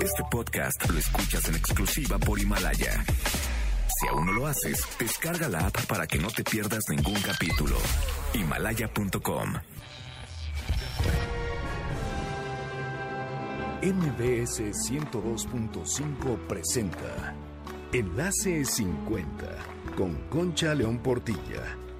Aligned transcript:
Este 0.00 0.22
podcast 0.30 0.88
lo 0.90 0.98
escuchas 0.98 1.48
en 1.48 1.56
exclusiva 1.56 2.18
por 2.18 2.38
Himalaya. 2.38 3.04
Si 3.88 4.08
aún 4.08 4.26
no 4.26 4.32
lo 4.32 4.46
haces, 4.46 4.84
descarga 4.98 5.48
la 5.48 5.66
app 5.66 5.86
para 5.86 6.06
que 6.06 6.18
no 6.18 6.28
te 6.28 6.42
pierdas 6.42 6.84
ningún 6.88 7.20
capítulo. 7.20 7.76
Himalaya.com. 8.34 9.54
MBS 13.82 14.60
102.5 14.90 16.38
presenta 16.46 17.34
Enlace 17.92 18.64
50 18.64 19.46
con 19.96 20.16
Concha 20.28 20.74
León 20.74 20.98
Portilla. 20.98 21.76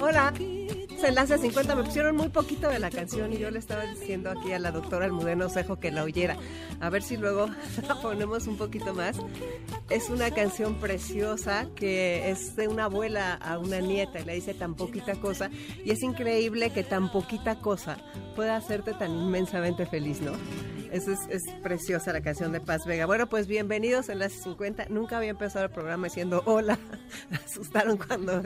Hola, 0.00 0.32
es 0.38 1.04
Enlace 1.04 1.38
50. 1.38 1.76
Me 1.76 1.84
pusieron 1.84 2.16
muy 2.16 2.28
poquito 2.28 2.68
de 2.68 2.80
la 2.80 2.90
canción 2.90 3.32
y 3.32 3.38
yo 3.38 3.50
le 3.50 3.60
estaba 3.60 3.84
diciendo 3.84 4.30
aquí 4.30 4.52
a 4.52 4.58
la 4.58 4.72
doctora 4.72 5.04
Almudena 5.06 5.46
Osejo 5.46 5.78
que 5.78 5.92
la 5.92 6.02
oyera. 6.02 6.36
A 6.80 6.90
ver 6.90 7.02
si 7.02 7.16
luego 7.16 7.48
la 7.88 8.00
ponemos 8.00 8.46
un 8.48 8.56
poquito 8.56 8.92
más. 8.94 9.18
Es 9.88 10.10
una 10.10 10.32
canción 10.32 10.74
preciosa 10.80 11.68
que 11.76 12.30
es 12.30 12.56
de 12.56 12.66
una 12.66 12.84
abuela 12.84 13.34
a 13.34 13.58
una 13.58 13.80
nieta 13.80 14.20
y 14.20 14.24
le 14.24 14.34
dice 14.34 14.54
tan 14.54 14.74
poquita 14.74 15.14
cosa. 15.20 15.50
Y 15.84 15.90
es 15.92 16.02
increíble 16.02 16.70
que 16.70 16.82
tan 16.82 17.12
poquita 17.12 17.60
cosa 17.60 17.98
pueda 18.34 18.56
hacerte 18.56 18.94
tan 18.94 19.12
inmensamente 19.12 19.86
feliz, 19.86 20.20
¿no? 20.20 20.32
Es, 20.92 21.06
es 21.06 21.44
preciosa 21.62 22.12
la 22.12 22.20
canción 22.22 22.52
de 22.52 22.60
Paz 22.60 22.86
Vega. 22.86 23.04
Bueno, 23.04 23.28
pues 23.28 23.46
bienvenidos 23.46 24.08
a 24.08 24.12
Enlace 24.12 24.42
50. 24.42 24.86
Nunca 24.88 25.18
había 25.18 25.30
empezado 25.30 25.66
el 25.66 25.70
programa 25.70 26.06
diciendo 26.06 26.42
hola. 26.46 26.78
Me 27.30 27.36
asustaron 27.36 27.98
cuando 27.98 28.42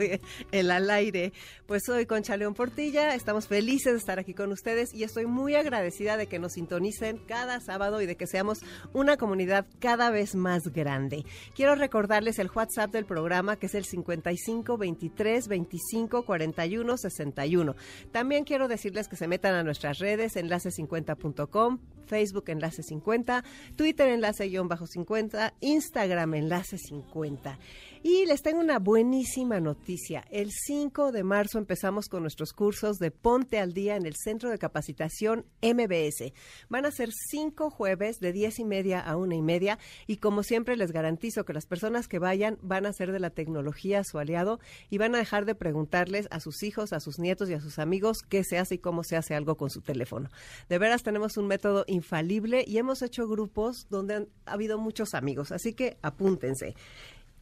el 0.51 0.71
al 0.71 0.89
aire. 0.89 1.31
Pues 1.65 1.83
soy 1.85 2.05
Concha 2.05 2.35
León 2.35 2.55
Portilla. 2.55 3.15
Estamos 3.15 3.47
felices 3.47 3.93
de 3.93 3.97
estar 3.97 4.19
aquí 4.19 4.33
con 4.33 4.51
ustedes 4.51 4.93
y 4.93 5.03
estoy 5.03 5.25
muy 5.25 5.55
agradecida 5.55 6.17
de 6.17 6.27
que 6.27 6.37
nos 6.37 6.53
sintonicen 6.53 7.19
cada 7.19 7.61
sábado 7.61 8.01
y 8.01 8.05
de 8.05 8.17
que 8.17 8.27
seamos 8.27 8.59
una 8.91 9.15
comunidad 9.15 9.65
cada 9.79 10.09
vez 10.09 10.35
más 10.35 10.67
grande. 10.73 11.23
Quiero 11.55 11.75
recordarles 11.75 12.37
el 12.39 12.51
WhatsApp 12.53 12.91
del 12.91 13.05
programa 13.05 13.55
que 13.55 13.67
es 13.67 13.75
el 13.75 13.85
55 13.85 14.77
23 14.77 15.47
25 15.47 16.25
41 16.25 16.97
61. 16.97 17.75
También 18.11 18.43
quiero 18.43 18.67
decirles 18.67 19.07
que 19.07 19.15
se 19.15 19.29
metan 19.29 19.55
a 19.55 19.63
nuestras 19.63 19.99
redes 19.99 20.35
enlace50.com, 20.35 21.79
Facebook 22.05 22.43
Enlace 22.47 22.83
50, 22.83 23.43
Twitter 23.77 24.09
Enlace-50, 24.09 25.53
Instagram 25.61 26.33
Enlace 26.33 26.77
50. 26.77 27.57
Y 28.05 28.25
les 28.25 28.41
tengo 28.41 28.59
una 28.59 28.79
buenísima 28.79 29.61
noticia. 29.61 30.25
El 30.29 30.51
5 30.51 31.13
de 31.13 31.23
marzo 31.23 31.57
empezamos 31.57 32.09
con 32.09 32.21
nuestros 32.23 32.51
cursos 32.51 32.99
de 32.99 33.11
Ponte 33.11 33.59
al 33.59 33.71
Día 33.71 33.95
en 33.95 34.05
el 34.05 34.17
Centro 34.17 34.49
de 34.49 34.57
Capacitación 34.57 35.45
MBS. 35.61 36.33
Van 36.67 36.85
a 36.85 36.91
ser 36.91 37.11
cinco 37.13 37.69
jueves 37.69 38.19
de 38.19 38.33
10 38.33 38.59
y 38.59 38.65
media 38.65 38.99
a 38.99 39.15
una 39.15 39.35
y 39.35 39.41
media 39.41 39.79
y 40.05 40.17
como 40.17 40.43
siempre 40.43 40.75
les 40.75 40.91
garantizo 40.91 41.45
que 41.45 41.53
las 41.53 41.65
personas 41.65 42.09
que 42.09 42.19
vayan 42.19 42.57
van 42.61 42.85
a 42.85 42.91
ser 42.91 43.13
de 43.13 43.21
la 43.21 43.29
tecnología 43.29 44.03
su 44.03 44.19
aliado 44.19 44.59
y 44.89 44.97
van 44.97 45.15
a 45.15 45.19
dejar 45.19 45.45
de 45.45 45.55
preguntarles 45.55 46.27
a 46.29 46.41
sus 46.41 46.61
hijos, 46.63 46.91
a 46.91 46.99
sus 46.99 47.19
nietos 47.19 47.49
y 47.49 47.53
a 47.53 47.61
sus 47.61 47.79
amigos 47.79 48.17
qué 48.27 48.43
se 48.43 48.57
hace 48.57 48.75
y 48.75 48.79
cómo 48.79 49.05
se 49.05 49.15
hace 49.15 49.33
algo 49.33 49.55
con 49.55 49.69
su 49.69 49.79
teléfono. 49.79 50.27
De 50.67 50.77
veras 50.77 51.03
tenemos 51.03 51.37
un 51.37 51.47
método 51.47 51.85
infalible 51.87 52.65
y 52.67 52.79
hemos 52.79 53.01
hecho 53.01 53.29
grupos 53.29 53.87
donde 53.89 54.15
han 54.15 54.27
ha 54.45 54.53
habido 54.53 54.77
muchos 54.77 55.13
amigos, 55.13 55.53
así 55.53 55.73
que 55.73 55.97
apúntense. 56.01 56.75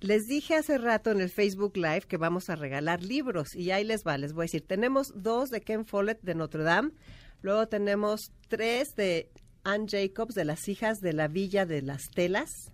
Les 0.01 0.25
dije 0.27 0.55
hace 0.55 0.79
rato 0.79 1.11
en 1.11 1.21
el 1.21 1.29
Facebook 1.29 1.77
Live 1.77 2.01
que 2.07 2.17
vamos 2.17 2.49
a 2.49 2.55
regalar 2.55 3.03
libros 3.03 3.55
y 3.55 3.69
ahí 3.69 3.83
les 3.83 4.03
va, 4.03 4.17
les 4.17 4.33
voy 4.33 4.41
a 4.41 4.45
decir, 4.45 4.65
tenemos 4.65 5.13
dos 5.15 5.51
de 5.51 5.61
Ken 5.61 5.85
Follett 5.85 6.19
de 6.23 6.33
Notre 6.33 6.63
Dame, 6.63 6.89
luego 7.43 7.67
tenemos 7.67 8.31
tres 8.47 8.95
de 8.95 9.29
Anne 9.63 9.85
Jacobs 9.87 10.33
de 10.33 10.43
las 10.43 10.67
hijas 10.67 11.01
de 11.01 11.13
la 11.13 11.27
Villa 11.27 11.67
de 11.67 11.83
las 11.83 12.09
Telas 12.09 12.71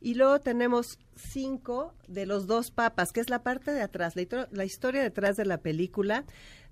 y 0.00 0.14
luego 0.14 0.38
tenemos 0.38 1.00
cinco 1.16 1.94
de 2.06 2.26
los 2.26 2.46
dos 2.46 2.70
papas, 2.70 3.12
que 3.12 3.18
es 3.18 3.28
la 3.28 3.42
parte 3.42 3.72
de 3.72 3.82
atrás, 3.82 4.14
la, 4.14 4.48
la 4.52 4.64
historia 4.64 5.02
detrás 5.02 5.36
de 5.36 5.46
la 5.46 5.58
película, 5.58 6.24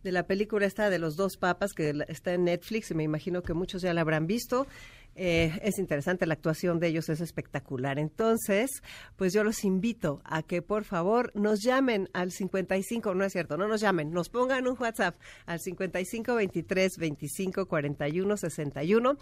de 0.05 0.13
la 0.13 0.25
película 0.25 0.67
esta 0.67 0.89
de 0.89 1.01
los 1.01 1.17
dos 1.17 1.37
papas 1.37 1.73
que 1.73 1.95
está 2.07 2.33
en 2.33 2.45
Netflix 2.45 2.93
y 2.93 2.95
me 2.95 3.03
imagino 3.03 3.43
que 3.43 3.55
muchos 3.55 3.83
ya 3.83 3.93
la 3.93 4.03
habrán 4.03 4.29
visto. 4.29 4.69
Eh, 5.17 5.59
es 5.63 5.79
interesante, 5.79 6.27
la 6.27 6.35
actuación 6.35 6.79
de 6.79 6.89
ellos 6.89 7.09
es 7.09 7.21
espectacular. 7.21 7.99
Entonces, 7.99 8.83
pues 9.17 9.33
yo 9.33 9.45
los 9.45 9.65
invito 9.65 10.23
a 10.25 10.43
que 10.43 10.63
por 10.63 10.85
favor 10.85 11.33
nos 11.35 11.63
llamen 11.63 12.09
al 12.13 12.31
55, 12.31 13.15
no 13.15 13.25
es 13.25 13.33
cierto, 13.33 13.57
no 13.57 13.69
nos 13.69 13.81
llamen, 13.81 14.13
nos 14.13 14.29
pongan 14.29 14.67
un 14.67 14.77
WhatsApp 14.79 15.17
al 15.47 15.61
55 15.61 16.35
23 16.35 16.97
25 16.99 17.67
41 17.67 18.37
61 18.37 19.19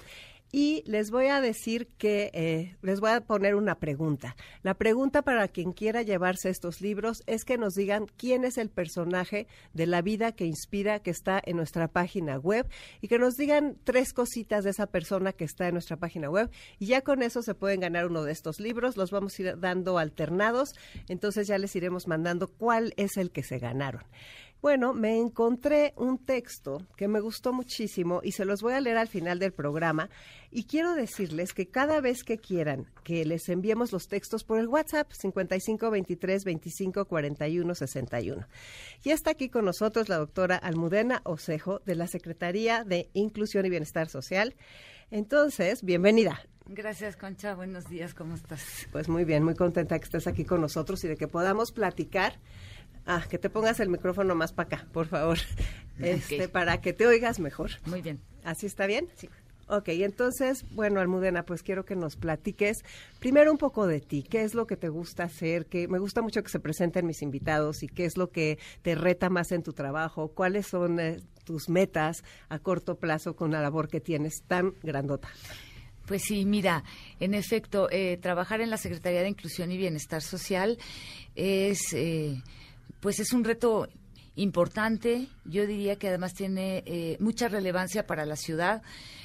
y 0.50 0.82
les 0.86 1.10
voy 1.10 1.26
a 1.26 1.40
decir 1.40 1.88
que 1.98 2.30
eh, 2.32 2.76
les 2.82 3.00
voy 3.00 3.10
a 3.10 3.20
poner 3.20 3.54
una 3.54 3.76
pregunta. 3.76 4.36
La 4.62 4.74
pregunta 4.74 5.22
para 5.22 5.48
quien 5.48 5.72
quiera 5.72 6.02
llevarse 6.02 6.48
estos 6.48 6.80
libros 6.80 7.22
es 7.26 7.44
que 7.44 7.58
nos 7.58 7.74
digan 7.74 8.06
quién 8.16 8.44
es 8.44 8.58
el 8.58 8.70
personaje 8.70 9.46
de 9.74 9.86
la 9.86 10.02
vida 10.02 10.32
que 10.32 10.46
inspira 10.46 11.00
que 11.00 11.10
está 11.10 11.40
en 11.44 11.56
nuestra 11.56 11.88
página 11.88 12.38
web 12.38 12.66
y 13.00 13.08
que 13.08 13.18
nos 13.18 13.34
digan 13.36 13.76
tres 13.84 14.12
cositas 14.12 14.64
de 14.64 14.70
esa 14.70 14.86
persona 14.86 15.32
que 15.32 15.44
está 15.44 15.68
en 15.68 15.74
nuestra 15.74 15.96
página 15.96 16.30
web 16.30 16.50
y 16.78 16.86
ya 16.86 17.02
con 17.02 17.22
eso 17.22 17.42
se 17.42 17.54
pueden 17.54 17.80
ganar 17.80 18.06
uno 18.06 18.22
de 18.22 18.32
estos 18.32 18.60
libros. 18.60 18.96
Los 18.96 19.10
vamos 19.10 19.38
a 19.38 19.42
ir 19.42 19.60
dando 19.60 19.98
alternados, 19.98 20.74
entonces 21.08 21.46
ya 21.46 21.58
les 21.58 21.74
iremos 21.76 22.06
mandando 22.06 22.48
cuál 22.48 22.94
es 22.96 23.16
el 23.16 23.30
que 23.30 23.42
se 23.42 23.58
ganaron. 23.58 24.02
Bueno, 24.60 24.92
me 24.92 25.16
encontré 25.16 25.92
un 25.96 26.18
texto 26.18 26.78
que 26.96 27.06
me 27.06 27.20
gustó 27.20 27.52
muchísimo 27.52 28.20
y 28.24 28.32
se 28.32 28.44
los 28.44 28.60
voy 28.60 28.74
a 28.74 28.80
leer 28.80 28.96
al 28.96 29.06
final 29.06 29.38
del 29.38 29.52
programa. 29.52 30.10
Y 30.50 30.64
quiero 30.64 30.94
decirles 30.94 31.54
que 31.54 31.68
cada 31.68 32.00
vez 32.00 32.24
que 32.24 32.38
quieran 32.38 32.86
que 33.04 33.24
les 33.24 33.48
enviemos 33.48 33.92
los 33.92 34.08
textos 34.08 34.42
por 34.42 34.58
el 34.58 34.66
WhatsApp 34.66 35.12
55 35.12 35.90
23 35.90 36.44
25 36.44 37.04
41 37.04 37.74
61. 37.74 38.46
Y 39.04 39.10
está 39.10 39.30
aquí 39.30 39.48
con 39.48 39.64
nosotros 39.64 40.08
la 40.08 40.18
doctora 40.18 40.56
Almudena 40.56 41.20
Osejo 41.24 41.80
de 41.86 41.94
la 41.94 42.08
Secretaría 42.08 42.82
de 42.82 43.10
Inclusión 43.12 43.64
y 43.64 43.70
Bienestar 43.70 44.08
Social. 44.08 44.56
Entonces, 45.10 45.84
bienvenida. 45.84 46.40
Gracias, 46.70 47.16
Concha. 47.16 47.54
Buenos 47.54 47.88
días, 47.88 48.12
¿cómo 48.12 48.34
estás? 48.34 48.88
Pues 48.92 49.08
muy 49.08 49.24
bien, 49.24 49.42
muy 49.42 49.54
contenta 49.54 49.98
que 49.98 50.04
estés 50.04 50.26
aquí 50.26 50.44
con 50.44 50.60
nosotros 50.60 51.02
y 51.04 51.08
de 51.08 51.16
que 51.16 51.26
podamos 51.26 51.72
platicar. 51.72 52.38
Ah, 53.10 53.24
que 53.28 53.38
te 53.38 53.48
pongas 53.48 53.80
el 53.80 53.88
micrófono 53.88 54.34
más 54.34 54.52
para 54.52 54.66
acá, 54.66 54.86
por 54.92 55.06
favor, 55.06 55.38
este, 55.98 56.46
para 56.46 56.82
que 56.82 56.92
te 56.92 57.06
oigas 57.06 57.40
mejor. 57.40 57.70
Muy 57.86 58.02
bien. 58.02 58.20
¿Así 58.44 58.66
está 58.66 58.86
bien? 58.86 59.08
Sí. 59.16 59.30
Ok, 59.66 59.88
entonces, 59.88 60.66
bueno, 60.72 61.00
Almudena, 61.00 61.42
pues 61.42 61.62
quiero 61.62 61.86
que 61.86 61.96
nos 61.96 62.16
platiques 62.16 62.84
primero 63.18 63.50
un 63.50 63.56
poco 63.56 63.86
de 63.86 64.00
ti. 64.00 64.22
¿Qué 64.22 64.42
es 64.42 64.54
lo 64.54 64.66
que 64.66 64.76
te 64.76 64.90
gusta 64.90 65.24
hacer? 65.24 65.64
Que 65.66 65.88
me 65.88 65.98
gusta 65.98 66.20
mucho 66.20 66.42
que 66.42 66.50
se 66.50 66.60
presenten 66.60 67.06
mis 67.06 67.22
invitados 67.22 67.82
y 67.82 67.88
qué 67.88 68.04
es 68.04 68.18
lo 68.18 68.30
que 68.30 68.58
te 68.82 68.94
reta 68.94 69.30
más 69.30 69.52
en 69.52 69.62
tu 69.62 69.72
trabajo. 69.72 70.28
¿Cuáles 70.28 70.66
son 70.66 71.00
eh, 71.00 71.20
tus 71.44 71.70
metas 71.70 72.24
a 72.50 72.58
corto 72.58 72.96
plazo 72.96 73.36
con 73.36 73.52
la 73.52 73.62
labor 73.62 73.88
que 73.88 74.00
tienes 74.00 74.42
tan 74.46 74.74
grandota? 74.82 75.28
Pues 76.06 76.22
sí, 76.24 76.46
mira, 76.46 76.84
en 77.20 77.34
efecto, 77.34 77.88
eh, 77.90 78.16
trabajar 78.16 78.62
en 78.62 78.70
la 78.70 78.78
Secretaría 78.78 79.20
de 79.20 79.28
Inclusión 79.28 79.70
y 79.70 79.76
Bienestar 79.76 80.22
Social 80.22 80.78
es, 81.34 81.92
eh, 81.92 82.42
pues 83.00 83.20
es 83.20 83.32
un 83.32 83.44
reto 83.44 83.88
importante. 84.38 85.26
Yo 85.44 85.66
diría 85.66 85.96
que 85.96 86.08
además 86.08 86.34
tiene 86.34 86.82
eh, 86.86 87.16
mucha 87.20 87.48
relevancia 87.48 88.06
para 88.06 88.24
la 88.24 88.36
ciudad. 88.36 88.82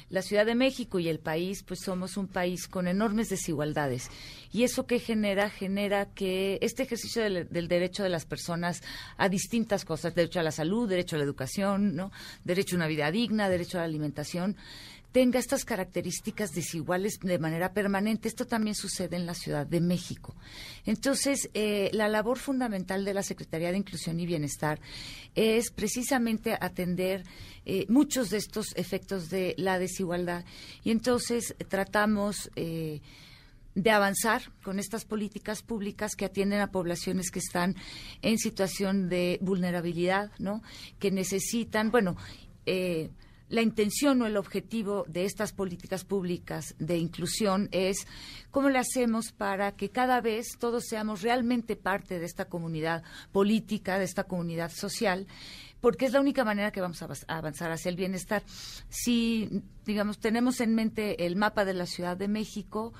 La 0.09 0.21
Ciudad 0.21 0.45
de 0.45 0.53
México 0.53 0.99
y 0.99 1.07
el 1.07 1.19
país, 1.19 1.63
pues 1.63 1.79
somos 1.79 2.17
un 2.17 2.27
país 2.27 2.67
con 2.67 2.87
enormes 2.87 3.29
desigualdades. 3.29 4.11
Y 4.51 4.63
eso 4.63 4.85
que 4.85 4.99
genera, 4.99 5.49
genera 5.49 6.05
que 6.05 6.59
este 6.61 6.83
ejercicio 6.83 7.23
del, 7.23 7.47
del 7.49 7.67
derecho 7.67 8.03
de 8.03 8.09
las 8.09 8.25
personas 8.25 8.81
a 9.17 9.27
distintas 9.29 9.85
cosas, 9.85 10.13
derecho 10.13 10.39
a 10.39 10.43
la 10.43 10.51
salud, 10.51 10.87
derecho 10.87 11.15
a 11.15 11.19
la 11.19 11.25
educación, 11.25 11.95
¿no? 11.95 12.11
derecho 12.43 12.75
a 12.75 12.77
una 12.77 12.87
vida 12.87 13.09
digna, 13.09 13.49
derecho 13.49 13.77
a 13.77 13.81
la 13.81 13.85
alimentación, 13.85 14.55
tenga 15.13 15.39
estas 15.39 15.63
características 15.63 16.51
desiguales 16.51 17.19
de 17.21 17.37
manera 17.39 17.71
permanente. 17.71 18.27
Esto 18.27 18.45
también 18.45 18.75
sucede 18.75 19.15
en 19.15 19.27
la 19.27 19.35
Ciudad 19.35 19.65
de 19.65 19.79
México. 19.79 20.35
Entonces, 20.85 21.49
eh, 21.53 21.91
la 21.93 22.09
labor 22.09 22.39
fundamental 22.39 23.05
de 23.05 23.13
la 23.13 23.21
Secretaría 23.21 23.71
de 23.71 23.77
Inclusión 23.77 24.19
y 24.19 24.25
Bienestar 24.25 24.81
es 25.35 25.71
precisamente 25.71 26.57
atender 26.59 27.23
eh, 27.65 27.85
muchos 27.89 28.31
de 28.31 28.37
estos 28.37 28.75
efectos 28.75 29.29
de 29.29 29.53
la 29.57 29.79
desigualdad. 29.79 30.43
Y 30.83 30.91
entonces 30.91 31.55
tratamos... 31.69 32.51
Eh, 32.55 32.99
de 33.75 33.89
avanzar 33.89 34.51
con 34.61 34.77
estas 34.77 35.03
políticas 35.03 35.63
públicas 35.63 36.15
que 36.15 36.25
atienden 36.25 36.61
a 36.61 36.69
poblaciones 36.69 37.31
que 37.31 37.39
están 37.39 37.75
en 38.21 38.37
situación 38.37 39.09
de 39.09 39.39
vulnerabilidad, 39.41 40.29
¿no? 40.37 40.61
Que 40.99 41.09
necesitan, 41.09 41.89
bueno, 41.89 42.15
eh, 42.67 43.09
la 43.53 43.61
intención 43.61 44.19
o 44.19 44.25
el 44.25 44.35
objetivo 44.35 45.05
de 45.07 45.25
estas 45.25 45.53
políticas 45.53 46.03
públicas 46.03 46.73
de 46.79 46.97
inclusión 46.97 47.69
es 47.71 48.07
cómo 48.49 48.71
le 48.71 48.79
hacemos 48.79 49.31
para 49.31 49.73
que 49.73 49.91
cada 49.91 50.21
vez 50.21 50.57
todos 50.57 50.85
seamos 50.89 51.21
realmente 51.21 51.75
parte 51.75 52.17
de 52.17 52.25
esta 52.25 52.45
comunidad 52.45 53.03
política, 53.31 53.99
de 53.99 54.05
esta 54.05 54.23
comunidad 54.23 54.71
social, 54.71 55.27
porque 55.81 56.05
es 56.05 56.13
la 56.13 56.19
única 56.19 56.43
manera 56.43 56.71
que 56.71 56.81
vamos 56.81 57.03
a 57.03 57.07
avanzar 57.27 57.71
hacia 57.71 57.89
el 57.89 57.95
bienestar. 57.95 58.41
Si, 58.89 59.61
digamos, 59.85 60.17
tenemos 60.17 60.59
en 60.59 60.73
mente 60.73 61.27
el 61.27 61.35
mapa 61.35 61.63
de 61.63 61.75
la 61.75 61.85
Ciudad 61.85 62.17
de 62.17 62.27
México, 62.27 62.91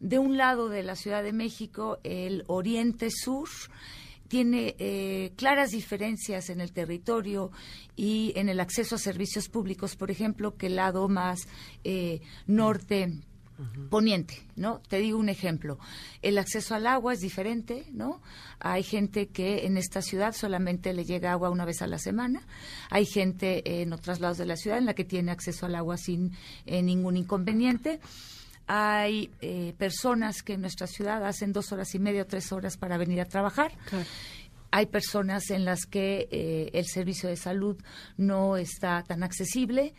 de 0.00 0.18
un 0.18 0.36
lado 0.36 0.68
de 0.68 0.82
la 0.82 0.96
Ciudad 0.96 1.22
de 1.22 1.32
México, 1.32 2.00
el 2.04 2.44
oriente 2.48 3.08
sur, 3.10 3.48
tiene 4.28 4.74
eh, 4.78 5.32
claras 5.36 5.70
diferencias 5.70 6.50
en 6.50 6.60
el 6.60 6.72
territorio 6.72 7.50
y 7.94 8.32
en 8.36 8.48
el 8.48 8.60
acceso 8.60 8.96
a 8.96 8.98
servicios 8.98 9.48
públicos, 9.48 9.96
por 9.96 10.10
ejemplo, 10.10 10.56
que 10.56 10.66
el 10.66 10.76
lado 10.76 11.08
más 11.08 11.48
eh, 11.84 12.20
norte 12.46 13.20
poniente, 13.88 14.42
¿no? 14.54 14.80
Te 14.88 14.98
digo 14.98 15.18
un 15.18 15.28
ejemplo. 15.28 15.78
El 16.20 16.38
acceso 16.38 16.74
al 16.74 16.86
agua 16.86 17.14
es 17.14 17.20
diferente, 17.20 17.86
¿no? 17.92 18.20
Hay 18.58 18.82
gente 18.82 19.28
que 19.28 19.64
en 19.64 19.76
esta 19.76 20.02
ciudad 20.02 20.34
solamente 20.34 20.92
le 20.92 21.04
llega 21.04 21.32
agua 21.32 21.50
una 21.50 21.64
vez 21.64 21.80
a 21.80 21.86
la 21.86 21.98
semana. 21.98 22.46
Hay 22.90 23.06
gente 23.06 23.80
en 23.80 23.92
otros 23.92 24.20
lados 24.20 24.38
de 24.38 24.46
la 24.46 24.56
ciudad 24.56 24.78
en 24.78 24.86
la 24.86 24.94
que 24.94 25.04
tiene 25.04 25.32
acceso 25.32 25.66
al 25.66 25.74
agua 25.74 25.96
sin 25.96 26.32
eh, 26.66 26.82
ningún 26.82 27.16
inconveniente 27.16 28.00
hay 28.66 29.30
eh, 29.40 29.74
personas 29.78 30.42
que 30.42 30.54
en 30.54 30.60
nuestra 30.60 30.86
ciudad 30.86 31.24
hacen 31.24 31.52
dos 31.52 31.72
horas 31.72 31.94
y 31.94 31.98
media 31.98 32.22
o 32.22 32.26
tres 32.26 32.52
horas 32.52 32.76
para 32.76 32.98
venir 32.98 33.20
a 33.20 33.26
trabajar. 33.26 33.72
Hay 34.70 34.86
personas 34.86 35.50
en 35.50 35.64
las 35.64 35.86
que 35.86 36.28
eh, 36.30 36.70
el 36.72 36.86
servicio 36.86 37.28
de 37.28 37.36
salud 37.36 37.76
no 38.16 38.56
está 38.56 39.02
tan 39.04 39.22
accesible. 39.22 39.94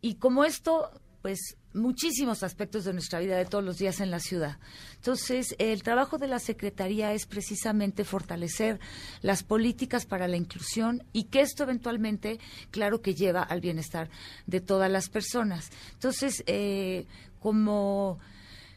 Y 0.00 0.14
como 0.14 0.44
esto, 0.44 0.90
pues 1.20 1.56
muchísimos 1.74 2.42
aspectos 2.42 2.84
de 2.84 2.92
nuestra 2.92 3.20
vida 3.20 3.36
de 3.36 3.44
todos 3.44 3.64
los 3.64 3.78
días 3.78 4.00
en 4.00 4.10
la 4.10 4.20
ciudad. 4.20 4.58
Entonces, 4.96 5.54
el 5.58 5.82
trabajo 5.82 6.18
de 6.18 6.28
la 6.28 6.38
Secretaría 6.38 7.12
es 7.12 7.26
precisamente 7.26 8.04
fortalecer 8.04 8.80
las 9.20 9.42
políticas 9.42 10.06
para 10.06 10.28
la 10.28 10.36
inclusión 10.36 11.02
y 11.12 11.24
que 11.24 11.40
esto 11.40 11.62
eventualmente, 11.62 12.38
claro 12.70 13.02
que 13.02 13.14
lleva 13.14 13.42
al 13.42 13.60
bienestar 13.60 14.10
de 14.46 14.60
todas 14.60 14.90
las 14.90 15.08
personas. 15.08 15.70
Entonces, 15.94 16.44
eh, 16.46 17.06
como 17.40 18.18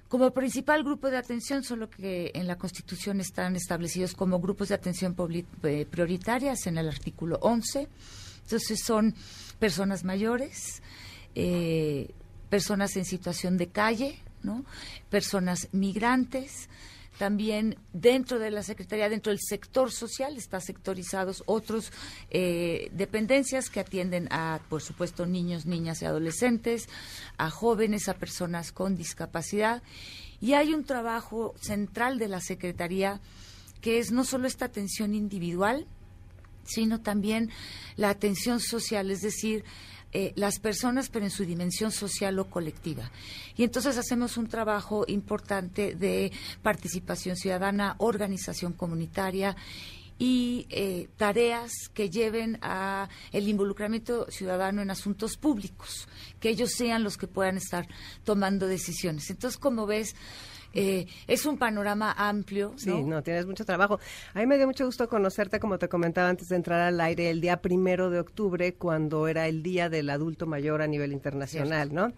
como 0.07 0.31
principal 0.31 0.83
grupo 0.83 1.09
de 1.09 1.17
atención, 1.17 1.63
solo 1.63 1.89
que 1.89 2.31
en 2.35 2.47
la 2.47 2.57
Constitución 2.57 3.19
están 3.19 3.55
establecidos 3.55 4.13
como 4.13 4.39
grupos 4.39 4.69
de 4.69 4.75
atención 4.75 5.15
eh, 5.63 5.85
prioritarias 5.89 6.67
en 6.67 6.77
el 6.77 6.87
artículo 6.87 7.37
11. 7.41 7.89
Entonces 8.43 8.79
son 8.81 9.15
personas 9.57 10.03
mayores, 10.03 10.83
eh, 11.33 12.13
personas 12.49 12.95
en 12.95 13.05
situación 13.05 13.57
de 13.57 13.67
calle, 13.67 14.19
¿no? 14.43 14.65
personas 15.09 15.69
migrantes, 15.71 16.69
también 17.17 17.77
dentro 17.93 18.39
de 18.39 18.51
la 18.51 18.61
Secretaría, 18.61 19.07
dentro 19.07 19.31
del 19.31 19.39
sector 19.41 19.91
social, 19.91 20.35
están 20.35 20.61
sectorizados 20.61 21.43
otros 21.45 21.91
eh, 22.29 22.89
dependencias 22.91 23.69
que 23.69 23.79
atienden 23.79 24.27
a, 24.31 24.59
por 24.69 24.81
supuesto, 24.81 25.25
niños, 25.25 25.65
niñas 25.65 26.01
y 26.01 26.05
adolescentes, 26.05 26.89
a 27.37 27.49
jóvenes, 27.49 28.09
a 28.09 28.15
personas 28.15 28.71
con 28.71 28.97
discapacidad. 28.97 29.81
Y 30.41 30.53
hay 30.53 30.73
un 30.73 30.83
trabajo 30.83 31.55
central 31.61 32.19
de 32.19 32.27
la 32.27 32.41
Secretaría 32.41 33.21
que 33.79 33.99
es 33.99 34.11
no 34.11 34.23
solo 34.23 34.47
esta 34.47 34.65
atención 34.65 35.13
individual, 35.15 35.87
sino 36.65 37.01
también 37.01 37.51
la 37.95 38.09
atención 38.09 38.59
social, 38.59 39.11
es 39.11 39.21
decir, 39.21 39.63
eh, 40.13 40.33
las 40.35 40.59
personas, 40.59 41.09
pero 41.09 41.25
en 41.25 41.31
su 41.31 41.45
dimensión 41.45 41.91
social 41.91 42.39
o 42.39 42.49
colectiva. 42.49 43.11
Y 43.57 43.63
entonces 43.63 43.97
hacemos 43.97 44.37
un 44.37 44.47
trabajo 44.47 45.05
importante 45.07 45.95
de 45.95 46.31
participación 46.61 47.35
ciudadana, 47.35 47.95
organización 47.99 48.73
comunitaria 48.73 49.55
y 50.17 50.65
eh, 50.69 51.09
tareas 51.17 51.71
que 51.93 52.09
lleven 52.09 52.57
a 52.61 53.09
el 53.31 53.47
involucramiento 53.49 54.31
ciudadano 54.31 54.81
en 54.81 54.89
asuntos 54.89 55.35
públicos, 55.35 56.07
que 56.39 56.49
ellos 56.49 56.71
sean 56.71 57.03
los 57.03 57.17
que 57.17 57.27
puedan 57.27 57.57
estar 57.57 57.87
tomando 58.23 58.67
decisiones. 58.67 59.29
Entonces, 59.29 59.59
como 59.59 59.85
ves, 59.85 60.15
eh, 60.75 61.07
es 61.27 61.45
un 61.45 61.57
panorama 61.57 62.11
amplio. 62.11 62.73
Sí, 62.75 62.91
no, 63.03 63.23
tienes 63.23 63.45
mucho 63.45 63.65
trabajo. 63.65 63.99
A 64.33 64.39
mí 64.39 64.45
me 64.45 64.57
dio 64.57 64.67
mucho 64.67 64.85
gusto 64.85 65.07
conocerte, 65.07 65.59
como 65.59 65.79
te 65.79 65.89
comentaba 65.89 66.29
antes 66.29 66.49
de 66.49 66.57
entrar 66.57 66.81
al 66.81 66.99
aire, 67.01 67.29
el 67.29 67.41
día 67.41 67.61
primero 67.61 68.09
de 68.09 68.19
octubre, 68.19 68.73
cuando 68.73 69.27
era 69.27 69.47
el 69.47 69.63
Día 69.63 69.89
del 69.89 70.09
Adulto 70.09 70.45
Mayor 70.45 70.81
a 70.81 70.87
nivel 70.87 71.13
internacional, 71.13 71.93
¿no? 71.93 72.11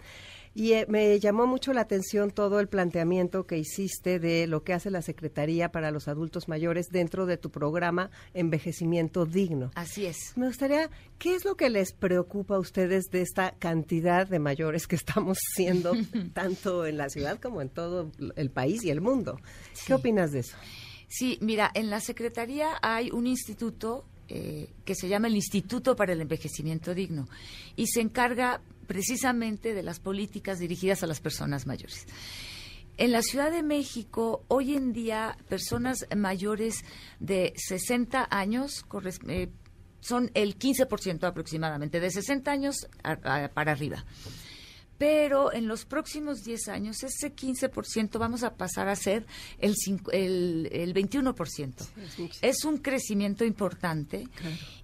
Y 0.57 0.73
eh, 0.73 0.87
me 0.89 1.19
llamó 1.19 1.45
mucho 1.45 1.71
la 1.71 1.81
atención 1.81 2.31
todo 2.31 2.59
el 2.59 2.67
planteamiento 2.67 3.45
que 3.45 3.59
hiciste 3.59 4.17
de 4.17 4.47
lo 4.47 4.63
que 4.63 4.73
hace 4.73 4.89
la 4.89 5.03
Secretaría 5.03 5.71
para 5.71 5.91
los 5.91 6.07
Adultos 6.07 6.47
Mayores 6.47 6.87
dentro 6.89 7.27
de 7.27 7.37
tu 7.37 7.51
programa 7.51 8.09
Envejecimiento 8.33 9.27
Digno. 9.27 9.69
Así 9.75 10.07
es. 10.07 10.35
Me 10.35 10.47
gustaría, 10.47 10.89
¿qué 11.19 11.35
es 11.35 11.45
lo 11.45 11.53
que 11.53 11.69
les 11.69 11.93
preocupa 11.93 12.55
a 12.55 12.59
ustedes 12.59 13.03
de 13.11 13.21
esta 13.21 13.51
cantidad 13.59 14.25
de 14.25 14.39
mayores 14.39 14.87
que 14.87 14.95
estamos 14.95 15.37
siendo 15.53 15.93
tanto 16.33 16.87
en 16.87 16.97
la 16.97 17.09
ciudad 17.09 17.39
como 17.39 17.61
en 17.61 17.69
todo 17.69 18.11
el 18.35 18.49
país 18.49 18.83
y 18.83 18.89
el 18.89 18.99
mundo? 18.99 19.39
¿Qué 19.85 19.93
opinas 19.93 20.31
de 20.31 20.39
eso? 20.39 20.57
Sí, 21.07 21.37
mira, 21.39 21.69
en 21.75 21.91
la 21.91 21.99
Secretaría 21.99 22.79
hay 22.81 23.11
un 23.11 23.27
instituto 23.27 24.05
eh, 24.27 24.69
que 24.85 24.95
se 24.95 25.07
llama 25.07 25.27
el 25.27 25.35
Instituto 25.35 25.95
para 25.95 26.13
el 26.13 26.19
Envejecimiento 26.19 26.93
Digno 26.93 27.29
y 27.75 27.85
se 27.87 28.01
encarga 28.01 28.59
precisamente 28.87 29.73
de 29.73 29.83
las 29.83 29.99
políticas 29.99 30.59
dirigidas 30.59 31.03
a 31.03 31.07
las 31.07 31.19
personas 31.19 31.67
mayores. 31.67 32.05
En 32.97 33.11
la 33.11 33.21
Ciudad 33.21 33.51
de 33.51 33.61
México, 33.61 34.43
hoy 34.47 34.73
en 34.73 34.91
día, 34.91 35.37
personas 35.47 36.07
mayores 36.15 36.83
de 37.19 37.53
60 37.55 38.27
años 38.31 38.85
eh, 39.27 39.49
son 39.99 40.31
el 40.33 40.57
15% 40.57 41.23
aproximadamente, 41.25 41.99
de 41.99 42.09
60 42.09 42.49
años 42.49 42.87
para 43.53 43.71
arriba 43.71 44.03
pero 44.97 45.53
en 45.53 45.67
los 45.67 45.85
próximos 45.85 46.43
10 46.43 46.67
años 46.69 47.03
ese 47.03 47.35
15% 47.35 48.17
vamos 48.17 48.43
a 48.43 48.55
pasar 48.55 48.87
a 48.87 48.95
ser 48.95 49.25
el, 49.59 49.75
el, 50.11 50.69
el 50.71 50.93
21%. 50.93 51.73
es, 52.41 52.65
un 52.65 52.77
crecimiento 52.77 53.45
importante 53.45 54.27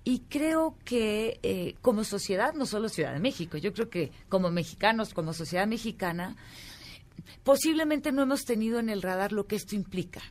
y 0.03 0.19
creo 0.29 0.77
que 0.85 1.39
eh, 1.41 1.75
como 1.81 2.03
sociedad, 2.03 2.53
no 2.53 2.65
solo 2.65 2.89
Ciudad 2.89 3.13
de 3.13 3.19
México, 3.19 3.57
yo 3.57 3.73
creo 3.73 3.89
que 3.89 4.11
como 4.29 4.51
mexicanos, 4.51 5.13
como 5.13 5.33
sociedad 5.33 5.67
mexicana, 5.67 6.35
posiblemente 7.43 8.11
no 8.11 8.21
hemos 8.21 8.45
tenido 8.45 8.79
en 8.79 8.89
el 8.89 9.01
radar 9.01 9.31
lo 9.31 9.47
que 9.47 9.55
esto 9.55 9.75
implica. 9.75 10.21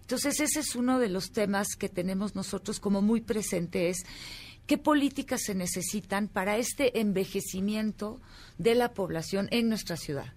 Entonces 0.00 0.40
ese 0.40 0.60
es 0.60 0.74
uno 0.74 0.98
de 0.98 1.08
los 1.08 1.30
temas 1.30 1.68
que 1.78 1.88
tenemos 1.88 2.34
nosotros 2.34 2.80
como 2.80 3.00
muy 3.00 3.20
presente, 3.20 3.90
es 3.90 3.98
qué 4.66 4.78
políticas 4.78 5.42
se 5.42 5.54
necesitan 5.54 6.28
para 6.28 6.56
este 6.56 7.00
envejecimiento 7.00 8.20
de 8.58 8.74
la 8.74 8.92
población 8.92 9.48
en 9.50 9.68
nuestra 9.68 9.96
ciudad. 9.96 10.32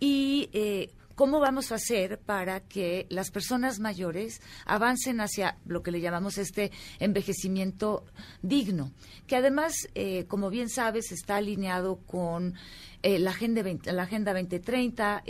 Y 0.00 0.50
eh, 0.52 0.90
cómo 1.14 1.40
vamos 1.40 1.72
a 1.72 1.76
hacer 1.76 2.18
para 2.18 2.60
que 2.60 3.06
las 3.08 3.30
personas 3.30 3.80
mayores 3.80 4.40
avancen 4.66 5.20
hacia 5.20 5.56
lo 5.66 5.82
que 5.82 5.90
le 5.90 6.00
llamamos 6.00 6.38
este 6.38 6.70
envejecimiento 7.00 8.04
digno, 8.42 8.92
que 9.26 9.36
además, 9.36 9.88
eh, 9.94 10.26
como 10.28 10.50
bien 10.50 10.68
sabes, 10.68 11.12
está 11.12 11.36
alineado 11.36 11.96
con 12.06 12.54
eh, 13.02 13.18
la, 13.18 13.30
agenda 13.30 13.62
la 13.92 14.02
Agenda 14.02 14.32
2030 14.32 15.24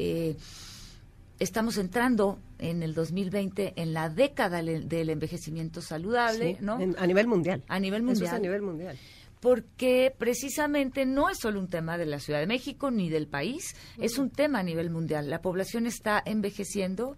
estamos 1.39 1.77
entrando 1.79 2.39
en 2.59 2.83
el 2.83 2.95
2020 2.95 3.75
en 3.77 3.93
la 3.93 4.09
década 4.09 4.63
del 4.63 5.11
envejecimiento 5.11 5.81
saludable, 5.81 6.57
¿no? 6.61 6.79
a 6.99 7.07
nivel 7.07 7.27
mundial. 7.27 7.63
A 7.69 7.79
nivel 7.79 8.03
mundial. 8.03 8.35
a 8.35 8.39
nivel 8.39 8.63
mundial. 8.63 8.99
Porque 9.41 10.15
precisamente 10.17 11.05
no 11.05 11.29
es 11.29 11.39
solo 11.39 11.61
un 11.61 11.69
tema 11.69 11.99
de 11.99 12.07
la 12.07 12.19
Ciudad 12.21 12.41
de 12.41 12.47
México 12.47 12.91
ni 12.91 13.11
del 13.11 13.27
país, 13.27 13.77
es 13.99 14.19
un 14.19 14.31
tema 14.31 14.61
a 14.61 14.63
nivel 14.63 14.91
mundial. 14.91 15.29
La 15.29 15.43
población 15.43 15.87
está 15.87 16.23
envejeciendo 16.25 17.17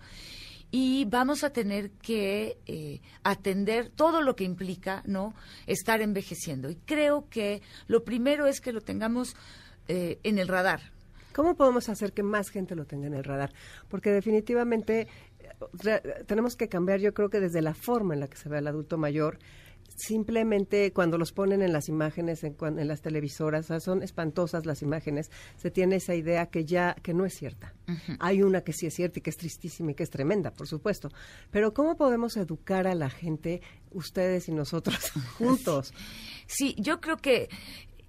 y 0.71 1.07
vamos 1.07 1.45
a 1.45 1.51
tener 1.51 1.91
que 1.93 2.59
eh, 2.67 3.01
atender 3.23 3.89
todo 3.89 4.21
lo 4.21 4.37
que 4.37 4.45
implica, 4.45 5.03
¿no? 5.07 5.35
Estar 5.67 6.03
envejeciendo. 6.03 6.69
Y 6.71 6.77
creo 6.77 7.29
que 7.31 7.63
lo 7.87 8.05
primero 8.05 8.47
es 8.47 8.61
que 8.61 8.73
lo 8.73 8.81
tengamos 8.81 9.35
eh, 9.87 10.19
en 10.25 10.39
el 10.39 10.49
radar. 10.49 10.93
¿Cómo 11.35 11.55
podemos 11.57 11.89
hacer 11.89 12.13
que 12.13 12.23
más 12.23 12.51
gente 12.51 12.75
lo 12.75 12.85
tenga 12.87 13.07
en 13.07 13.15
el 13.15 13.25
radar? 13.25 13.53
Porque 13.89 14.11
definitivamente 14.11 15.07
re- 15.73 16.01
tenemos 16.27 16.57
que 16.57 16.69
cambiar, 16.69 17.01
yo 17.01 17.15
creo 17.15 17.31
que 17.31 17.41
desde 17.41 17.63
la 17.63 17.75
forma 17.75 18.15
en 18.15 18.21
la 18.21 18.29
que 18.29 18.37
se 18.37 18.49
ve 18.49 18.59
al 18.59 18.67
adulto 18.67 18.99
mayor, 18.99 19.39
simplemente 19.97 20.93
cuando 20.93 21.19
los 21.19 21.33
ponen 21.33 21.61
en 21.63 21.73
las 21.73 21.89
imágenes, 21.89 22.45
en, 22.45 22.57
en 22.61 22.89
las 22.89 23.01
televisoras, 23.03 23.65
o 23.65 23.69
sea, 23.69 23.81
son 23.81 24.03
espantosas 24.03 24.65
las 24.67 24.83
imágenes, 24.83 25.31
se 25.57 25.71
tiene 25.71 25.97
esa 25.97 26.15
idea 26.15 26.47
que 26.47 26.65
ya, 26.65 26.95
que 27.03 27.15
no 27.15 27.25
es 27.27 27.35
cierta. 27.35 27.75
Hay 28.21 28.43
una 28.43 28.61
que 28.63 28.73
sí 28.73 28.87
es 28.87 28.95
cierta 28.95 29.19
y 29.19 29.23
que 29.23 29.31
es 29.31 29.37
tristísima 29.37 29.91
y 29.91 29.95
que 29.95 30.03
es 30.05 30.11
tremenda, 30.11 30.53
por 30.53 30.69
supuesto. 30.69 31.11
Pero 31.51 31.75
¿cómo 31.75 31.97
podemos 31.97 32.37
educar 32.37 32.87
a 32.87 32.95
la 32.95 33.11
gente, 33.11 33.61
ustedes 33.91 34.49
y 34.49 34.53
nosotros, 34.53 35.11
juntos? 35.39 35.93
Sí, 36.47 36.77
yo 36.79 37.01
creo 37.01 37.17
que 37.17 37.49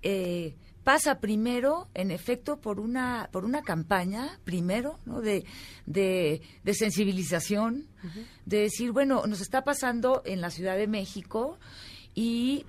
eh, 0.04 0.56
pasa 0.90 1.20
primero, 1.20 1.88
en 1.94 2.10
efecto, 2.10 2.58
por 2.62 2.80
una 2.80 3.30
por 3.32 3.46
una 3.46 3.62
campaña, 3.62 4.40
primero, 4.44 4.98
¿no? 5.06 5.22
de, 5.22 5.46
de, 5.86 6.42
de 6.64 6.74
sensibilización, 6.74 7.86
de 8.48 8.62
decir, 8.62 8.92
bueno, 8.92 9.28
nos 9.28 9.40
está 9.40 9.64
pasando 9.64 10.24
en 10.26 10.42
la 10.42 10.50
Ciudad 10.50 10.78
de 10.78 10.88
México 10.88 11.60
y 12.16 12.66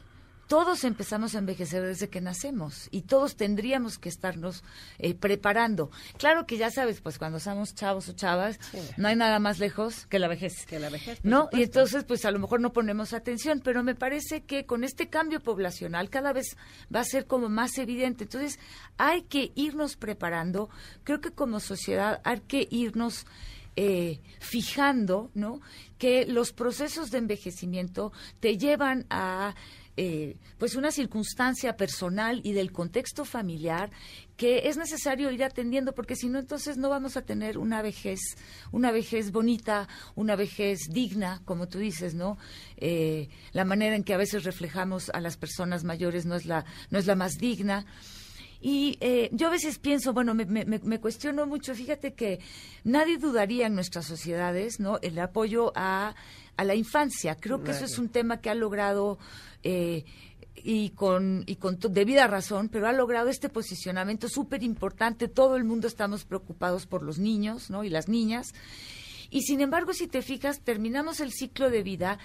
todos 0.50 0.82
empezamos 0.82 1.36
a 1.36 1.38
envejecer 1.38 1.80
desde 1.86 2.08
que 2.08 2.20
nacemos 2.20 2.88
y 2.90 3.02
todos 3.02 3.36
tendríamos 3.36 3.98
que 3.98 4.08
estarnos 4.08 4.64
eh, 4.98 5.14
preparando. 5.14 5.92
Claro 6.18 6.44
que 6.44 6.56
ya 6.56 6.72
sabes, 6.72 7.00
pues 7.00 7.18
cuando 7.18 7.38
somos 7.38 7.72
chavos 7.76 8.08
o 8.08 8.14
chavas, 8.14 8.58
no 8.96 9.06
hay 9.06 9.14
nada 9.14 9.38
más 9.38 9.60
lejos 9.60 10.06
que 10.06 10.18
la 10.18 10.26
vejez. 10.26 10.66
Que 10.66 10.80
la 10.80 10.88
vejez, 10.88 11.20
¿No? 11.22 11.50
Y 11.52 11.62
entonces, 11.62 12.02
pues 12.02 12.24
a 12.24 12.32
lo 12.32 12.40
mejor 12.40 12.60
no 12.60 12.72
ponemos 12.72 13.12
atención, 13.12 13.60
pero 13.62 13.84
me 13.84 13.94
parece 13.94 14.42
que 14.42 14.66
con 14.66 14.82
este 14.82 15.08
cambio 15.08 15.38
poblacional 15.38 16.10
cada 16.10 16.32
vez 16.32 16.56
va 16.92 16.98
a 16.98 17.04
ser 17.04 17.28
como 17.28 17.48
más 17.48 17.78
evidente. 17.78 18.24
Entonces, 18.24 18.58
hay 18.98 19.22
que 19.22 19.52
irnos 19.54 19.94
preparando. 19.94 20.68
Creo 21.04 21.20
que 21.20 21.30
como 21.30 21.60
sociedad 21.60 22.20
hay 22.24 22.40
que 22.40 22.66
irnos 22.72 23.24
eh, 23.76 24.20
fijando, 24.40 25.30
¿no? 25.34 25.60
Que 25.96 26.26
los 26.26 26.52
procesos 26.52 27.12
de 27.12 27.18
envejecimiento 27.18 28.12
te 28.40 28.58
llevan 28.58 29.06
a 29.10 29.54
eh, 30.02 30.36
pues 30.56 30.76
una 30.76 30.90
circunstancia 30.92 31.76
personal 31.76 32.40
y 32.42 32.52
del 32.52 32.70
contexto 32.72 33.24
familiar 33.26 33.90
que 34.38 34.68
es 34.70 34.76
necesario 34.78 35.30
ir 35.30 35.44
atendiendo 35.44 35.92
porque 35.94 36.16
si 36.16 36.28
no 36.30 36.38
entonces 36.38 36.78
no 36.78 36.88
vamos 36.88 37.18
a 37.18 37.22
tener 37.22 37.58
una 37.58 37.82
vejez 37.82 38.20
una 38.72 38.92
vejez 38.92 39.30
bonita 39.30 39.88
una 40.14 40.36
vejez 40.36 40.78
digna 40.90 41.42
como 41.44 41.66
tú 41.68 41.78
dices 41.78 42.14
no 42.14 42.38
Eh, 42.78 43.28
la 43.52 43.64
manera 43.64 43.94
en 43.94 44.04
que 44.04 44.14
a 44.14 44.18
veces 44.24 44.44
reflejamos 44.44 45.10
a 45.10 45.20
las 45.20 45.36
personas 45.36 45.84
mayores 45.84 46.24
no 46.24 46.34
es 46.36 46.46
la 46.46 46.64
no 46.90 46.98
es 46.98 47.06
la 47.06 47.14
más 47.14 47.32
digna 47.36 47.84
y 48.62 48.96
eh, 49.00 49.30
yo 49.32 49.46
a 49.46 49.50
veces 49.50 49.78
pienso, 49.78 50.12
bueno, 50.12 50.34
me, 50.34 50.44
me, 50.44 50.66
me- 50.66 51.00
cuestiono 51.00 51.46
mucho, 51.46 51.74
fíjate 51.74 52.12
que 52.12 52.40
nadie 52.84 53.16
dudaría 53.16 53.66
en 53.66 53.74
nuestras 53.74 54.04
sociedades, 54.04 54.80
¿no? 54.80 54.98
El 55.00 55.18
apoyo 55.18 55.72
a, 55.74 56.14
a 56.58 56.64
la 56.64 56.74
infancia. 56.74 57.36
Creo 57.36 57.64
que 57.64 57.70
eso 57.70 57.86
es 57.86 57.96
un 57.98 58.10
tema 58.10 58.42
que 58.42 58.50
ha 58.50 58.54
logrado, 58.54 59.18
eh, 59.62 60.04
y 60.62 60.90
con, 60.90 61.44
y 61.46 61.56
con 61.56 61.78
debida 61.78 62.26
razón, 62.26 62.68
pero 62.68 62.86
ha 62.88 62.92
logrado 62.92 63.28
este 63.28 63.48
posicionamiento 63.48 64.28
súper 64.28 64.62
importante. 64.62 65.28
Todo 65.28 65.56
el 65.56 65.64
mundo 65.64 65.86
estamos 65.86 66.24
preocupados 66.24 66.86
por 66.86 67.02
los 67.02 67.18
niños, 67.18 67.70
¿no? 67.70 67.84
Y 67.84 67.88
las 67.88 68.08
niñas. 68.08 68.48
Y 69.30 69.42
sin 69.42 69.60
embargo, 69.60 69.92
si 69.94 70.08
te 70.08 70.22
fijas, 70.22 70.60
terminamos 70.60 71.20
el 71.20 71.32
ciclo 71.32 71.70
de 71.70 71.82
vida 71.82 72.18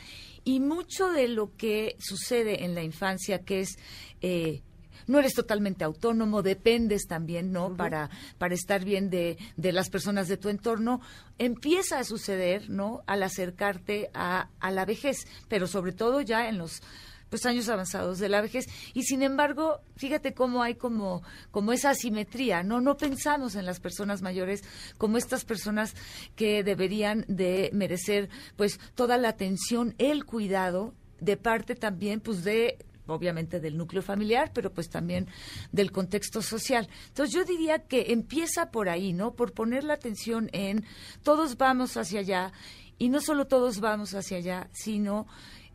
y 0.43 0.59
mucho 0.59 1.09
de 1.09 1.27
lo 1.27 1.55
que 1.55 1.95
sucede 1.99 2.65
en 2.65 2.75
la 2.75 2.83
infancia, 2.83 3.43
que 3.43 3.61
es 3.61 3.77
eh, 4.21 4.63
no 5.07 5.19
eres 5.19 5.33
totalmente 5.33 5.83
autónomo, 5.83 6.41
dependes 6.41 7.05
también, 7.07 7.51
¿no? 7.51 7.75
Para, 7.75 8.09
para 8.37 8.55
estar 8.55 8.83
bien 8.83 9.09
de, 9.09 9.37
de 9.55 9.71
las 9.71 9.89
personas 9.89 10.27
de 10.27 10.37
tu 10.37 10.49
entorno, 10.49 10.99
empieza 11.37 11.99
a 11.99 12.03
suceder, 12.03 12.69
¿no? 12.69 13.03
Al 13.05 13.21
acercarte 13.23 14.09
a, 14.13 14.49
a 14.59 14.71
la 14.71 14.85
vejez, 14.85 15.27
pero 15.47 15.67
sobre 15.67 15.91
todo 15.91 16.21
ya 16.21 16.49
en 16.49 16.57
los 16.57 16.81
pues 17.29 17.45
años 17.45 17.69
avanzados 17.69 18.19
de 18.19 18.29
la 18.29 18.41
vejez 18.41 18.65
y 18.93 19.03
sin 19.03 19.23
embargo 19.23 19.81
fíjate 19.97 20.33
cómo 20.33 20.63
hay 20.63 20.75
como 20.75 21.23
como 21.51 21.73
esa 21.73 21.89
asimetría 21.89 22.63
no 22.63 22.81
no 22.81 22.97
pensamos 22.97 23.55
en 23.55 23.65
las 23.65 23.79
personas 23.79 24.21
mayores 24.21 24.63
como 24.97 25.17
estas 25.17 25.45
personas 25.45 25.93
que 26.35 26.63
deberían 26.63 27.25
de 27.27 27.69
merecer 27.73 28.29
pues 28.55 28.79
toda 28.95 29.17
la 29.17 29.29
atención 29.29 29.95
el 29.97 30.25
cuidado 30.25 30.93
de 31.19 31.37
parte 31.37 31.75
también 31.75 32.21
pues 32.21 32.43
de 32.43 32.77
obviamente 33.07 33.59
del 33.59 33.77
núcleo 33.77 34.01
familiar, 34.01 34.51
pero 34.53 34.73
pues 34.73 34.89
también 34.89 35.27
del 35.71 35.91
contexto 35.91 36.41
social. 36.41 36.89
Entonces 37.09 37.35
yo 37.35 37.43
diría 37.43 37.79
que 37.79 38.11
empieza 38.11 38.71
por 38.71 38.89
ahí, 38.89 39.13
¿no? 39.13 39.35
Por 39.35 39.53
poner 39.53 39.83
la 39.83 39.93
atención 39.93 40.49
en 40.53 40.85
todos 41.23 41.57
vamos 41.57 41.97
hacia 41.97 42.21
allá 42.21 42.51
y 42.97 43.09
no 43.09 43.21
solo 43.21 43.45
todos 43.45 43.79
vamos 43.79 44.13
hacia 44.13 44.37
allá, 44.37 44.69
sino 44.73 45.27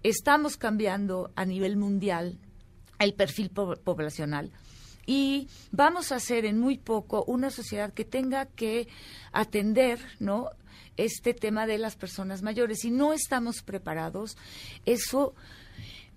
estamos 0.02 0.57
cambiando 0.57 1.30
a 1.37 1.45
nivel 1.45 1.76
mundial 1.76 2.38
el 2.99 3.14
perfil 3.14 3.50
po- 3.50 3.76
poblacional 3.76 4.50
y 5.07 5.49
vamos 5.73 6.12
a 6.12 6.16
hacer 6.16 6.45
en 6.45 6.59
muy 6.59 6.78
poco 6.78 7.25
una 7.25 7.50
sociedad 7.50 7.92
que 7.92 8.04
tenga 8.04 8.47
que 8.47 8.88
atender, 9.33 9.99
¿no? 10.19 10.50
Este 10.97 11.33
tema 11.35 11.66
de 11.66 11.78
las 11.78 11.97
personas 11.97 12.42
mayores. 12.42 12.80
Si 12.83 12.90
no 12.90 13.12
estamos 13.14 13.62
preparados, 13.62 14.37
eso 14.85 15.35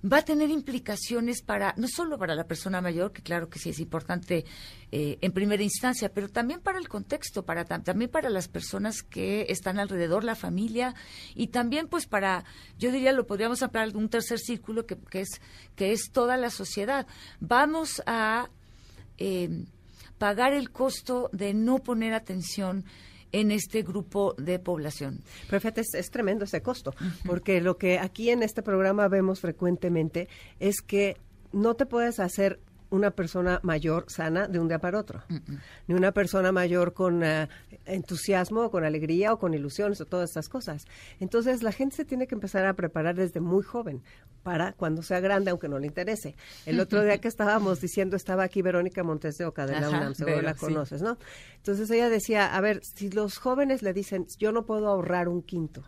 va 0.05 0.17
a 0.17 0.21
tener 0.25 0.49
implicaciones 0.49 1.41
para, 1.41 1.73
no 1.77 1.87
solo 1.87 2.17
para 2.17 2.35
la 2.35 2.43
persona 2.45 2.81
mayor, 2.81 3.13
que 3.13 3.21
claro 3.21 3.49
que 3.49 3.57
sí 3.57 3.69
es 3.69 3.79
importante 3.79 4.43
eh, 4.91 5.17
en 5.21 5.31
primera 5.31 5.63
instancia, 5.63 6.11
pero 6.13 6.27
también 6.27 6.59
para 6.59 6.77
el 6.77 6.89
contexto, 6.89 7.43
para 7.45 7.65
tam- 7.65 7.83
también 7.83 8.11
para 8.11 8.29
las 8.29 8.47
personas 8.49 9.01
que 9.01 9.45
están 9.47 9.79
alrededor, 9.79 10.23
la 10.23 10.35
familia, 10.35 10.93
y 11.35 11.47
también 11.47 11.87
pues 11.87 12.05
para, 12.05 12.43
yo 12.77 12.91
diría, 12.91 13.13
lo 13.13 13.25
podríamos 13.25 13.63
hablar 13.63 13.93
de 13.93 13.97
un 13.97 14.09
tercer 14.09 14.39
círculo 14.39 14.85
que, 14.85 14.97
que 14.97 15.21
es, 15.21 15.41
que 15.75 15.93
es 15.93 16.11
toda 16.11 16.35
la 16.35 16.49
sociedad. 16.49 17.07
Vamos 17.39 18.03
a 18.05 18.49
eh, 19.17 19.63
pagar 20.17 20.53
el 20.53 20.69
costo 20.71 21.29
de 21.31 21.53
no 21.53 21.79
poner 21.79 22.13
atención 22.13 22.83
en 23.33 23.51
este 23.51 23.81
grupo 23.81 24.33
de 24.37 24.59
población. 24.59 25.19
Pero 25.49 25.59
fíjate, 25.59 25.81
es, 25.81 25.93
es 25.93 26.09
tremendo 26.09 26.45
ese 26.45 26.61
costo, 26.61 26.93
porque 27.25 27.59
lo 27.59 27.77
que 27.77 27.99
aquí 27.99 28.29
en 28.29 28.43
este 28.43 28.63
programa 28.63 29.09
vemos 29.09 29.41
frecuentemente 29.41 30.29
es 30.59 30.81
que 30.81 31.17
no 31.51 31.75
te 31.75 31.85
puedes 31.85 32.19
hacer 32.19 32.59
una 32.93 33.09
persona 33.09 33.59
mayor 33.63 34.05
sana 34.07 34.47
de 34.47 34.59
un 34.59 34.67
día 34.67 34.77
para 34.77 34.99
otro, 34.99 35.23
ni 35.87 35.95
una 35.95 36.11
persona 36.11 36.51
mayor 36.51 36.93
con 36.93 37.23
eh, 37.23 37.49
entusiasmo, 37.85 38.69
con 38.69 38.85
alegría 38.85 39.33
o 39.33 39.39
con 39.39 39.55
ilusiones 39.55 39.99
o 39.99 40.05
todas 40.05 40.29
estas 40.29 40.47
cosas. 40.47 40.85
Entonces 41.19 41.63
la 41.63 41.71
gente 41.71 41.95
se 41.95 42.05
tiene 42.05 42.27
que 42.27 42.35
empezar 42.35 42.67
a 42.67 42.75
preparar 42.75 43.15
desde 43.15 43.39
muy 43.39 43.63
joven 43.63 44.03
para 44.43 44.73
cuando 44.73 45.01
sea 45.01 45.19
grande, 45.21 45.49
aunque 45.49 45.67
no 45.67 45.79
le 45.79 45.87
interese. 45.87 46.35
El 46.67 46.79
otro 46.79 47.03
día 47.03 47.17
que 47.17 47.27
estábamos 47.33 47.81
diciendo, 47.81 48.15
estaba 48.15 48.43
aquí 48.43 48.61
Verónica 48.61 49.03
Montes 49.03 49.39
de 49.39 49.45
Oca 49.45 49.65
de 49.65 49.81
la 49.81 49.89
UNAM, 49.89 50.13
seguro 50.13 50.35
Vero, 50.35 50.47
la 50.47 50.53
sí. 50.53 50.59
conoces, 50.59 51.01
¿no? 51.01 51.17
Entonces 51.57 51.89
ella 51.89 52.09
decía, 52.09 52.55
a 52.55 52.61
ver, 52.61 52.81
si 52.83 53.09
los 53.09 53.39
jóvenes 53.39 53.81
le 53.81 53.93
dicen, 53.93 54.27
yo 54.37 54.51
no 54.51 54.67
puedo 54.67 54.87
ahorrar 54.87 55.29
un 55.29 55.41
quinto, 55.41 55.83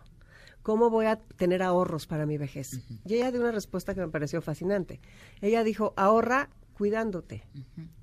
¿cómo 0.62 0.90
voy 0.90 1.06
a 1.06 1.20
tener 1.36 1.62
ahorros 1.62 2.08
para 2.08 2.26
mi 2.26 2.36
vejez? 2.36 2.66
Y 3.04 3.14
ella 3.14 3.30
dio 3.30 3.42
una 3.42 3.52
respuesta 3.52 3.94
que 3.94 4.00
me 4.00 4.08
pareció 4.08 4.42
fascinante. 4.42 5.00
Ella 5.40 5.62
dijo, 5.62 5.94
ahorra 5.96 6.50
cuidándote, 6.76 7.42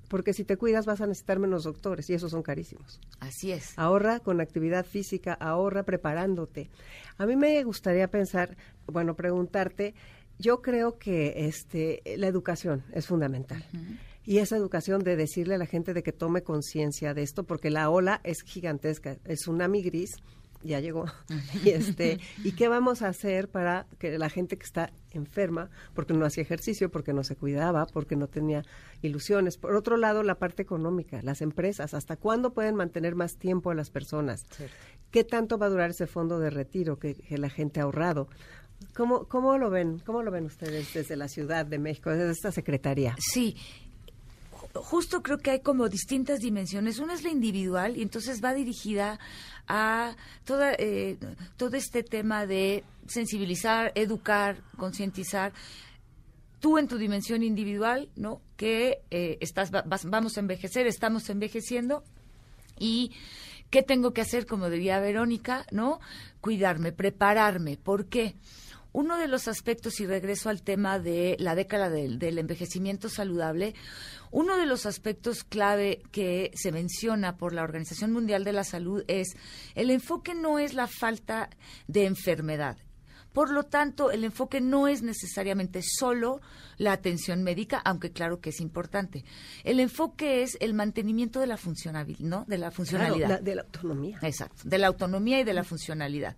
porque 0.08 0.32
si 0.32 0.44
te 0.44 0.56
cuidas 0.56 0.84
vas 0.84 1.00
a 1.00 1.06
necesitar 1.06 1.38
menos 1.38 1.62
doctores 1.62 2.10
y 2.10 2.14
esos 2.14 2.32
son 2.32 2.42
carísimos. 2.42 3.00
Así 3.20 3.52
es. 3.52 3.72
Ahorra 3.76 4.18
con 4.18 4.40
actividad 4.40 4.84
física, 4.84 5.34
ahorra 5.34 5.84
preparándote. 5.84 6.70
A 7.16 7.24
mí 7.24 7.36
me 7.36 7.62
gustaría 7.62 8.08
pensar, 8.08 8.56
bueno, 8.86 9.14
preguntarte, 9.14 9.94
yo 10.40 10.60
creo 10.60 10.98
que 10.98 11.46
este 11.46 12.02
la 12.16 12.26
educación 12.26 12.82
es 12.92 13.06
fundamental. 13.06 13.64
Y 14.24 14.38
esa 14.38 14.56
educación 14.56 15.04
de 15.04 15.16
decirle 15.16 15.54
a 15.54 15.58
la 15.58 15.66
gente 15.66 15.94
de 15.94 16.02
que 16.02 16.12
tome 16.12 16.42
conciencia 16.42 17.14
de 17.14 17.22
esto, 17.22 17.44
porque 17.44 17.70
la 17.70 17.90
ola 17.90 18.20
es 18.24 18.42
gigantesca, 18.42 19.18
el 19.24 19.36
tsunami 19.36 19.82
gris 19.82 20.16
ya 20.64 20.80
llegó. 20.80 21.04
y 21.64 21.70
este, 21.70 22.18
¿y 22.42 22.52
qué 22.52 22.68
vamos 22.68 23.02
a 23.02 23.08
hacer 23.08 23.48
para 23.48 23.86
que 23.98 24.18
la 24.18 24.28
gente 24.28 24.56
que 24.56 24.64
está 24.64 24.90
enferma, 25.12 25.70
porque 25.94 26.12
no 26.12 26.26
hacía 26.26 26.42
ejercicio, 26.42 26.90
porque 26.90 27.12
no 27.12 27.22
se 27.22 27.36
cuidaba, 27.36 27.86
porque 27.86 28.16
no 28.16 28.26
tenía 28.26 28.64
ilusiones? 29.02 29.56
Por 29.56 29.76
otro 29.76 29.96
lado, 29.96 30.22
la 30.22 30.36
parte 30.36 30.62
económica, 30.62 31.20
las 31.22 31.40
empresas, 31.42 31.94
¿hasta 31.94 32.16
cuándo 32.16 32.52
pueden 32.52 32.74
mantener 32.74 33.14
más 33.14 33.36
tiempo 33.36 33.70
a 33.70 33.74
las 33.74 33.90
personas? 33.90 34.44
¿Qué 35.10 35.22
tanto 35.22 35.58
va 35.58 35.66
a 35.66 35.70
durar 35.70 35.90
ese 35.90 36.06
fondo 36.06 36.38
de 36.38 36.50
retiro 36.50 36.98
que, 36.98 37.14
que 37.14 37.38
la 37.38 37.50
gente 37.50 37.80
ha 37.80 37.84
ahorrado? 37.84 38.28
¿Cómo, 38.94 39.26
¿Cómo 39.26 39.58
lo 39.58 39.70
ven? 39.70 39.98
¿Cómo 40.00 40.22
lo 40.22 40.30
ven 40.30 40.44
ustedes 40.44 40.92
desde 40.92 41.16
la 41.16 41.28
Ciudad 41.28 41.66
de 41.66 41.78
México, 41.78 42.10
desde 42.10 42.30
esta 42.30 42.52
secretaría? 42.52 43.16
Sí. 43.18 43.56
Ju- 44.74 44.82
Justo 44.82 45.22
creo 45.22 45.38
que 45.38 45.50
hay 45.52 45.60
como 45.60 45.88
distintas 45.88 46.40
dimensiones. 46.40 46.98
Una 46.98 47.14
es 47.14 47.22
la 47.22 47.30
individual 47.30 47.96
y 47.96 48.02
entonces 48.02 48.42
va 48.42 48.54
dirigida 48.54 49.18
a 49.66 50.14
toda, 50.44 50.72
eh, 50.78 51.16
todo 51.56 51.76
este 51.76 52.02
tema 52.02 52.46
de 52.46 52.84
sensibilizar, 53.06 53.92
educar, 53.94 54.58
concientizar. 54.76 55.52
Tú 56.60 56.78
en 56.78 56.88
tu 56.88 56.96
dimensión 56.98 57.42
individual, 57.42 58.08
¿no? 58.16 58.40
que 58.56 59.00
eh, 59.10 59.36
estás, 59.40 59.70
vamos 59.70 60.36
a 60.36 60.40
envejecer, 60.40 60.86
estamos 60.86 61.28
envejeciendo 61.28 62.02
y 62.78 63.12
qué 63.70 63.82
tengo 63.82 64.12
que 64.12 64.22
hacer, 64.22 64.46
como 64.46 64.70
diría 64.70 64.98
Verónica, 65.00 65.66
¿no? 65.72 66.00
Cuidarme, 66.40 66.92
prepararme. 66.92 67.76
¿Por 67.76 68.06
qué? 68.06 68.34
Uno 68.94 69.18
de 69.18 69.28
los 69.28 69.46
aspectos, 69.46 70.00
y 70.00 70.06
regreso 70.06 70.48
al 70.48 70.62
tema 70.62 70.98
de 70.98 71.36
la 71.38 71.54
década 71.54 71.90
del, 71.90 72.18
del, 72.18 72.38
envejecimiento 72.38 73.10
saludable, 73.10 73.74
uno 74.30 74.56
de 74.56 74.64
los 74.64 74.86
aspectos 74.86 75.44
clave 75.44 76.00
que 76.12 76.50
se 76.54 76.72
menciona 76.72 77.36
por 77.36 77.52
la 77.52 77.64
Organización 77.64 78.12
Mundial 78.12 78.44
de 78.44 78.52
la 78.52 78.64
Salud 78.64 79.04
es 79.06 79.36
el 79.74 79.90
enfoque 79.90 80.34
no 80.34 80.58
es 80.58 80.72
la 80.72 80.86
falta 80.86 81.50
de 81.88 82.06
enfermedad, 82.06 82.78
por 83.34 83.50
lo 83.50 83.64
tanto, 83.64 84.12
el 84.12 84.22
enfoque 84.22 84.60
no 84.60 84.86
es 84.86 85.02
necesariamente 85.02 85.80
solo 85.82 86.40
la 86.78 86.92
atención 86.92 87.42
médica, 87.42 87.78
aunque 87.78 88.12
claro 88.12 88.40
que 88.40 88.50
es 88.50 88.60
importante. 88.60 89.24
El 89.64 89.80
enfoque 89.80 90.44
es 90.44 90.56
el 90.60 90.72
mantenimiento 90.72 91.40
de 91.40 91.48
la 91.48 91.56
funcionalidad, 91.56 92.20
¿no? 92.20 92.44
De 92.46 92.58
la 92.58 92.70
funcionalidad. 92.70 93.40
de 93.40 93.56
la 93.56 93.62
autonomía. 93.62 94.20
Exacto, 94.22 94.62
de 94.64 94.78
la 94.78 94.86
autonomía 94.86 95.40
y 95.40 95.44
de 95.44 95.52
la 95.52 95.64
funcionalidad. 95.64 96.36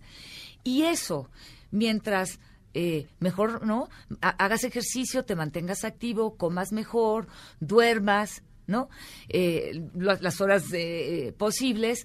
Y 0.63 0.83
eso, 0.85 1.29
mientras 1.71 2.39
eh, 2.73 3.07
mejor, 3.19 3.65
¿no? 3.65 3.89
Hagas 4.21 4.63
ejercicio, 4.63 5.25
te 5.25 5.35
mantengas 5.35 5.83
activo, 5.83 6.37
comas 6.37 6.71
mejor, 6.71 7.27
duermas, 7.59 8.43
¿no? 8.67 8.89
Eh, 9.29 9.81
las, 9.95 10.41
horas 10.41 10.65
eh, 10.73 11.33
posibles. 11.37 12.03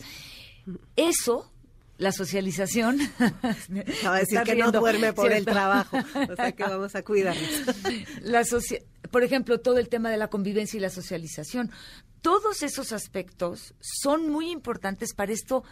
Eso 0.96 1.52
la 1.98 2.12
socialización. 2.12 3.00
a 4.04 4.14
decir 4.16 4.40
que 4.44 4.56
no 4.56 4.72
duerme 4.72 5.12
por 5.12 5.32
el 5.32 5.44
trabajo, 5.44 5.98
o 6.30 6.36
sea 6.36 6.52
que 6.52 6.62
vamos 6.68 6.94
a 6.94 7.02
cuidarnos. 7.02 7.48
La 8.22 8.42
por 9.10 9.22
ejemplo, 9.22 9.60
todo 9.60 9.78
el 9.78 9.88
tema 9.88 10.10
de 10.10 10.16
la 10.16 10.28
convivencia 10.28 10.78
y 10.78 10.80
la 10.80 10.90
socialización. 10.90 11.70
Todos 12.22 12.62
esos 12.62 12.92
aspectos 12.92 13.74
son 13.80 14.30
muy 14.30 14.50
importantes 14.50 15.12
para 15.12 15.32
esto 15.32 15.64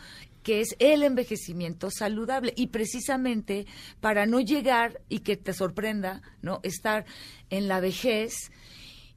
que 0.43 0.61
es 0.61 0.77
el 0.79 1.03
envejecimiento 1.03 1.91
saludable 1.91 2.53
y 2.57 2.69
precisamente 2.69 3.67
para 4.01 4.27
no 4.27 4.41
llegar 4.41 5.01
y 5.09 5.21
que 5.21 5.37
te 5.37 5.53
sorprenda, 5.53 6.23
¿no? 6.43 6.61
Estar 6.63 7.05
en 7.51 7.69
la 7.69 7.81
vejez 7.81 8.51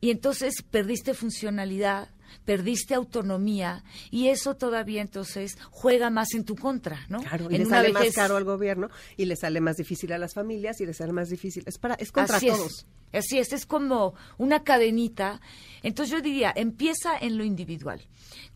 y 0.02 0.12
entonces 0.12 0.56
perdiste 0.70 1.14
funcionalidad, 1.14 2.10
perdiste 2.44 2.94
autonomía 2.94 3.84
y 4.12 4.28
eso 4.28 4.56
todavía 4.56 5.02
entonces 5.02 5.58
juega 5.72 6.10
más 6.10 6.34
en 6.34 6.44
tu 6.44 6.56
contra, 6.56 7.06
¿no? 7.08 7.20
Claro, 7.20 7.50
y 7.50 7.58
le 7.58 7.66
sale 7.66 7.94
más 7.94 8.14
caro 8.14 8.36
al 8.36 8.44
gobierno 8.44 8.90
y 9.16 9.26
le 9.26 9.36
sale 9.36 9.62
más 9.62 9.78
difícil 9.78 10.12
a 10.12 10.18
las 10.18 10.34
familias 10.34 10.82
y 10.82 10.86
le 10.86 10.94
sale 10.94 11.14
más 11.14 11.30
difícil. 11.30 11.64
Es 11.68 11.78
para 11.78 11.96
es 11.96 12.12
contra 12.12 12.40
todos. 12.40 12.86
Así 13.18 13.40
es, 13.40 13.54
es 13.54 13.66
como 13.66 14.16
una 14.38 14.64
cadenita. 14.64 15.42
Entonces 15.82 16.14
yo 16.14 16.22
diría, 16.22 16.54
empieza 16.56 17.18
en 17.18 17.38
lo 17.38 17.44
individual. 17.44 18.02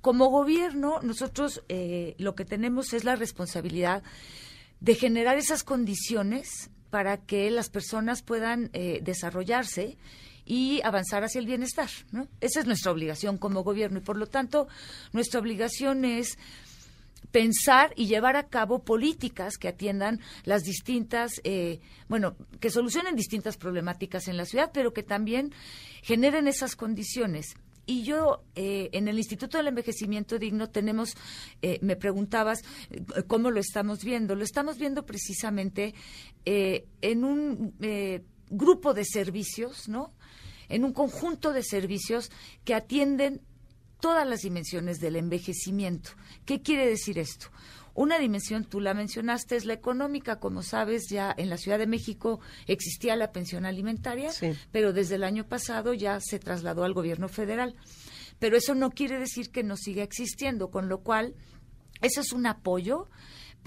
Como 0.02 0.30
gobierno, 0.30 1.00
nosotros 1.02 1.64
eh, 1.70 2.16
lo 2.18 2.36
que 2.36 2.46
tenemos 2.46 2.94
es 2.94 3.04
la 3.04 3.16
responsabilidad 3.16 4.04
de 4.80 4.96
generar 4.96 5.38
esas 5.38 5.64
condiciones 5.64 6.70
para 6.90 7.18
que 7.18 7.52
las 7.52 7.70
personas 7.70 8.22
puedan 8.22 8.70
eh, 8.74 9.00
desarrollarse 9.04 9.98
y 10.46 10.82
avanzar 10.84 11.24
hacia 11.24 11.40
el 11.40 11.46
bienestar. 11.46 11.90
¿no? 12.12 12.28
Esa 12.40 12.62
es 12.62 12.66
nuestra 12.66 12.92
obligación 12.92 13.38
como 13.38 13.64
gobierno 13.64 14.00
y 14.00 14.02
por 14.02 14.18
lo 14.18 14.28
tanto 14.28 14.68
nuestra 15.12 15.40
obligación 15.40 16.06
es 16.06 16.38
pensar 17.31 17.93
y 17.96 18.07
llevar 18.07 18.36
a 18.36 18.48
cabo 18.48 18.84
políticas 18.84 19.57
que 19.57 19.67
atiendan 19.67 20.19
las 20.43 20.63
distintas, 20.63 21.41
eh, 21.43 21.79
bueno, 22.07 22.36
que 22.60 22.69
solucionen 22.69 23.15
distintas 23.15 23.57
problemáticas 23.57 24.27
en 24.27 24.38
la 24.38 24.46
ciudad, 24.46 24.72
pero 24.74 24.93
que 24.93 25.03
también 25.03 25.53
generen 26.01 26.48
esas 26.48 26.75
condiciones. 26.75 27.55
Y 27.86 28.03
yo, 28.03 28.43
eh, 28.55 28.89
en 28.91 29.07
el 29.07 29.17
Instituto 29.17 29.57
del 29.57 29.67
Envejecimiento 29.67 30.38
Digno, 30.38 30.69
tenemos, 30.69 31.15
eh, 31.62 31.79
me 31.81 31.96
preguntabas 31.96 32.62
cómo 33.27 33.50
lo 33.50 33.62
estamos 33.62 34.03
viendo. 34.03 34.36
Lo 34.36 34.43
estamos 34.43 34.77
viendo 34.77 35.05
precisamente 35.05 35.93
en 36.43 37.24
un 37.24 37.74
grupo 38.50 38.93
de 38.93 39.05
servicios, 39.05 39.88
¿no? 39.88 40.13
en 40.69 40.84
un 40.84 40.93
conjunto 40.93 41.53
de 41.53 41.63
servicios 41.63 42.31
que 42.65 42.74
atienden 42.74 43.41
todas 44.00 44.27
las 44.27 44.42
dimensiones 44.42 45.00
del 45.00 45.16
envejecimiento. 45.16 46.12
¿Qué 46.46 46.62
quiere 46.62 46.88
decir 46.88 47.20
esto? 47.20 47.48
Una 47.94 48.20
dimensión, 48.20 48.64
tú 48.64 48.79
la 48.79 48.94
mencionaste, 48.94 49.55
es 49.55 49.66
la 49.66 49.74
económica. 49.74 50.40
Como 50.40 50.62
sabes, 50.62 51.07
ya 51.10 51.33
en 51.36 51.50
la 51.50 51.57
Ciudad 51.57 51.79
de 51.79 51.88
México 51.88 52.40
existía 52.68 53.16
la 53.16 53.31
pensión 53.31 53.66
alimentaria, 53.66 54.29
pero 54.72 54.94
desde 54.94 55.16
el 55.16 55.24
año 55.24 55.48
pasado 55.48 55.96
ya 55.96 56.20
se 56.20 56.38
trasladó 56.38 56.83
al 56.83 56.94
gobierno 56.94 57.27
federal. 57.27 57.75
Pero 58.38 58.55
eso 58.55 58.75
no 58.75 58.92
quiere 58.92 59.18
decir 59.18 59.50
que 59.50 59.64
no 59.64 59.75
siga 59.77 60.03
existiendo, 60.03 60.70
con 60.70 60.90
lo 60.90 61.00
cual, 61.01 61.33
eso 62.01 62.22
es 62.22 62.33
un 62.33 62.46
apoyo 62.46 63.10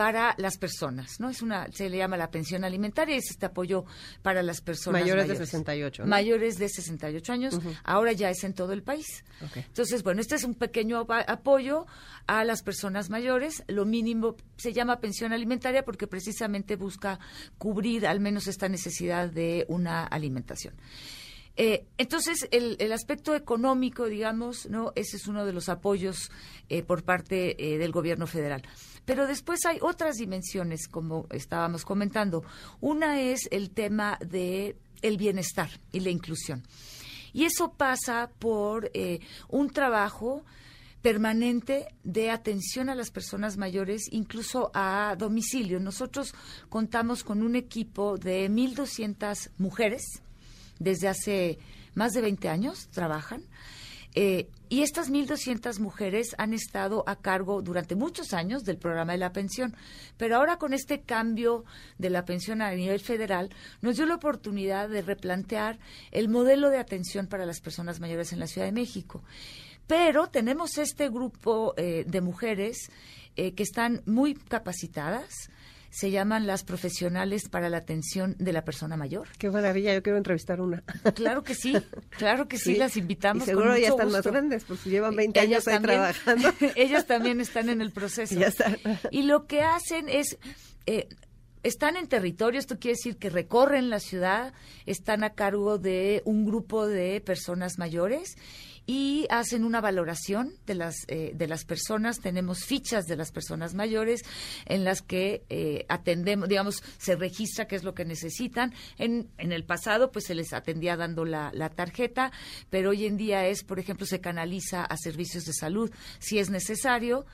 para 0.01 0.35
las 0.39 0.57
personas, 0.57 1.21
¿no? 1.21 1.29
Es 1.29 1.43
una, 1.43 1.71
se 1.73 1.91
le 1.91 1.99
llama 1.99 2.17
la 2.17 2.31
pensión 2.31 2.65
alimentaria, 2.65 3.17
es 3.17 3.33
este 3.33 3.45
apoyo 3.45 3.85
para 4.23 4.43
las 4.43 4.63
personas 4.63 5.03
mayores, 5.03 5.29
de 5.29 5.37
68, 5.37 6.07
Mayores 6.07 6.57
de 6.57 6.71
68 6.71 7.33
años, 7.35 7.61
ahora 7.85 8.13
ya 8.13 8.31
es 8.31 8.43
en 8.45 8.55
todo 8.55 8.73
el 8.73 8.83
país. 8.83 9.27
Entonces, 9.55 10.03
bueno, 10.03 10.23
este 10.23 10.37
es 10.37 10.45
un 10.45 10.55
pequeño 10.55 11.07
apoyo 11.27 11.85
a 12.27 12.45
las 12.45 12.63
personas 12.63 13.11
mayores, 13.11 13.63
lo 13.69 13.85
mínimo 13.85 14.37
se 14.57 14.73
llama 14.73 15.01
pensión 15.01 15.35
alimentaria 15.35 15.85
porque 15.85 16.07
precisamente 16.07 16.77
busca 16.77 17.19
cubrir 17.59 18.07
al 18.07 18.21
menos 18.21 18.47
esta 18.47 18.71
necesidad 18.71 19.29
de 19.29 19.67
una 19.69 20.07
alimentación. 20.07 20.73
Eh, 21.57 21.87
entonces, 21.99 22.49
el, 22.53 22.93
aspecto 22.93 23.35
económico, 23.35 24.07
digamos, 24.07 24.69
no, 24.71 24.93
ese 24.95 25.17
es 25.17 25.27
uno 25.27 25.45
de 25.45 25.53
los 25.53 25.69
apoyos 25.69 26.31
eh, 26.69 26.83
por 26.83 27.03
parte 27.03 27.75
eh, 27.75 27.79
del 27.79 27.93
gobierno 27.93 28.27
federal. 28.27 28.63
Pero 29.05 29.27
después 29.27 29.65
hay 29.67 29.79
otras 29.81 30.17
dimensiones, 30.17 30.89
como 30.89 31.27
estábamos 31.31 31.85
comentando. 31.85 32.45
Una 32.81 33.21
es 33.21 33.49
el 33.51 33.71
tema 33.71 34.19
de 34.25 34.77
el 35.03 35.17
bienestar 35.17 35.71
y 35.93 36.01
la 36.01 36.11
inclusión. 36.11 36.63
Y 37.33 37.45
eso 37.45 37.73
pasa 37.73 38.31
por 38.39 38.91
un 39.49 39.71
trabajo 39.71 40.45
permanente 41.01 41.95
de 42.03 42.31
atención 42.31 42.89
a 42.89 42.95
las 42.95 43.11
personas 43.11 43.57
mayores, 43.57 44.09
incluso 44.11 44.71
a 44.75 45.15
domicilio. 45.17 45.81
Nosotros 45.81 46.35
contamos 46.69 47.25
con 47.25 47.43
un 47.43 47.57
equipo 47.57 48.19
de 48.19 48.51
1.200 48.51 49.51
mujeres 49.59 50.23
desde 50.81 51.07
hace 51.07 51.59
más 51.95 52.13
de 52.13 52.23
20 52.23 52.49
años, 52.49 52.89
trabajan. 52.91 53.45
Eh, 54.17 54.49
y 54.69 54.83
estas 54.83 55.11
1.200 55.11 55.79
mujeres 55.79 56.35
han 56.37 56.53
estado 56.53 57.05
a 57.07 57.17
cargo 57.17 57.63
durante 57.63 57.95
muchos 57.95 58.33
años 58.33 58.65
del 58.65 58.77
programa 58.77 59.13
de 59.13 59.19
la 59.19 59.33
pensión. 59.33 59.77
Pero 60.17 60.37
ahora 60.37 60.57
con 60.57 60.73
este 60.73 61.03
cambio 61.03 61.65
de 61.99 62.11
la 62.11 62.25
pensión 62.25 62.61
a 62.63 62.73
nivel 62.73 63.01
federal, 63.01 63.51
nos 63.83 63.97
dio 63.97 64.07
la 64.07 64.17
oportunidad 64.17 64.89
de 64.89 65.03
replantear 65.03 65.79
el 66.11 66.29
modelo 66.29 66.71
de 66.71 66.79
atención 66.79 67.29
para 67.29 67.47
las 67.47 67.61
personas 67.61 68.01
mayores 68.01 68.33
en 68.33 68.41
la 68.41 68.47
Ciudad 68.47 68.67
de 68.67 68.73
México. 68.73 69.23
Pero 69.87 70.29
tenemos 70.29 70.79
este 70.79 71.09
grupo 71.09 71.75
eh, 71.77 72.05
de 72.07 72.21
mujeres 72.21 72.91
eh, 73.37 73.53
que 73.55 73.63
están 73.63 74.03
muy 74.07 74.35
capacitadas, 74.35 75.51
se 75.91 76.11
llaman 76.11 76.47
las 76.47 76.63
profesionales 76.63 77.49
para 77.49 77.69
la 77.69 77.79
atención 77.79 78.37
de 78.39 78.53
la 78.53 78.65
persona 78.65 78.97
mayor. 78.97 79.29
Qué 79.39 79.51
maravilla, 79.51 79.93
yo 79.93 80.03
quiero 80.03 80.19
entrevistar 80.19 80.61
una. 80.61 80.83
Claro 81.15 81.43
que 81.43 81.55
sí, 81.55 81.77
claro 82.11 82.49
que 82.49 82.59
sí, 82.59 82.77
las 82.77 82.97
invitamos. 82.97 83.43
Y 83.43 83.47
seguro 83.47 83.77
ya 83.77 83.89
están 83.89 84.11
más 84.11 84.25
grandes, 84.25 84.65
porque 84.65 84.89
llevan 84.89 85.17
20 85.17 85.41
años 85.41 85.67
ahí 85.69 85.81
trabajando. 85.81 86.49
ellas 86.77 87.07
también 87.07 87.41
están 87.41 87.69
en 87.69 87.81
el 87.81 87.91
proceso. 87.91 88.35
Y 89.11 89.23
lo 89.23 89.47
que 89.47 89.63
hacen 89.63 90.09
es... 90.09 90.39
Eh, 90.87 91.09
están 91.63 91.99
en 91.99 92.09
territorio, 92.09 92.59
esto 92.59 92.79
quiere 92.79 92.95
decir 92.95 93.19
que 93.19 93.29
recorren 93.29 93.91
la 93.91 94.01
ciudad, 94.01 94.55
están 94.87 95.25
a 95.25 95.35
cargo 95.35 95.77
de 95.77 96.23
un 96.25 96.47
grupo 96.47 96.87
de 96.87 97.21
personas 97.21 97.79
mayores 97.79 98.37
y 98.87 99.27
hacen 99.31 99.65
una 99.65 99.81
valoración 99.81 100.55
de 100.67 100.75
las 100.75 100.97
eh, 101.09 101.33
de 101.35 101.47
las 101.47 101.65
personas. 101.65 102.21
Tenemos 102.21 102.65
fichas 102.65 103.07
de 103.07 103.17
las 103.17 103.33
personas 103.33 103.75
mayores 103.75 104.23
en 104.67 104.85
las 104.85 105.03
que 105.03 105.45
eh, 105.49 105.87
atendemos 105.89 106.49
digamos 106.49 106.83
se 106.99 107.17
registra 107.17 107.67
qué 107.67 107.77
es 107.77 107.85
lo 107.85 107.95
que 107.95 108.05
necesitan. 108.05 108.73
En, 108.99 109.31
en 109.39 109.53
el 109.53 109.65
pasado 109.65 110.11
pues 110.11 110.27
se 110.27 110.35
les 110.35 110.53
atendía 110.53 110.97
dando 110.97 111.25
la, 111.25 111.51
la 111.55 111.71
tarjeta 111.71 112.33
pero 112.69 112.91
hoy 112.91 113.07
en 113.07 113.17
día 113.17 113.47
es 113.47 113.65
por 113.65 113.79
ejemplo 113.79 114.07
se 114.07 114.21
canaliza 114.21 114.85
a 114.85 114.97
servicios 114.97 115.45
de 115.45 115.53
salud 115.53 115.91
si 116.19 116.39
es 116.39 116.51
necesario. 116.51 117.27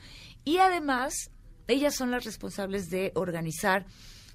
Y 0.44 0.58
además 0.58 1.30
ellas 1.68 1.94
son 1.94 2.10
las 2.10 2.24
responsables 2.24 2.90
de 2.90 3.12
organizar 3.14 3.86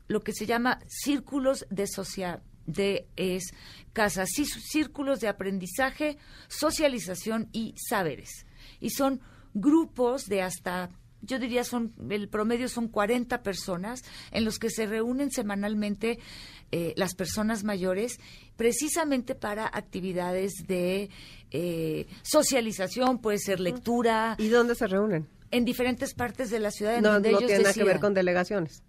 lo 0.08 0.22
que 0.22 0.34
se 0.34 0.46
llama 0.46 0.80
círculos 0.88 1.66
de 1.70 1.88
social 1.88 2.44
de 2.72 3.08
es 3.16 3.54
casas, 3.94 4.30
círculos 4.32 5.20
de 5.20 5.28
aprendizaje, 5.28 6.18
socialización 6.48 7.50
y 7.52 7.76
saberes. 7.78 8.46
Y 8.80 8.92
son 8.92 9.22
grupos 9.54 10.28
de 10.28 10.42
hasta 10.42 10.90
yo 11.24 11.40
diría 11.40 11.64
son, 11.64 11.94
el 12.10 12.30
promedio 12.30 12.68
son 12.68 12.88
40 12.88 13.44
personas 13.44 14.02
en 14.32 14.44
los 14.44 14.58
que 14.58 14.70
se 14.70 14.88
reúnen 14.88 15.32
semanalmente 15.32 16.20
eh, 16.72 16.94
las 16.98 17.14
personas 17.14 17.64
mayores 17.64 18.18
precisamente 18.56 19.36
para 19.36 19.68
actividades 19.68 20.54
de 20.68 21.10
eh, 21.52 22.08
socialización, 22.24 23.20
puede 23.20 23.38
ser 23.38 23.60
lectura. 23.60 24.36
¿Y 24.40 24.50
dónde 24.50 24.76
se 24.76 24.88
reúnen? 24.88 25.28
En 25.52 25.66
diferentes 25.66 26.14
partes 26.14 26.50
de 26.50 26.60
la 26.60 26.72
ciudad. 26.72 26.96
En 26.96 27.04
no, 27.04 27.14
donde 27.14 27.32
no 27.32 27.38
ellos 27.38 27.48
tiene 27.48 27.64
nada 27.64 27.74
que 27.74 27.84
ver 27.84 28.00
con 28.00 28.14
delegaciones. 28.14 28.84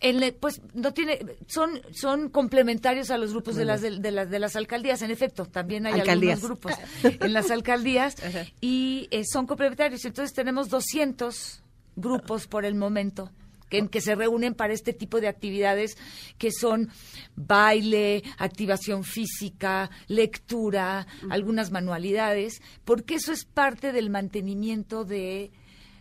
En 0.00 0.20
le- 0.20 0.32
pues 0.32 0.60
no 0.74 0.92
tiene, 0.92 1.18
son 1.46 1.80
son 1.92 2.28
complementarios 2.28 3.10
a 3.10 3.18
los 3.18 3.32
grupos 3.32 3.54
de 3.56 3.64
las 3.64 3.80
de, 3.80 3.98
de 3.98 4.10
las 4.10 4.28
de 4.30 4.38
las 4.38 4.56
alcaldías. 4.56 5.02
En 5.02 5.10
efecto, 5.10 5.46
también 5.46 5.86
hay 5.86 5.94
Alcaldías. 6.00 6.42
algunos 6.42 6.60
grupos 6.60 6.72
en 7.20 7.32
las 7.32 7.50
alcaldías 7.50 8.16
y 8.60 9.08
eh, 9.10 9.22
son 9.24 9.46
complementarios. 9.46 10.04
Entonces 10.04 10.34
tenemos 10.34 10.68
200 10.68 11.62
grupos 11.96 12.46
por 12.46 12.64
el 12.64 12.74
momento 12.74 13.30
que, 13.68 13.78
en 13.78 13.88
que 13.88 14.00
se 14.00 14.14
reúnen 14.14 14.54
para 14.54 14.72
este 14.74 14.92
tipo 14.92 15.20
de 15.20 15.28
actividades 15.28 15.96
que 16.38 16.50
son 16.52 16.90
baile, 17.36 18.22
activación 18.38 19.04
física, 19.04 19.90
lectura, 20.08 21.06
algunas 21.30 21.70
manualidades, 21.70 22.60
porque 22.84 23.14
eso 23.14 23.32
es 23.32 23.44
parte 23.44 23.92
del 23.92 24.10
mantenimiento 24.10 25.04
de 25.04 25.50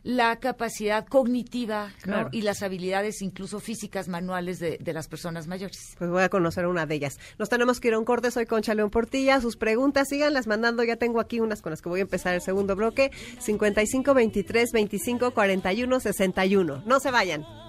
la 0.04 0.40
capacidad 0.40 1.06
cognitiva 1.06 1.92
¿no? 2.06 2.30
Y 2.32 2.42
las 2.42 2.64
habilidades 2.64 3.22
incluso 3.22 3.60
físicas 3.60 4.08
manuales 4.08 4.60
de, 4.60 4.78
de 4.80 4.94
las 4.94 5.08
personas 5.08 5.48
mayores. 5.48 5.96
Pues 5.98 6.10
voy 6.10 6.24
a 6.24 6.30
conocer 6.30 6.66
una 6.68 6.86
de 6.86 6.96
ellas. 6.96 7.20
Nos 7.38 7.50
tenemos 7.50 7.80
que 7.80 7.90
ir 7.90 7.94
a 7.94 8.00
un 8.00 8.06
corte. 8.06 8.32
Soy 8.32 8.46
Concha 8.46 8.74
León 8.74 8.90
Portilla. 8.90 9.40
Sus 9.42 9.58
preguntas, 9.58 10.08
síganlas 10.10 10.48
mandando. 10.48 10.84
Ya 10.84 10.96
tengo 10.96 11.20
aquí 11.20 11.40
unas 11.40 11.62
con 11.62 11.72
las 11.72 11.82
que 11.82 11.90
voy 11.90 12.00
a 12.00 12.04
empezar 12.04 12.34
el 12.34 12.42
segundo 12.42 12.76
bloque. 12.76 13.12
55 13.40 14.14
23 14.14 14.72
25 14.72 15.32
41 15.32 16.00
61. 16.00 16.84
No 16.86 17.00
se 17.00 17.12
vayan. 17.12 17.61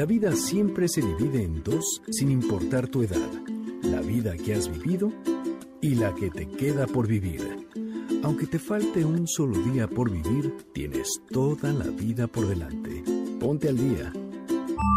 La 0.00 0.06
vida 0.06 0.34
siempre 0.34 0.88
se 0.88 1.02
divide 1.02 1.44
en 1.44 1.62
dos 1.62 2.00
sin 2.10 2.30
importar 2.30 2.88
tu 2.88 3.02
edad. 3.02 3.30
La 3.82 4.00
vida 4.00 4.34
que 4.34 4.54
has 4.54 4.66
vivido 4.70 5.12
y 5.82 5.94
la 5.94 6.14
que 6.14 6.30
te 6.30 6.48
queda 6.48 6.86
por 6.86 7.06
vivir. 7.06 7.68
Aunque 8.22 8.46
te 8.46 8.58
falte 8.58 9.04
un 9.04 9.28
solo 9.28 9.58
día 9.58 9.86
por 9.88 10.10
vivir, 10.10 10.56
tienes 10.72 11.20
toda 11.30 11.74
la 11.74 11.84
vida 11.84 12.26
por 12.26 12.48
delante. 12.48 13.04
Ponte 13.38 13.68
al 13.68 13.76
día. 13.76 14.10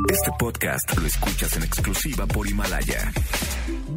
Este 0.10 0.32
podcast 0.40 0.98
lo 0.98 1.06
escuchas 1.06 1.58
en 1.58 1.64
exclusiva 1.64 2.26
por 2.26 2.48
Himalaya. 2.48 3.12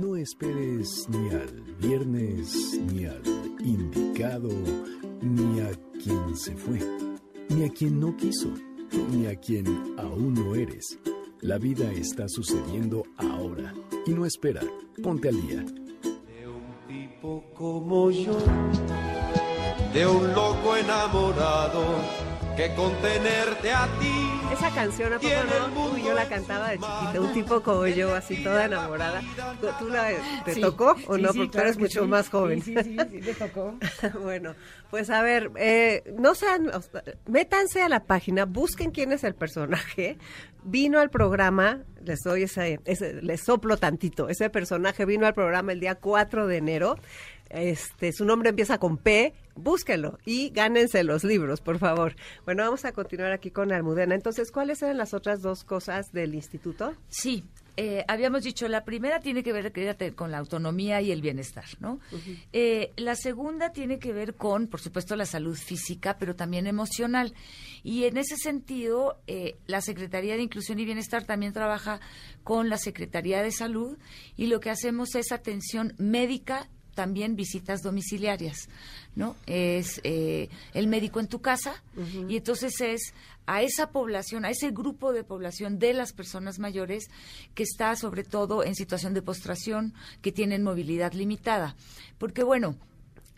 No 0.01 0.17
esperes 0.17 1.07
ni 1.09 1.29
al 1.29 1.77
viernes, 1.81 2.81
ni 2.93 3.05
al 3.05 3.23
indicado, 3.61 4.51
ni 5.23 5.61
a 5.61 5.71
quien 6.03 6.37
se 6.37 6.57
fue, 6.57 6.81
ni 7.51 7.63
a 7.63 7.69
quien 7.69 8.01
no 8.01 8.17
quiso, 8.17 8.53
ni 9.11 9.27
a 9.27 9.37
quien 9.37 9.67
aún 9.99 10.35
no 10.35 10.55
eres. 10.55 10.99
La 11.41 11.59
vida 11.59 11.93
está 11.93 12.29
sucediendo 12.29 13.05
ahora 13.17 13.75
y 14.07 14.11
no 14.13 14.25
espera. 14.25 14.63
Ponte 15.03 15.29
al 15.29 15.41
día. 15.47 15.63
De 15.63 16.49
un 16.49 16.87
tipo 16.89 17.45
como 17.55 18.11
yo, 18.11 18.39
de 19.93 20.07
un 20.07 20.33
loco 20.33 20.77
enamorado, 20.77 21.85
que 22.57 22.75
contenerte 22.75 23.71
a 23.71 23.87
ti. 23.99 24.36
Esa 24.57 24.71
canción, 24.75 25.13
¿a 25.13 25.19
poco 25.19 25.35
no? 25.75 25.91
Uy, 25.93 26.03
yo 26.03 26.15
la 26.15 26.29
cantaba 26.29 26.69
de 26.71 26.77
chiquita. 26.79 27.21
Un 27.21 27.33
tipo 27.35 27.63
como 27.63 27.87
yo, 27.87 28.15
así 28.15 28.43
toda 28.43 28.65
enamorada. 28.65 29.21
¿Tú- 29.61 29.67
¿Tú 29.79 29.89
la, 29.91 30.09
te 30.45 30.55
Sí, 30.55 30.61
tocó 30.61 30.97
o 31.09 31.17
sí, 31.17 31.23
no? 31.23 31.33
sí, 31.33 31.39
Porque 31.39 31.47
tú 31.47 31.51
claro 31.51 31.69
eres 31.69 31.79
mucho 31.79 32.03
sí. 32.03 32.09
más 32.09 32.29
joven. 32.31 32.63
Sí, 32.63 32.75
sí, 32.83 32.85
sí, 32.85 32.97
sí, 33.11 33.21
me 33.27 33.35
tocó. 33.35 33.79
bueno, 34.23 34.55
pues 34.91 35.11
a 35.11 35.21
ver, 35.23 35.51
eh, 35.57 36.03
no 36.19 36.35
sean, 36.35 36.69
o 36.69 36.81
sea, 36.81 37.03
métanse 37.27 37.83
a 37.83 37.89
la 37.89 38.05
página, 38.05 38.45
busquen 38.47 38.91
quién 38.93 39.13
es 39.13 39.25
el 39.25 39.35
personaje. 39.35 40.17
Vino 40.65 40.99
al 41.01 41.11
programa, 41.11 41.83
les 42.05 42.23
doy 42.23 42.45
ese, 42.45 42.81
ese- 42.87 43.21
les 43.23 43.43
soplo 43.43 43.77
tantito. 43.77 44.29
Ese 44.29 44.49
personaje 44.51 45.05
vino 45.05 45.27
al 45.27 45.35
programa 45.35 45.73
el 45.73 45.81
día 45.81 45.97
4 45.97 46.47
de 46.47 46.57
enero. 46.57 46.97
Este, 47.51 48.13
su 48.13 48.25
nombre 48.25 48.51
empieza 48.51 48.79
con 48.79 48.97
P, 48.97 49.35
búsquenlo 49.55 50.19
y 50.25 50.51
gánense 50.51 51.05
los 51.05 51.25
libros, 51.25 51.61
por 51.61 51.79
favor. 51.79 52.17
Bueno, 52.45 52.65
vamos 52.65 52.85
a 52.85 52.93
continuar 52.93 53.33
aquí 53.33 53.51
con 53.51 53.73
Almudena. 53.73 54.15
Entonces, 54.15 54.51
¿cuáles 54.51 54.83
eran 54.83 54.99
las 54.99 55.15
otras 55.15 55.43
dos 55.43 55.65
cosas 55.65 56.13
del 56.13 56.35
instituto? 56.35 56.95
Sí, 57.09 57.45
eh, 57.79 58.05
habíamos 58.09 58.43
dicho, 58.43 58.69
la 58.69 58.85
primera 58.85 59.21
tiene 59.21 59.43
que 59.43 59.53
ver 59.53 59.75
con 60.15 60.31
la 60.31 60.39
autonomía 60.39 61.03
y 61.03 61.13
el 61.13 61.21
bienestar, 61.21 61.67
¿no? 61.79 62.01
Eh, 62.53 62.93
la 62.97 63.15
segunda 63.15 63.71
tiene 63.73 63.99
que 63.99 64.15
ver 64.15 64.35
con, 64.35 64.67
por 64.67 64.81
supuesto, 64.81 65.15
la 65.15 65.27
salud 65.27 65.55
física, 65.55 66.17
pero 66.19 66.35
también 66.35 66.67
emocional. 66.67 67.35
Y 67.83 68.05
en 68.05 68.17
ese 68.17 68.37
sentido, 68.37 69.21
eh, 69.27 69.57
la 69.67 69.83
Secretaría 69.83 70.37
de 70.37 70.43
Inclusión 70.43 70.79
y 70.79 70.87
Bienestar 70.87 71.25
también 71.25 71.53
trabaja 71.53 72.01
con 72.45 72.71
la 72.71 72.79
Secretaría 72.79 73.43
de 73.43 73.53
Salud 73.53 73.99
y 74.37 74.47
lo 74.47 74.59
que 74.61 74.71
hacemos 74.71 75.15
es 75.15 75.31
atención 75.31 75.95
médica 75.99 76.71
también 76.97 77.37
visitas 77.37 77.83
domiciliarias, 77.83 78.69
¿no? 79.15 79.37
Es 79.47 80.01
eh, 80.03 80.49
el 80.75 80.89
médico 80.89 81.21
en 81.21 81.29
tu 81.29 81.41
casa 81.41 81.81
y 82.29 82.37
entonces 82.37 82.81
es 82.81 83.15
a 83.47 83.63
esa 83.63 83.91
población, 83.93 84.45
a 84.45 84.51
ese 84.51 84.73
grupo 84.73 85.13
de 85.13 85.23
población 85.23 85.79
de 85.79 85.93
las 85.93 86.13
personas 86.13 86.59
mayores 86.59 87.05
que 87.55 87.63
está 87.63 87.95
sobre 87.95 88.25
todo 88.25 88.65
en 88.65 88.75
situación 88.75 89.15
de 89.15 89.23
postración, 89.23 89.95
que 90.23 90.33
tienen 90.33 90.65
movilidad 90.65 91.13
limitada. 91.13 91.77
Porque 92.19 92.43
bueno, 92.43 92.77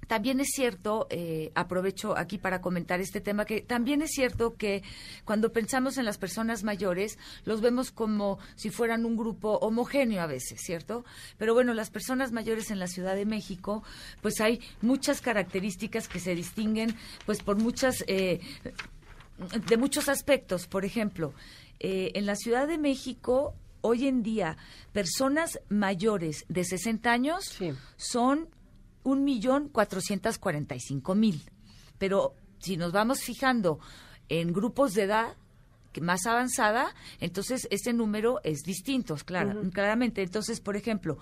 también 0.09 0.41
es 0.41 0.49
cierto, 0.55 1.07
eh, 1.11 1.53
aprovecho 1.55 2.17
aquí 2.19 2.39
para 2.39 2.61
comentar 2.61 3.01
este 3.01 3.21
tema, 3.21 3.45
que 3.45 3.61
también 3.61 4.03
es 4.03 4.11
cierto 4.11 4.57
que 4.57 4.83
cuando 5.25 5.53
pensamos 5.53 5.99
en 5.99 6.05
las 6.05 6.19
personas 6.19 6.65
mayores, 6.65 7.19
los 7.45 7.61
vemos 7.61 7.93
como 7.93 8.39
si 8.57 8.71
fueran 8.71 9.05
un 9.05 9.17
grupo 9.17 9.59
homogéneo 9.59 10.21
a 10.23 10.27
veces, 10.27 10.61
¿cierto? 10.63 11.05
Pero 11.37 11.55
bueno, 11.55 11.75
las 11.75 11.91
personas 11.91 12.33
mayores 12.33 12.71
en 12.71 12.79
la 12.79 12.89
Ciudad 12.89 13.15
de 13.15 13.27
México, 13.27 13.85
pues 14.23 14.41
hay 14.41 14.61
muchas 14.81 15.21
características 15.21 16.09
que 16.09 16.19
se 16.21 16.35
distinguen, 16.35 16.97
pues 17.27 17.43
por 17.43 17.57
muchas, 17.57 18.03
eh, 18.09 18.41
de 19.69 19.77
muchos 19.77 20.09
aspectos. 20.09 20.67
Por 20.67 20.85
ejemplo, 20.85 21.35
eh, 21.81 22.13
en 22.15 22.27
la 22.27 22.35
Ciudad 22.35 22.67
de 22.67 22.79
México, 22.79 23.55
hoy 23.83 24.09
en 24.09 24.23
día, 24.23 24.57
personas 24.93 25.61
mayores 25.69 26.45
de 26.49 26.65
60 26.65 27.13
años 27.13 27.45
Sí. 27.45 27.73
son 27.97 28.49
un 29.09 29.25
millón 29.25 29.69
cuatrocientos 29.69 30.39
cuarenta 30.39 30.75
y 30.75 30.81
cinco 30.81 31.15
mil. 31.15 31.43
Pero 31.99 32.35
si 32.59 32.77
nos 32.77 32.93
vamos 32.93 33.21
fijando 33.21 33.79
en 34.29 34.53
grupos 34.53 34.95
de 34.95 35.05
edad 35.05 35.35
más 36.01 36.27
avanzada, 36.27 36.95
entonces 37.19 37.67
ese 37.71 37.93
número 37.93 38.41
es 38.45 38.63
distinto, 38.63 39.17
claro, 39.25 39.63
claramente. 39.73 40.23
Entonces, 40.23 40.61
por 40.61 40.77
ejemplo, 40.77 41.19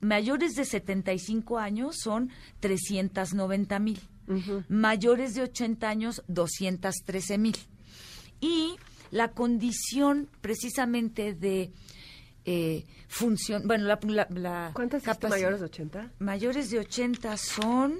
mayores 0.00 0.54
de 0.54 0.64
75 0.64 1.58
años 1.58 1.96
son 2.02 2.30
390 2.60 3.78
mil. 3.78 4.00
Mayores 4.68 5.34
de 5.34 5.42
80 5.42 5.88
años, 5.88 6.22
213 6.26 7.38
mil. 7.38 7.56
Y 8.40 8.74
la 9.12 9.28
condición 9.28 10.28
precisamente 10.40 11.32
de 11.34 11.70
eh, 12.46 12.84
función. 13.08 13.66
Bueno, 13.66 13.84
la, 13.86 13.98
la, 14.02 14.26
la 14.30 14.70
¿Cuántas 14.72 15.04
mayores 15.28 15.60
de 15.60 15.66
80? 15.66 16.12
Mayores 16.20 16.70
de 16.70 16.78
80 16.78 17.36
son 17.36 17.96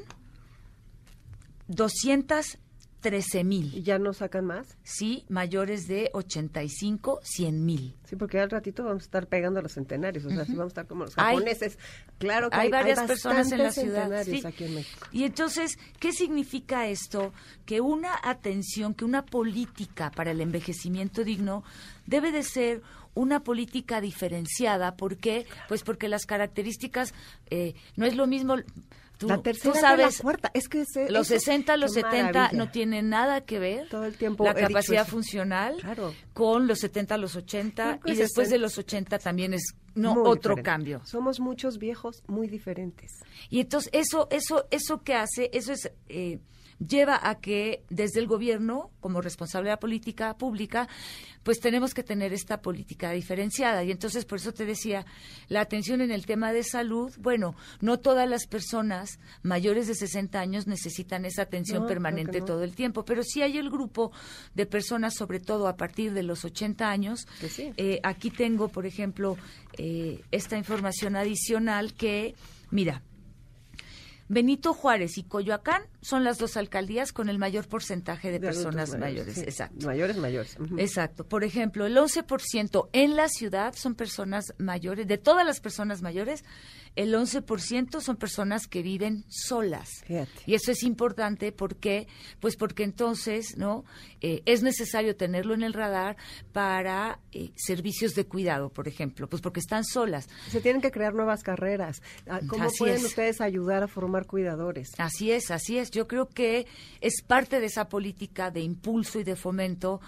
200 1.68 2.58
13 3.06 3.44
mil. 3.44 3.72
¿Y 3.72 3.84
ya 3.84 4.00
no 4.00 4.12
sacan 4.12 4.46
más? 4.46 4.76
Sí, 4.82 5.26
mayores 5.28 5.86
de 5.86 6.10
85, 6.12 7.20
100 7.22 7.64
mil. 7.64 7.96
Sí, 8.04 8.16
porque 8.16 8.40
al 8.40 8.50
ratito 8.50 8.82
vamos 8.82 9.02
a 9.02 9.04
estar 9.04 9.28
pegando 9.28 9.60
a 9.60 9.62
los 9.62 9.74
centenarios, 9.74 10.24
o 10.24 10.28
sea, 10.28 10.42
uh 10.42 10.44
sí 10.44 10.52
vamos 10.54 10.64
a 10.64 10.74
estar 10.74 10.86
como 10.88 11.04
los 11.04 11.14
japoneses. 11.14 11.78
Claro 12.18 12.50
que 12.50 12.56
hay, 12.56 12.66
hay 12.66 12.72
varias 12.72 13.00
personas 13.02 13.52
en 13.52 13.58
la 13.58 13.70
ciudad. 13.70 14.24
Sí. 14.24 14.42
Aquí 14.44 14.64
en 14.64 14.74
México. 14.74 15.06
Y 15.12 15.22
entonces, 15.22 15.78
¿qué 16.00 16.10
significa 16.10 16.88
esto? 16.88 17.32
Que 17.64 17.80
una 17.80 18.10
atención, 18.24 18.92
que 18.92 19.04
una 19.04 19.24
política 19.24 20.10
para 20.10 20.32
el 20.32 20.40
envejecimiento 20.40 21.22
digno 21.22 21.62
debe 22.06 22.32
de 22.32 22.42
ser 22.42 22.82
una 23.14 23.44
política 23.44 24.00
diferenciada. 24.00 24.96
¿Por 24.96 25.16
qué? 25.16 25.46
Pues 25.68 25.84
porque 25.84 26.08
las 26.08 26.26
características, 26.26 27.14
eh, 27.50 27.74
no 27.94 28.04
es 28.04 28.16
lo 28.16 28.26
mismo 28.26 28.56
Tú, 29.18 29.28
la 29.28 29.40
tercera 29.42 29.62
tú 29.64 29.70
es 29.70 29.76
de 29.76 29.82
la 29.82 29.88
sabes, 29.96 30.20
puerta. 30.20 30.50
Es 30.52 30.68
que 30.68 30.82
ese- 30.82 31.10
los 31.10 31.30
eso- 31.30 31.40
60, 31.40 31.76
los 31.76 31.94
qué 31.94 32.00
70 32.02 32.22
maravilla. 32.32 32.64
no 32.64 32.70
tienen 32.70 33.08
nada 33.08 33.40
que 33.40 33.58
ver. 33.58 33.88
Todo 33.88 34.04
el 34.04 34.14
tiempo 34.16 34.44
La 34.44 34.52
capacidad 34.54 35.06
funcional 35.06 35.76
Claro. 35.80 36.14
con 36.34 36.66
los 36.66 36.78
70, 36.80 37.16
los 37.16 37.34
80 37.36 37.98
Creo 37.98 38.00
que 38.02 38.12
y 38.12 38.16
después 38.16 38.48
de 38.48 38.56
60. 38.56 38.62
los 38.62 38.78
80 38.78 39.18
también 39.18 39.54
es 39.54 39.74
no 39.94 40.14
Muy 40.16 40.22
otro 40.28 40.50
diferente. 40.56 40.62
cambio. 40.62 41.00
Somos 41.06 41.40
muchos 41.40 41.78
viejos 41.78 42.22
muy 42.26 42.46
diferentes. 42.48 43.10
Y 43.48 43.60
entonces 43.60 43.88
eso, 43.94 44.28
eso, 44.30 44.66
eso 44.70 45.02
que 45.02 45.14
hace, 45.14 45.48
eso 45.54 45.72
es 45.72 45.90
eh, 46.10 46.38
lleva 46.78 47.18
a 47.22 47.36
que 47.40 47.82
desde 47.88 48.20
el 48.20 48.26
gobierno, 48.26 48.90
como 49.00 49.20
responsable 49.20 49.68
de 49.68 49.74
la 49.74 49.80
política 49.80 50.36
pública, 50.36 50.88
pues 51.42 51.60
tenemos 51.60 51.94
que 51.94 52.02
tener 52.02 52.32
esta 52.32 52.60
política 52.60 53.12
diferenciada. 53.12 53.84
Y 53.84 53.90
entonces, 53.90 54.24
por 54.24 54.38
eso 54.38 54.52
te 54.52 54.66
decía, 54.66 55.06
la 55.48 55.60
atención 55.60 56.00
en 56.00 56.10
el 56.10 56.26
tema 56.26 56.52
de 56.52 56.64
salud, 56.64 57.12
bueno, 57.18 57.54
no 57.80 57.98
todas 57.98 58.28
las 58.28 58.46
personas 58.46 59.20
mayores 59.42 59.86
de 59.86 59.94
60 59.94 60.38
años 60.40 60.66
necesitan 60.66 61.24
esa 61.24 61.42
atención 61.42 61.82
No, 61.82 61.88
permanente 61.88 62.40
no. 62.40 62.46
todo 62.46 62.64
el 62.64 62.74
tiempo, 62.74 63.04
pero 63.04 63.22
sí 63.22 63.42
hay 63.42 63.58
el 63.58 63.70
grupo 63.70 64.12
de 64.54 64.66
personas, 64.66 65.14
sobre 65.14 65.40
todo 65.40 65.68
a 65.68 65.76
partir 65.76 66.12
de 66.12 66.24
los 66.24 66.44
80 66.44 66.90
años. 66.90 67.26
Que 67.40 67.48
sí. 67.48 67.72
Eh, 67.76 68.00
aquí 68.02 68.30
tengo, 68.30 68.68
por 68.68 68.84
ejemplo, 68.86 69.36
eh, 69.78 70.22
esta 70.32 70.56
información 70.58 71.16
adicional 71.16 71.94
que, 71.94 72.34
mira, 72.70 73.02
Benito 74.28 74.74
Juárez 74.74 75.18
y 75.18 75.22
Coyoacán 75.22 75.82
son 76.06 76.22
las 76.22 76.38
dos 76.38 76.56
alcaldías 76.56 77.12
con 77.12 77.28
el 77.28 77.36
mayor 77.36 77.66
porcentaje 77.66 78.30
de, 78.30 78.38
personas 78.38 78.96
mayores. 78.96 79.34
sí. 79.34 79.40
Exacto. 79.40 79.86
Mayores, 79.86 80.16
mayores. 80.16 80.56
Exacto. 80.78 81.26
Por 81.26 81.42
ejemplo, 81.42 81.84
el 81.84 81.96
11% 81.96 82.90
en 82.92 83.16
la 83.16 83.28
ciudad 83.28 83.74
son 83.74 83.96
personas 83.96 84.54
mayores. 84.56 85.08
De 85.08 85.18
todas 85.18 85.44
las 85.44 85.58
personas 85.58 86.02
mayores, 86.02 86.44
el 86.94 87.12
11% 87.12 88.00
son 88.00 88.16
personas 88.16 88.68
que 88.68 88.82
viven 88.82 89.24
solas. 89.28 89.88
Fíjate. 90.06 90.30
Y 90.46 90.54
eso 90.54 90.70
es 90.70 90.84
importante 90.84 91.50
porque, 91.50 92.06
pues 92.38 92.56
porque 92.56 92.84
entonces, 92.84 93.56
¿no? 93.56 93.84
Eh, 94.20 94.42
es 94.46 94.62
necesario 94.62 95.16
tenerlo 95.16 95.54
en 95.54 95.62
el 95.64 95.72
radar 95.72 96.16
para 96.52 97.18
eh, 97.32 97.50
servicios 97.56 98.14
de 98.14 98.26
cuidado, 98.26 98.70
por 98.70 98.86
ejemplo, 98.86 99.28
pues 99.28 99.42
porque 99.42 99.60
están 99.60 99.84
solas. 99.84 100.28
Se 100.50 100.60
tienen 100.60 100.80
que 100.80 100.90
crear 100.90 101.14
nuevas 101.14 101.42
carreras. 101.42 102.00
Ah, 102.28 102.40
¿Cómo 102.48 102.64
Así 102.64 102.78
pueden 102.78 102.96
es. 102.96 103.04
ustedes 103.04 103.40
ayudar 103.40 103.82
a 103.82 103.88
formar 103.88 104.26
cuidadores? 104.26 104.90
Así 104.98 105.32
es, 105.32 105.50
así 105.50 105.78
es. 105.78 105.90
Yo 105.96 106.06
creo 106.06 106.28
que 106.28 106.66
es 107.00 107.22
parte 107.26 107.58
de 107.58 107.66
esa 107.66 107.88
política 107.88 108.50
de 108.50 108.60
impulso 108.60 109.18
y 109.18 109.24
de 109.24 109.34
fomento 109.34 110.00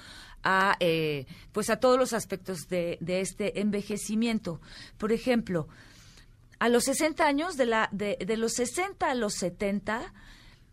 a 0.44 0.77
eh, 0.81 1.27
pues 1.53 1.70
a 1.70 1.77
todos 1.81 1.98
los 1.98 2.12
aspectos 2.12 2.68
de, 2.68 2.98
este 3.01 3.61
envejecimiento. 3.61 4.61
Por 4.98 5.11
ejemplo, 5.12 5.66
a 6.59 6.68
los 6.68 6.85
60 6.85 7.27
años, 7.27 7.57
de, 7.57 7.66
la, 7.66 7.88
de, 7.92 8.18
de 8.24 8.37
los 8.37 8.53
60 8.53 9.11
a 9.11 9.14
los 9.14 9.35
70, 9.35 10.12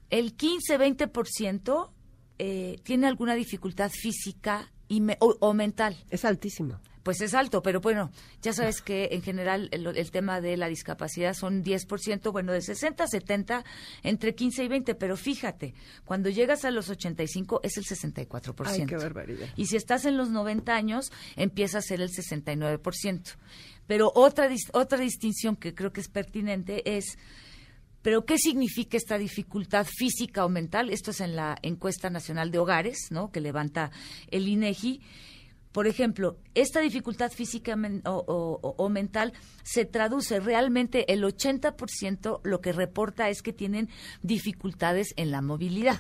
el 0.09 0.35
15-20% 0.35 1.89
eh, 2.37 2.75
tiene 2.83 3.07
alguna 3.07 3.33
dificultad 3.35 3.89
física 3.91 4.71
y 4.87 5.01
me- 5.01 5.17
o- 5.19 5.37
o 5.39 5.53
mental 5.53 5.95
Es 6.09 6.25
altísimo. 6.25 6.79
Pues 7.05 7.21
es 7.21 7.35
alto, 7.35 7.61
pero 7.61 7.81
bueno, 7.81 8.09
ya 8.41 8.51
sabes 8.51 8.81
que 8.81 9.09
en 9.11 9.21
general 9.21 9.69
el, 9.71 9.85
el 9.85 10.09
tema 10.09 10.41
de 10.41 10.57
la 10.57 10.67
discapacidad 10.67 11.35
son 11.35 11.63
10%, 11.63 12.31
bueno, 12.31 12.51
de 12.51 12.63
60 12.63 13.03
a 13.03 13.07
70, 13.07 13.63
entre 14.01 14.33
15 14.33 14.63
y 14.63 14.67
20, 14.67 14.95
pero 14.95 15.15
fíjate, 15.15 15.75
cuando 16.03 16.31
llegas 16.31 16.65
a 16.65 16.71
los 16.71 16.89
85 16.89 17.59
es 17.61 17.77
el 17.77 17.83
64%. 17.83 18.65
Ay, 18.65 18.85
qué 18.87 18.95
barbaridad. 18.95 19.47
Y 19.55 19.67
si 19.67 19.75
estás 19.75 20.05
en 20.05 20.17
los 20.17 20.31
90 20.31 20.73
años, 20.73 21.11
empieza 21.35 21.77
a 21.77 21.81
ser 21.83 22.01
el 22.01 22.09
69%. 22.09 23.35
Pero 23.85 24.11
otra, 24.15 24.49
otra 24.73 24.97
distinción 24.97 25.57
que 25.57 25.75
creo 25.75 25.93
que 25.93 26.01
es 26.01 26.07
pertinente 26.07 26.97
es, 26.97 27.19
¿pero 28.01 28.25
qué 28.25 28.39
significa 28.39 28.97
esta 28.97 29.19
dificultad 29.19 29.85
física 29.85 30.43
o 30.43 30.49
mental? 30.49 30.89
Esto 30.89 31.11
es 31.11 31.21
en 31.21 31.35
la 31.35 31.55
encuesta 31.61 32.09
nacional 32.09 32.49
de 32.49 32.57
hogares, 32.57 32.97
¿no? 33.11 33.31
Que 33.31 33.41
levanta 33.41 33.91
el 34.31 34.47
INEGI. 34.47 35.01
Por 35.75 35.87
ejemplo, 35.87 36.37
esta 36.53 36.79
dificultad 36.79 37.29
física 37.33 37.75
o- 38.05 38.75
o 38.77 38.89
mental 38.89 39.33
se 39.63 39.83
traduce 39.83 40.39
realmente 40.39 41.11
el 41.11 41.21
80% 41.25 42.39
lo 42.45 42.61
que 42.61 42.71
reporta 42.71 43.27
es 43.29 43.41
que 43.41 43.51
tienen 43.51 43.89
dificultades 44.23 45.13
en 45.17 45.31
la 45.31 45.41
movilidad, 45.41 45.99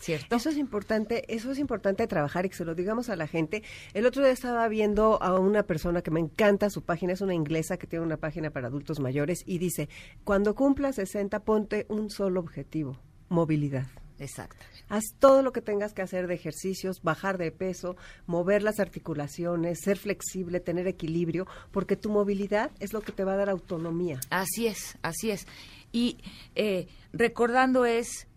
¿cierto? 0.00 0.34
Eso 0.34 0.50
es 0.50 0.56
importante, 0.56 1.22
eso 1.32 1.52
es 1.52 1.60
importante 1.60 2.04
trabajar 2.08 2.46
y 2.46 2.48
que 2.48 2.56
se 2.56 2.64
lo 2.64 2.74
digamos 2.74 3.10
a 3.10 3.14
la 3.16 3.28
gente. 3.28 3.62
El 3.94 4.06
otro 4.06 4.24
día 4.24 4.32
estaba 4.32 4.66
viendo 4.66 5.22
a 5.22 5.38
una 5.38 5.62
persona 5.62 6.02
que 6.02 6.10
me 6.10 6.18
encanta 6.18 6.68
su 6.68 6.82
página, 6.82 7.12
es 7.12 7.20
una 7.20 7.34
inglesa 7.34 7.76
que 7.76 7.86
tiene 7.86 8.04
una 8.04 8.16
página 8.16 8.50
para 8.50 8.66
adultos 8.66 8.98
mayores 8.98 9.44
y 9.46 9.58
dice, 9.58 9.88
cuando 10.24 10.56
cumpla 10.56 10.92
60 10.92 11.44
ponte 11.44 11.86
un 11.88 12.10
solo 12.10 12.40
objetivo, 12.40 12.98
movilidad. 13.28 13.86
Exactamente. 14.22 14.84
Haz 14.88 15.04
todo 15.18 15.42
lo 15.42 15.52
que 15.52 15.60
tengas 15.60 15.92
que 15.92 16.02
hacer 16.02 16.28
de 16.28 16.34
ejercicios, 16.34 17.02
bajar 17.02 17.38
de 17.38 17.50
peso, 17.50 17.96
mover 18.26 18.62
las 18.62 18.78
articulaciones, 18.78 19.80
ser 19.80 19.98
flexible, 19.98 20.60
tener 20.60 20.86
equilibrio, 20.86 21.46
porque 21.72 21.96
tu 21.96 22.08
movilidad 22.08 22.70
es 22.78 22.92
lo 22.92 23.00
que 23.00 23.10
te 23.10 23.24
va 23.24 23.32
a 23.32 23.36
dar 23.36 23.50
autonomía. 23.50 24.20
Así 24.30 24.68
es, 24.68 24.96
así 25.02 25.30
es. 25.30 25.46
Y 25.90 26.18
eh, 26.54 26.86
recordando 27.12 27.84
es 27.84 28.28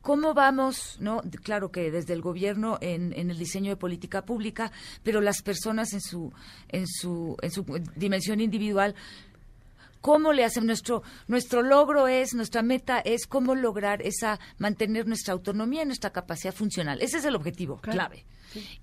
cómo 0.00 0.34
vamos, 0.34 0.98
¿no? 1.00 1.22
Claro 1.42 1.72
que 1.72 1.90
desde 1.90 2.12
el 2.12 2.22
gobierno 2.22 2.78
en, 2.80 3.12
en 3.14 3.30
el 3.30 3.38
diseño 3.38 3.70
de 3.70 3.76
política 3.76 4.24
pública, 4.24 4.70
pero 5.02 5.20
las 5.20 5.42
personas 5.42 5.92
en 5.92 6.00
su, 6.00 6.32
en 6.68 6.86
su, 6.86 7.36
en 7.42 7.50
su 7.50 7.64
dimensión 7.96 8.40
individual, 8.40 8.94
cómo 10.02 10.34
le 10.34 10.44
hacen 10.44 10.66
nuestro 10.66 11.02
nuestro 11.28 11.62
logro 11.62 12.08
es 12.08 12.34
nuestra 12.34 12.60
meta 12.62 12.98
es 12.98 13.26
cómo 13.26 13.54
lograr 13.54 14.02
esa 14.02 14.38
mantener 14.58 15.06
nuestra 15.06 15.32
autonomía 15.32 15.82
y 15.82 15.86
nuestra 15.86 16.10
capacidad 16.10 16.52
funcional. 16.54 17.00
Ese 17.00 17.16
es 17.18 17.24
el 17.24 17.34
objetivo 17.36 17.78
Claro. 17.78 17.96
clave. 17.96 18.26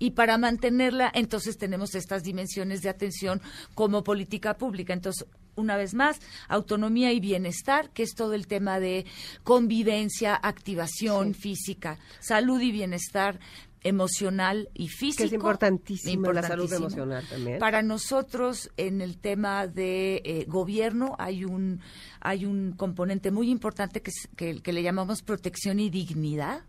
Y 0.00 0.10
para 0.12 0.36
mantenerla 0.36 1.12
entonces 1.14 1.56
tenemos 1.56 1.94
estas 1.94 2.24
dimensiones 2.24 2.82
de 2.82 2.88
atención 2.88 3.40
como 3.76 4.02
política 4.02 4.56
pública. 4.58 4.92
Entonces 4.92 5.28
una 5.56 5.76
vez 5.76 5.94
más 5.94 6.18
autonomía 6.48 7.12
y 7.12 7.20
bienestar 7.20 7.90
que 7.90 8.02
es 8.02 8.14
todo 8.14 8.34
el 8.34 8.46
tema 8.46 8.80
de 8.80 9.04
convivencia 9.44 10.34
activación 10.34 11.34
física 11.34 11.98
salud 12.20 12.60
y 12.60 12.72
bienestar 12.72 13.38
emocional 13.82 14.68
y 14.74 14.88
físico 14.88 15.34
importantísima 15.34 16.32
la 16.32 16.42
salud 16.42 16.64
Importantísimo. 16.64 16.86
emocional 16.86 17.24
también. 17.28 17.58
Para 17.58 17.82
nosotros 17.82 18.70
en 18.76 19.00
el 19.00 19.18
tema 19.18 19.66
de 19.66 20.22
eh, 20.24 20.44
gobierno 20.48 21.16
hay 21.18 21.44
un 21.44 21.80
hay 22.20 22.44
un 22.44 22.72
componente 22.72 23.30
muy 23.30 23.50
importante 23.50 24.02
que, 24.02 24.10
es- 24.10 24.28
que, 24.36 24.60
que 24.62 24.72
le 24.72 24.82
llamamos 24.82 25.22
protección 25.22 25.80
y 25.80 25.88
dignidad 25.90 26.62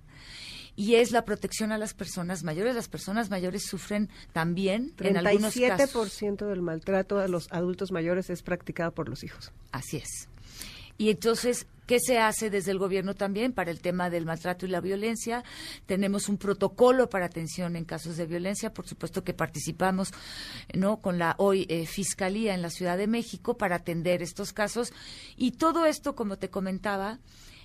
y 0.77 0.95
es 0.95 1.11
la 1.11 1.25
protección 1.25 1.73
a 1.73 1.77
las 1.77 1.93
personas 1.93 2.43
mayores. 2.45 2.73
Las 2.75 2.87
personas 2.87 3.29
mayores 3.29 3.65
sufren 3.65 4.09
también 4.31 4.93
en 4.99 5.17
algunos 5.17 5.53
casos. 5.53 6.15
37% 6.15 6.47
del 6.47 6.61
maltrato 6.61 7.19
a 7.19 7.27
los 7.27 7.51
adultos 7.51 7.91
mayores 7.91 8.29
es 8.29 8.41
practicado 8.41 8.93
por 8.93 9.09
los 9.09 9.23
hijos. 9.25 9.51
Así 9.73 9.97
es. 9.97 10.29
Y 10.97 11.09
entonces, 11.09 11.67
¿qué 11.91 11.99
se 11.99 12.19
hace 12.19 12.49
desde 12.49 12.71
el 12.71 12.79
gobierno 12.79 13.15
también 13.15 13.51
para 13.51 13.69
el 13.69 13.81
tema 13.81 14.09
del 14.09 14.25
maltrato 14.25 14.65
y 14.65 14.69
la 14.69 14.79
violencia? 14.79 15.43
Tenemos 15.87 16.29
un 16.29 16.37
protocolo 16.37 17.09
para 17.09 17.25
atención 17.25 17.75
en 17.75 17.83
casos 17.83 18.15
de 18.15 18.25
violencia, 18.25 18.73
por 18.73 18.87
supuesto 18.87 19.25
que 19.25 19.33
participamos 19.33 20.13
no 20.73 21.01
con 21.01 21.19
la 21.19 21.35
hoy 21.37 21.65
eh, 21.67 21.85
Fiscalía 21.85 22.53
en 22.53 22.61
la 22.61 22.69
Ciudad 22.69 22.97
de 22.97 23.07
México 23.07 23.57
para 23.57 23.75
atender 23.75 24.21
estos 24.21 24.53
casos 24.53 24.93
y 25.35 25.51
todo 25.51 25.85
esto, 25.85 26.15
como 26.15 26.37
te 26.37 26.49
comentaba, 26.49 27.19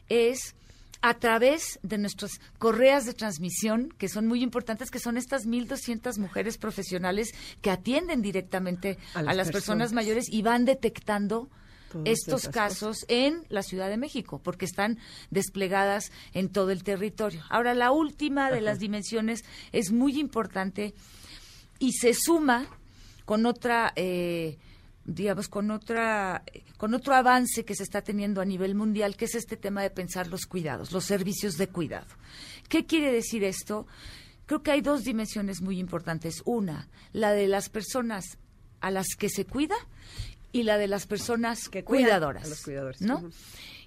es 0.09 0.57
a 1.03 1.15
través 1.15 1.79
de 1.85 1.97
nuestras 1.97 2.41
correas 2.59 3.07
de 3.07 3.15
transmisión, 3.15 3.95
que 3.97 4.09
son 4.09 4.27
muy 4.27 4.43
importantes, 4.43 4.91
que 4.91 4.99
son 4.99 5.19
estas 5.19 5.47
1.200 5.47 6.19
mujeres 6.19 6.59
profesionales 6.59 7.33
que 7.63 7.71
atienden 7.71 8.23
directamente 8.23 8.99
A 9.15 9.21
a 9.21 9.23
las 9.23 9.37
las, 9.37 9.47
personas. 9.53 9.53
personas 9.53 9.93
mayores 9.93 10.25
y 10.29 10.43
van 10.43 10.65
detectando 10.65 11.49
Estos 12.05 12.49
casos 12.49 13.05
en 13.09 13.45
la 13.49 13.63
Ciudad 13.63 13.89
de 13.89 13.97
México, 13.97 14.41
porque 14.43 14.65
están 14.65 14.99
desplegadas 15.31 16.11
en 16.33 16.49
todo 16.49 16.71
el 16.71 16.83
territorio. 16.83 17.43
Ahora, 17.49 17.75
la 17.75 17.93
última 17.93 18.51
de 18.51 18.61
las 18.61 18.79
dimensiones 18.79 19.45
es 19.73 19.93
muy 19.93 20.19
importante 20.19 20.95
y 21.79 21.93
se 21.93 22.15
suma 22.15 22.67
con 23.25 23.47
otra, 23.47 23.93
eh, 23.97 24.59
digamos, 25.05 25.49
con 25.49 25.71
otra, 25.71 26.43
con 26.77 26.95
otro 26.95 27.15
avance 27.15 27.65
que 27.65 27.75
se 27.75 27.83
está 27.83 28.03
teniendo 28.03 28.41
a 28.41 28.45
nivel 28.45 28.75
mundial, 28.75 29.17
que 29.17 29.27
es 29.27 29.35
este 29.35 29.57
tema 29.57 29.83
de 29.83 29.91
pensar 29.91 30.29
los 30.29 30.47
cuidados, 30.47 30.93
los 30.93 31.05
servicios 31.05 31.57
de 31.57 31.69
cuidado. 31.69 32.07
¿Qué 32.69 32.87
quiere 32.87 33.13
decir 33.13 33.45
esto? 33.45 33.87
Creo 34.47 34.63
que 34.63 34.71
hay 34.71 34.81
dos 34.81 35.03
dimensiones 35.03 35.61
muy 35.61 35.79
importantes. 35.79 36.43
Una, 36.45 36.89
la 37.13 37.33
de 37.33 37.49
las 37.49 37.69
personas 37.69 38.39
a 38.81 38.91
las 38.91 39.09
que 39.19 39.29
se 39.29 39.45
cuida 39.45 39.77
y 40.57 40.63
la 40.63 40.79
de 40.79 40.89
las 40.89 41.07
personas 41.07 41.69
Que 41.69 41.85
cuidadoras. 41.85 42.45
a 42.45 42.49
los 42.49 42.63
cuidadores. 42.63 43.01
¿no? 43.03 43.31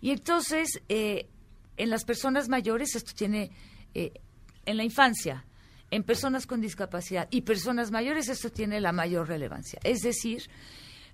Y 0.01 0.11
entonces, 0.11 0.81
eh, 0.87 1.27
en 1.77 1.89
las 1.89 2.05
personas 2.05 2.47
mayores, 2.49 2.95
esto 2.95 3.13
tiene, 3.15 3.51
eh, 3.93 4.13
en 4.65 4.77
la 4.77 4.83
infancia, 4.83 5.45
en 5.91 6.03
personas 6.03 6.45
con 6.45 6.61
discapacidad 6.61 7.27
y 7.31 7.41
personas 7.41 7.89
mayores, 7.89 8.29
esto 8.29 8.51
tiene 8.51 8.79
la 8.79 8.91
mayor 8.91 9.27
relevancia. 9.27 9.79
Es 9.83 10.01
decir, 10.01 10.43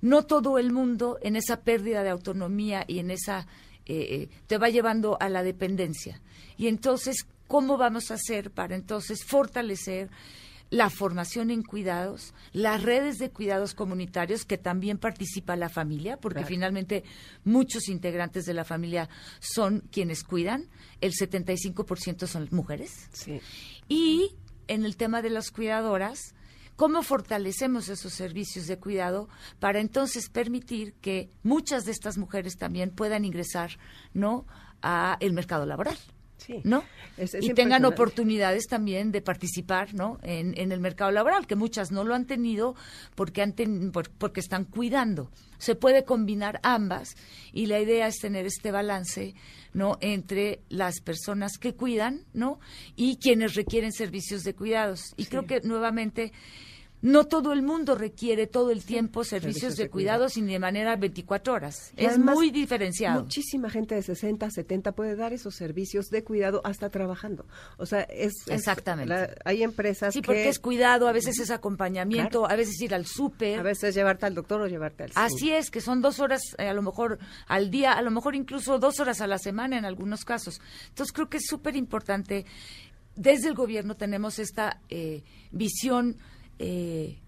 no 0.02 0.24
todo 0.24 0.60
el 0.60 0.74
mundo 0.74 1.18
en 1.22 1.36
esa 1.38 1.62
pérdida 1.62 2.04
de 2.04 2.10
autonomía 2.10 2.84
y 2.88 3.00
en 3.00 3.12
esa, 3.12 3.48
eh, 3.86 3.96
eh, 4.10 4.30
te 4.48 4.58
va 4.58 4.70
llevando 4.70 5.18
a 5.22 5.30
la 5.30 5.44
dependencia. 5.44 6.22
Y 6.58 6.68
entonces, 6.68 7.26
¿cómo 7.48 7.78
vamos 7.78 8.12
a 8.12 8.16
hacer 8.16 8.52
para 8.52 8.76
entonces 8.76 9.24
fortalecer 9.24 10.10
la 10.70 10.90
formación 10.90 11.52
en 11.52 11.64
cuidados, 11.64 12.34
las 12.52 12.82
redes 12.82 13.18
de 13.18 13.30
cuidados 13.30 13.74
comunitarios 13.74 14.46
que 14.46 14.58
también 14.58 14.98
participa 14.98 15.56
la 15.56 15.70
familia, 15.70 16.18
porque 16.18 16.44
finalmente 16.44 17.04
muchos 17.44 17.88
integrantes 17.88 18.46
de 18.46 18.54
la 18.54 18.66
familia 18.66 19.10
son 19.40 19.82
quienes 19.92 20.24
cuidan, 20.24 20.68
el 21.02 21.14
75% 21.14 22.28
son 22.28 22.48
mujeres. 22.52 23.10
Sí. 23.14 23.42
Y 23.88 24.36
en 24.68 24.86
el 24.86 24.98
tema 24.98 25.22
de 25.22 25.30
las 25.30 25.52
cuidadoras, 25.52 26.34
cómo 26.76 27.04
fortalecemos 27.04 27.90
esos 27.90 28.14
servicios 28.14 28.68
de 28.68 28.78
cuidado 28.78 29.30
para 29.60 29.80
entonces 29.80 30.30
permitir 30.30 30.94
que 30.96 31.30
muchas 31.44 31.86
de 31.86 31.92
estas 31.92 32.18
mujeres 32.18 32.58
también 32.58 32.90
puedan 32.92 33.26
ingresar, 33.26 33.78
¿no?, 34.14 34.46
a 34.82 35.18
el 35.20 35.34
mercado 35.34 35.66
laboral. 35.66 35.98
Sí. 36.46 36.62
¿no? 36.64 36.84
Es- 37.18 37.34
es 37.34 37.44
y 37.46 37.54
tengan 37.54 37.86
oportunidades 37.86 38.68
también 38.68 39.12
de 39.12 39.22
participar 39.22 39.94
¿no? 39.94 40.20
en, 40.22 40.54
en 40.60 40.72
el 40.72 40.80
mercado 40.80 41.10
laboral, 41.12 41.48
que 41.48 41.56
muchas 41.56 41.92
no 41.92 42.04
lo 42.04 42.14
han 42.14 42.26
tenido 42.26 42.76
porque, 43.16 43.42
han 43.42 43.54
ten- 43.54 43.92
por- 43.92 44.12
porque 44.12 44.42
están 44.42 44.66
cuidando. 44.66 45.32
Se 45.58 45.74
puede 45.76 46.04
combinar 46.04 46.60
ambas 46.64 47.16
y 47.54 47.66
la 47.66 47.80
idea 47.80 48.08
es 48.08 48.18
tener 48.18 48.46
este 48.46 48.72
balance 48.72 49.34
no 49.74 49.98
entre 50.02 50.62
las 50.70 51.02
personas 51.02 51.58
que 51.58 51.74
cuidan 51.74 52.22
no 52.34 52.60
y 52.96 53.18
quienes 53.18 53.56
requieren 53.56 53.92
servicios 53.92 54.44
de 54.44 54.54
cuidados. 54.54 55.14
Y 55.18 55.26
creo 55.26 55.46
que 55.46 55.62
nuevamente 55.62 56.32
no 57.06 57.26
todo 57.26 57.54
el 57.54 57.62
mundo 57.62 57.94
requiere 57.94 58.48
todo 58.48 58.72
el 58.72 58.84
tiempo 58.84 59.24
servicios, 59.24 59.62
servicios 59.62 59.78
de, 59.78 59.90
cuidados 59.92 60.38
y 60.38 60.42
de 60.42 60.58
manera 60.58 60.96
24 60.96 61.54
horas. 61.54 61.92
Y 61.96 62.02
es 62.06 62.10
además, 62.14 62.36
muy 62.36 62.50
diferenciado. 62.50 63.22
Muchísima 63.22 63.70
gente 63.70 63.94
de 63.94 64.02
60, 64.02 64.50
70 64.50 64.92
puede 64.94 65.16
dar 65.16 65.32
esos 65.32 65.54
servicios 65.56 66.08
de 66.10 66.24
cuidado 66.24 66.62
hasta 66.64 66.90
trabajando. 66.90 67.46
O 67.78 67.86
sea, 67.86 68.02
es... 68.02 68.34
es- 68.48 68.66
Exactamente. 68.66 69.14
la- 69.14 69.30
hay 69.46 69.62
empresas 69.62 70.14
Sí, 70.16 70.22
que... 70.22 70.26
porque 70.26 70.50
es 70.50 70.58
cuidado, 70.58 71.08
a 71.08 71.12
veces 71.12 71.38
es 71.40 71.52
acompañamiento, 71.52 72.50
a 72.50 72.56
veces 72.56 72.82
ir 72.82 72.96
al 72.96 73.06
súper. 73.06 73.60
A 73.60 73.64
veces 73.64 73.94
llevarte 73.94 74.26
al 74.26 74.34
doctor 74.34 74.62
o 74.62 74.68
llevarte 74.68 75.04
al. 75.04 75.12
Así 75.14 75.52
es, 75.52 75.70
que 75.70 75.82
son 75.82 76.02
dos 76.02 76.20
horas 76.20 76.42
eh, 76.58 76.68
a 76.68 76.74
lo 76.74 76.82
mejor 76.82 77.20
al 77.48 77.70
día, 77.70 77.94
a 77.94 78.02
lo 78.02 78.10
mejor 78.10 78.34
incluso 78.36 78.80
dos 78.80 79.00
horas 79.00 79.22
a 79.22 79.28
la 79.28 79.38
semana 79.38 79.78
en 79.78 79.86
algunos 79.86 80.26
casos. 80.26 80.60
Entonces 80.90 81.14
creo 81.14 81.30
que 81.30 81.38
es 81.38 81.46
súper 81.48 81.76
importante. 81.76 82.46
Desde 83.16 83.48
el 83.48 83.54
gobierno 83.54 83.96
tenemos 83.96 84.40
esta 84.40 84.82
eh, 84.90 85.24
visión 85.52 86.18
eh, 86.60 87.20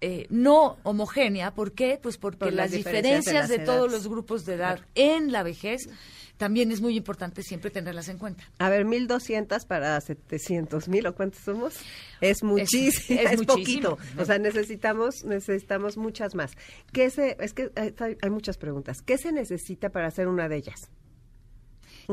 eh, 0.00 0.26
no 0.30 0.76
homogénea. 0.84 1.54
¿Por 1.54 1.72
qué? 1.72 1.98
Pues 2.00 2.18
porque 2.18 2.38
Por 2.38 2.52
las, 2.52 2.70
las 2.70 2.70
diferencias 2.70 3.02
de 3.02 3.18
diferencias 3.18 3.48
de, 3.48 3.56
las 3.58 3.66
todos 3.66 3.90
los 3.90 4.08
grupos 4.08 4.44
de 4.44 4.54
edad 4.54 4.80
en 4.94 5.32
la 5.32 5.42
vejez 5.42 5.88
también 6.36 6.70
es 6.70 6.80
muy 6.80 6.96
importante 6.96 7.42
siempre 7.42 7.70
tenerlas 7.70 8.08
en 8.08 8.16
cuenta. 8.16 8.44
A 8.58 8.70
ver, 8.70 8.86
1.200 8.86 9.66
para 9.66 9.98
700.000 9.98 11.08
o 11.08 11.14
cuántos 11.14 11.40
somos. 11.42 11.74
Es 12.20 12.44
muchísimo, 12.44 13.20
es 13.20 13.32
es, 13.32 13.38
muchísimo. 13.46 13.96
poquito. 13.96 14.22
O 14.22 14.24
sea, 14.24 14.38
necesitamos 14.38 15.24
necesitamos 15.24 15.96
muchas 15.96 16.36
más. 16.36 16.52
¿Qué 16.92 17.10
se, 17.10 17.36
es 17.40 17.52
que 17.52 17.72
hay, 17.74 18.16
hay 18.22 18.30
muchas 18.30 18.56
preguntas. 18.56 19.02
¿Qué 19.02 19.18
se 19.18 19.32
necesita 19.32 19.90
para 19.90 20.06
hacer 20.06 20.28
una 20.28 20.48
de 20.48 20.56
ellas? 20.58 20.90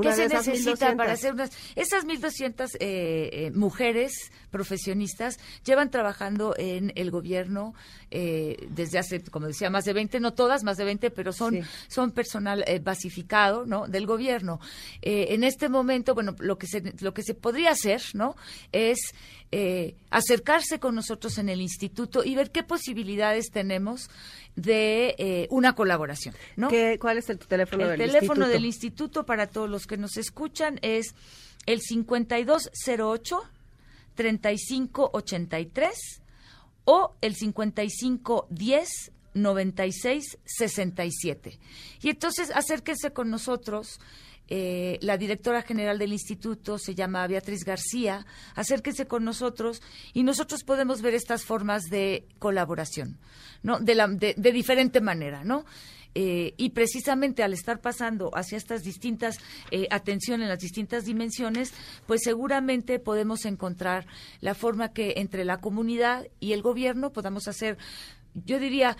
¿Qué 0.01 0.11
se 0.13 0.27
necesita 0.27 0.91
1.200. 0.91 0.97
para 0.97 1.13
hacer 1.13 1.33
unas... 1.33 1.51
Esas 1.75 2.05
1.200 2.05 2.75
eh, 2.79 3.29
eh, 3.31 3.51
mujeres 3.51 4.31
profesionistas 4.51 5.39
llevan 5.65 5.89
trabajando 5.89 6.53
en 6.57 6.91
el 6.95 7.11
gobierno 7.11 7.73
eh, 8.11 8.67
desde 8.69 8.99
hace, 8.99 9.21
como 9.23 9.47
decía, 9.47 9.69
más 9.69 9.85
de 9.85 9.93
20, 9.93 10.19
no 10.19 10.33
todas, 10.33 10.63
más 10.63 10.77
de 10.77 10.85
20, 10.85 11.11
pero 11.11 11.31
son, 11.31 11.55
Sí. 11.55 11.61
son 11.87 12.11
personal 12.11 12.63
eh, 12.67 12.79
basificado 12.79 13.65
¿no? 13.65 13.87
del 13.87 14.05
gobierno. 14.05 14.59
Eh, 15.01 15.27
en 15.29 15.43
este 15.43 15.69
momento, 15.69 16.13
bueno, 16.13 16.35
lo 16.39 16.57
que 16.57 16.67
se, 16.67 16.93
lo 17.01 17.13
que 17.13 17.23
se 17.23 17.33
podría 17.33 17.71
hacer 17.71 18.01
¿no? 18.13 18.35
es 18.71 18.99
eh, 19.57 19.95
acercarse 20.09 20.79
con 20.79 20.95
nosotros 20.95 21.37
en 21.37 21.47
el 21.47 21.61
instituto 21.61 22.25
y 22.25 22.35
ver 22.35 22.51
qué 22.51 22.61
posibilidades 22.63 23.51
tenemos 23.51 24.09
de 24.57 25.15
eh, 25.17 25.47
una 25.49 25.75
colaboración. 25.75 26.35
¿no? 26.57 26.67
¿Qué- 26.67 26.97
¿Cuál 26.99 27.19
es 27.19 27.29
el 27.29 27.39
teléfono 27.39 27.83
El 27.83 27.89
del 27.91 27.99
teléfono 28.11 28.45
instituto? 28.45 28.47
del 28.49 28.65
instituto 28.65 29.25
para 29.25 29.47
todos 29.47 29.69
los 29.69 29.85
que 29.87 29.95
nos 29.97 30.17
escuchan 30.17 30.77
es 30.81 31.15
el 31.67 31.79
5208 31.81 33.43
3583 34.15 36.21
o 36.85 37.15
el 37.21 37.35
5510 37.35 39.11
9667. 39.35 41.59
Y 42.01 42.09
entonces 42.09 42.51
acérquense 42.53 43.11
con 43.11 43.29
nosotros. 43.29 43.99
Eh, 44.47 44.99
la 45.01 45.17
directora 45.17 45.63
general 45.63 45.97
del 45.97 46.13
instituto 46.13 46.77
se 46.77 46.93
llama 46.93 47.25
Beatriz 47.27 47.63
García. 47.63 48.25
Acérquense 48.53 49.07
con 49.07 49.23
nosotros 49.23 49.81
y 50.13 50.23
nosotros 50.23 50.63
podemos 50.63 51.01
ver 51.01 51.15
estas 51.15 51.43
formas 51.43 51.83
de 51.85 52.27
colaboración, 52.39 53.17
¿no? 53.63 53.79
De, 53.79 53.95
la, 53.95 54.07
de, 54.07 54.33
diferente 54.35 55.01
manera, 55.01 55.43
¿no? 55.43 55.65
Eh, 56.17 56.53
y 56.57 56.69
precisamente 56.69 57.43
al 57.43 57.51
estar 57.51 57.81
pasando 57.81 58.31
hacia 58.33 58.57
estas 58.57 58.83
distintas 58.83 59.37
eh, 59.71 59.87
atención 59.91 60.41
en 60.41 60.47
las 60.47 60.59
distintas 60.59 61.03
dimensiones, 61.03 61.73
pues 62.05 62.21
seguramente 62.23 62.99
podemos 62.99 63.45
encontrar 63.45 64.05
la 64.39 64.55
forma 64.55 64.93
que 64.93 65.15
entre 65.17 65.43
la 65.43 65.57
comunidad 65.57 66.27
y 66.39 66.53
el 66.53 66.61
gobierno 66.61 67.11
podamos 67.11 67.49
hacer, 67.49 67.77
yo 68.33 68.59
diría, 68.59 68.95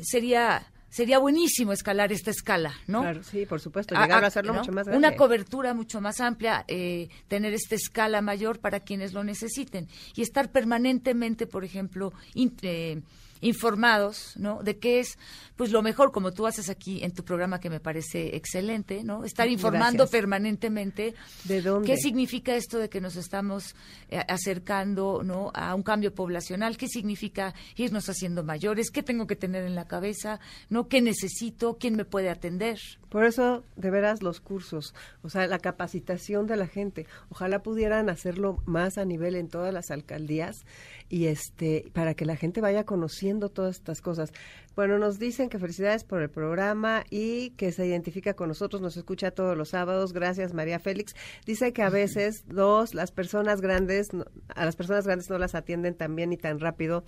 sería 0.00 0.72
sería 0.88 1.18
buenísimo 1.18 1.72
escalar 1.72 2.12
esta 2.12 2.30
escala, 2.30 2.74
¿no? 2.86 3.00
Claro, 3.02 3.22
sí, 3.22 3.44
por 3.46 3.60
supuesto, 3.60 3.94
A- 3.96 4.02
llegar 4.02 4.22
a, 4.22 4.26
a- 4.26 4.28
hacerlo 4.28 4.52
¿no? 4.52 4.60
mucho 4.60 4.72
más 4.72 4.86
grande. 4.86 5.06
Una 5.06 5.16
cobertura 5.16 5.74
mucho 5.74 6.00
más 6.00 6.20
amplia, 6.20 6.64
eh, 6.68 7.08
tener 7.28 7.52
esta 7.54 7.74
escala 7.74 8.22
mayor 8.22 8.60
para 8.60 8.80
quienes 8.80 9.12
lo 9.12 9.22
necesiten 9.24 9.88
y 10.14 10.22
estar 10.22 10.50
permanentemente, 10.52 11.46
por 11.46 11.64
ejemplo, 11.64 12.12
in- 12.34 12.56
eh, 12.62 13.00
informados, 13.40 14.32
¿no? 14.36 14.62
De 14.62 14.78
qué 14.78 15.00
es, 15.00 15.18
pues 15.56 15.70
lo 15.72 15.82
mejor, 15.82 16.12
como 16.12 16.32
tú 16.32 16.46
haces 16.46 16.68
aquí 16.68 17.02
en 17.02 17.12
tu 17.12 17.24
programa 17.24 17.60
que 17.60 17.70
me 17.70 17.80
parece 17.80 18.36
excelente, 18.36 19.04
¿no? 19.04 19.24
Estar 19.24 19.48
informando 19.48 20.04
Gracias. 20.04 20.10
permanentemente. 20.10 21.14
¿De 21.44 21.62
dónde? 21.62 21.86
¿Qué 21.88 21.96
significa 21.96 22.54
esto 22.54 22.78
de 22.78 22.88
que 22.88 23.00
nos 23.00 23.16
estamos 23.16 23.74
eh, 24.10 24.20
acercando, 24.28 25.22
¿no? 25.24 25.50
A 25.54 25.74
un 25.74 25.82
cambio 25.82 26.14
poblacional. 26.14 26.76
¿Qué 26.76 26.88
significa 26.88 27.54
irnos 27.76 28.08
haciendo 28.08 28.44
mayores? 28.44 28.90
¿Qué 28.90 29.02
tengo 29.02 29.26
que 29.26 29.36
tener 29.36 29.64
en 29.64 29.74
la 29.74 29.86
cabeza? 29.86 30.40
¿No? 30.68 30.88
¿Qué 30.88 31.00
necesito? 31.00 31.76
¿Quién 31.78 31.96
me 31.96 32.04
puede 32.04 32.30
atender? 32.30 32.78
Por 33.08 33.24
eso, 33.24 33.64
de 33.76 33.90
veras, 33.90 34.22
los 34.22 34.40
cursos, 34.40 34.94
o 35.22 35.30
sea, 35.30 35.46
la 35.46 35.58
capacitación 35.58 36.46
de 36.46 36.56
la 36.56 36.66
gente. 36.66 37.06
Ojalá 37.30 37.62
pudieran 37.62 38.10
hacerlo 38.10 38.62
más 38.66 38.98
a 38.98 39.04
nivel 39.04 39.36
en 39.36 39.48
todas 39.48 39.72
las 39.72 39.90
alcaldías 39.90 40.56
y 41.08 41.26
este 41.26 41.90
para 41.92 42.14
que 42.14 42.24
la 42.24 42.36
gente 42.36 42.60
vaya 42.60 42.84
conociendo 42.84 43.25
todas 43.48 43.76
estas 43.76 44.00
cosas. 44.00 44.32
Bueno, 44.76 44.98
nos 44.98 45.18
dicen 45.18 45.48
que 45.48 45.58
felicidades 45.58 46.04
por 46.04 46.20
el 46.20 46.28
programa 46.28 47.02
y 47.08 47.50
que 47.52 47.72
se 47.72 47.86
identifica 47.86 48.34
con 48.34 48.48
nosotros, 48.48 48.82
nos 48.82 48.98
escucha 48.98 49.30
todos 49.30 49.56
los 49.56 49.70
sábados. 49.70 50.12
Gracias, 50.12 50.52
María 50.52 50.78
Félix. 50.78 51.16
Dice 51.46 51.72
que 51.72 51.82
a 51.82 51.88
veces 51.88 52.44
dos 52.46 52.94
las 52.94 53.10
personas 53.10 53.62
grandes 53.62 54.10
a 54.54 54.64
las 54.66 54.76
personas 54.76 55.06
grandes 55.06 55.30
no 55.30 55.38
las 55.38 55.54
atienden 55.54 55.94
tan 55.94 56.14
bien 56.14 56.34
y 56.34 56.36
tan 56.36 56.60
rápido 56.60 57.04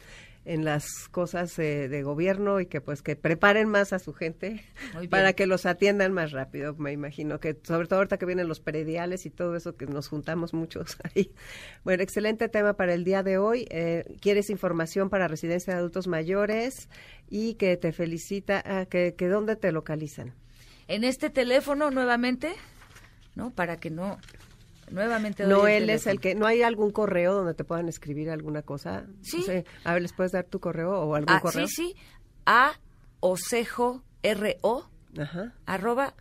en 0.48 0.64
las 0.64 1.08
cosas 1.10 1.58
eh, 1.58 1.88
de 1.88 2.02
gobierno 2.02 2.58
y 2.58 2.66
que 2.66 2.80
pues 2.80 3.02
que 3.02 3.16
preparen 3.16 3.68
más 3.68 3.92
a 3.92 3.98
su 3.98 4.14
gente 4.14 4.64
para 5.10 5.34
que 5.34 5.46
los 5.46 5.66
atiendan 5.66 6.14
más 6.14 6.32
rápido, 6.32 6.74
me 6.76 6.90
imagino 6.90 7.38
que 7.38 7.58
sobre 7.64 7.86
todo 7.86 7.98
ahorita 7.98 8.16
que 8.16 8.24
vienen 8.24 8.48
los 8.48 8.58
prediales 8.58 9.26
y 9.26 9.30
todo 9.30 9.56
eso 9.56 9.76
que 9.76 9.86
nos 9.86 10.08
juntamos 10.08 10.54
muchos 10.54 10.96
ahí. 11.14 11.32
Bueno, 11.84 12.02
excelente 12.02 12.48
tema 12.48 12.72
para 12.74 12.94
el 12.94 13.04
día 13.04 13.22
de 13.22 13.36
hoy. 13.36 13.66
Eh, 13.68 14.16
¿Quieres 14.22 14.48
información 14.48 15.10
para 15.10 15.28
residencia 15.28 15.74
de 15.74 15.80
adultos 15.80 16.06
mayores? 16.06 16.88
Y 17.30 17.54
que 17.54 17.76
te 17.76 17.92
felicita, 17.92 18.62
ah, 18.64 18.86
que, 18.86 19.14
que 19.14 19.28
dónde 19.28 19.56
te 19.56 19.72
localizan. 19.72 20.34
En 20.86 21.04
este 21.04 21.28
teléfono 21.30 21.90
nuevamente, 21.90 22.52
¿no? 23.34 23.50
Para 23.50 23.78
que 23.78 23.90
no 23.90 24.18
nuevamente 24.90 25.42
doy 25.42 25.52
No, 25.52 25.66
el 25.66 25.82
él 25.84 25.90
es 25.90 26.06
el 26.06 26.18
que, 26.20 26.34
¿no 26.34 26.46
hay 26.46 26.62
algún 26.62 26.90
correo 26.92 27.34
donde 27.34 27.52
te 27.52 27.64
puedan 27.64 27.88
escribir 27.88 28.30
alguna 28.30 28.62
cosa? 28.62 29.04
Sí. 29.20 29.38
No 29.40 29.44
sé, 29.44 29.66
a 29.84 29.92
ver, 29.92 30.00
¿les 30.02 30.12
puedes 30.14 30.32
dar 30.32 30.44
tu 30.46 30.60
correo 30.60 30.98
o 31.00 31.14
algún 31.14 31.34
Ah, 31.36 31.40
correo? 31.40 31.66
sí, 31.68 31.92
sí. 31.92 31.96
A 32.46 32.72
osejo 33.20 34.02
r 34.22 34.56
o 34.62 34.88
Ajá. 35.18 35.52
arroba 35.66 36.14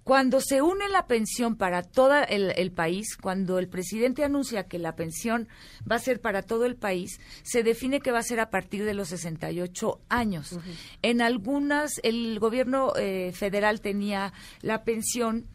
Cuando 0.08 0.40
se 0.40 0.62
une 0.62 0.88
la 0.88 1.06
pensión 1.06 1.56
para 1.56 1.82
todo 1.82 2.14
el, 2.30 2.54
el 2.56 2.72
país, 2.72 3.14
cuando 3.14 3.58
el 3.58 3.68
presidente 3.68 4.24
anuncia 4.24 4.66
que 4.66 4.78
la 4.78 4.96
pensión 4.96 5.48
va 5.80 5.96
a 5.96 5.98
ser 5.98 6.22
para 6.22 6.40
todo 6.40 6.64
el 6.64 6.76
país, 6.76 7.20
se 7.42 7.62
define 7.62 8.00
que 8.00 8.10
va 8.10 8.20
a 8.20 8.22
ser 8.22 8.40
a 8.40 8.48
partir 8.48 8.86
de 8.86 8.94
los 8.94 9.08
68 9.08 10.00
años. 10.08 10.58
En 11.02 11.20
algunas, 11.20 12.00
el 12.02 12.38
gobierno 12.38 12.94
eh, 12.96 13.32
federal 13.34 13.82
tenía 13.82 14.32
la 14.62 14.82
pensión 14.82 15.46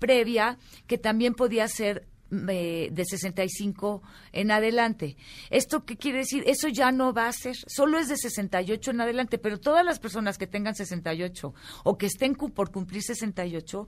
previa 0.00 0.58
que 0.88 0.98
también 0.98 1.34
podía 1.34 1.68
ser 1.68 2.08
eh, 2.48 2.88
de 2.92 3.04
65 3.04 4.02
en 4.32 4.50
adelante. 4.50 5.16
¿Esto 5.50 5.84
qué 5.84 5.96
quiere 5.96 6.18
decir? 6.18 6.44
Eso 6.46 6.68
ya 6.68 6.92
no 6.92 7.12
va 7.12 7.28
a 7.28 7.32
ser, 7.32 7.56
solo 7.66 7.98
es 7.98 8.08
de 8.08 8.16
68 8.16 8.90
en 8.90 9.00
adelante, 9.00 9.38
pero 9.38 9.58
todas 9.58 9.84
las 9.84 9.98
personas 9.98 10.38
que 10.38 10.46
tengan 10.46 10.74
68 10.74 11.54
o 11.84 11.98
que 11.98 12.06
estén 12.06 12.34
por 12.34 12.70
cumplir 12.70 13.02
68, 13.02 13.86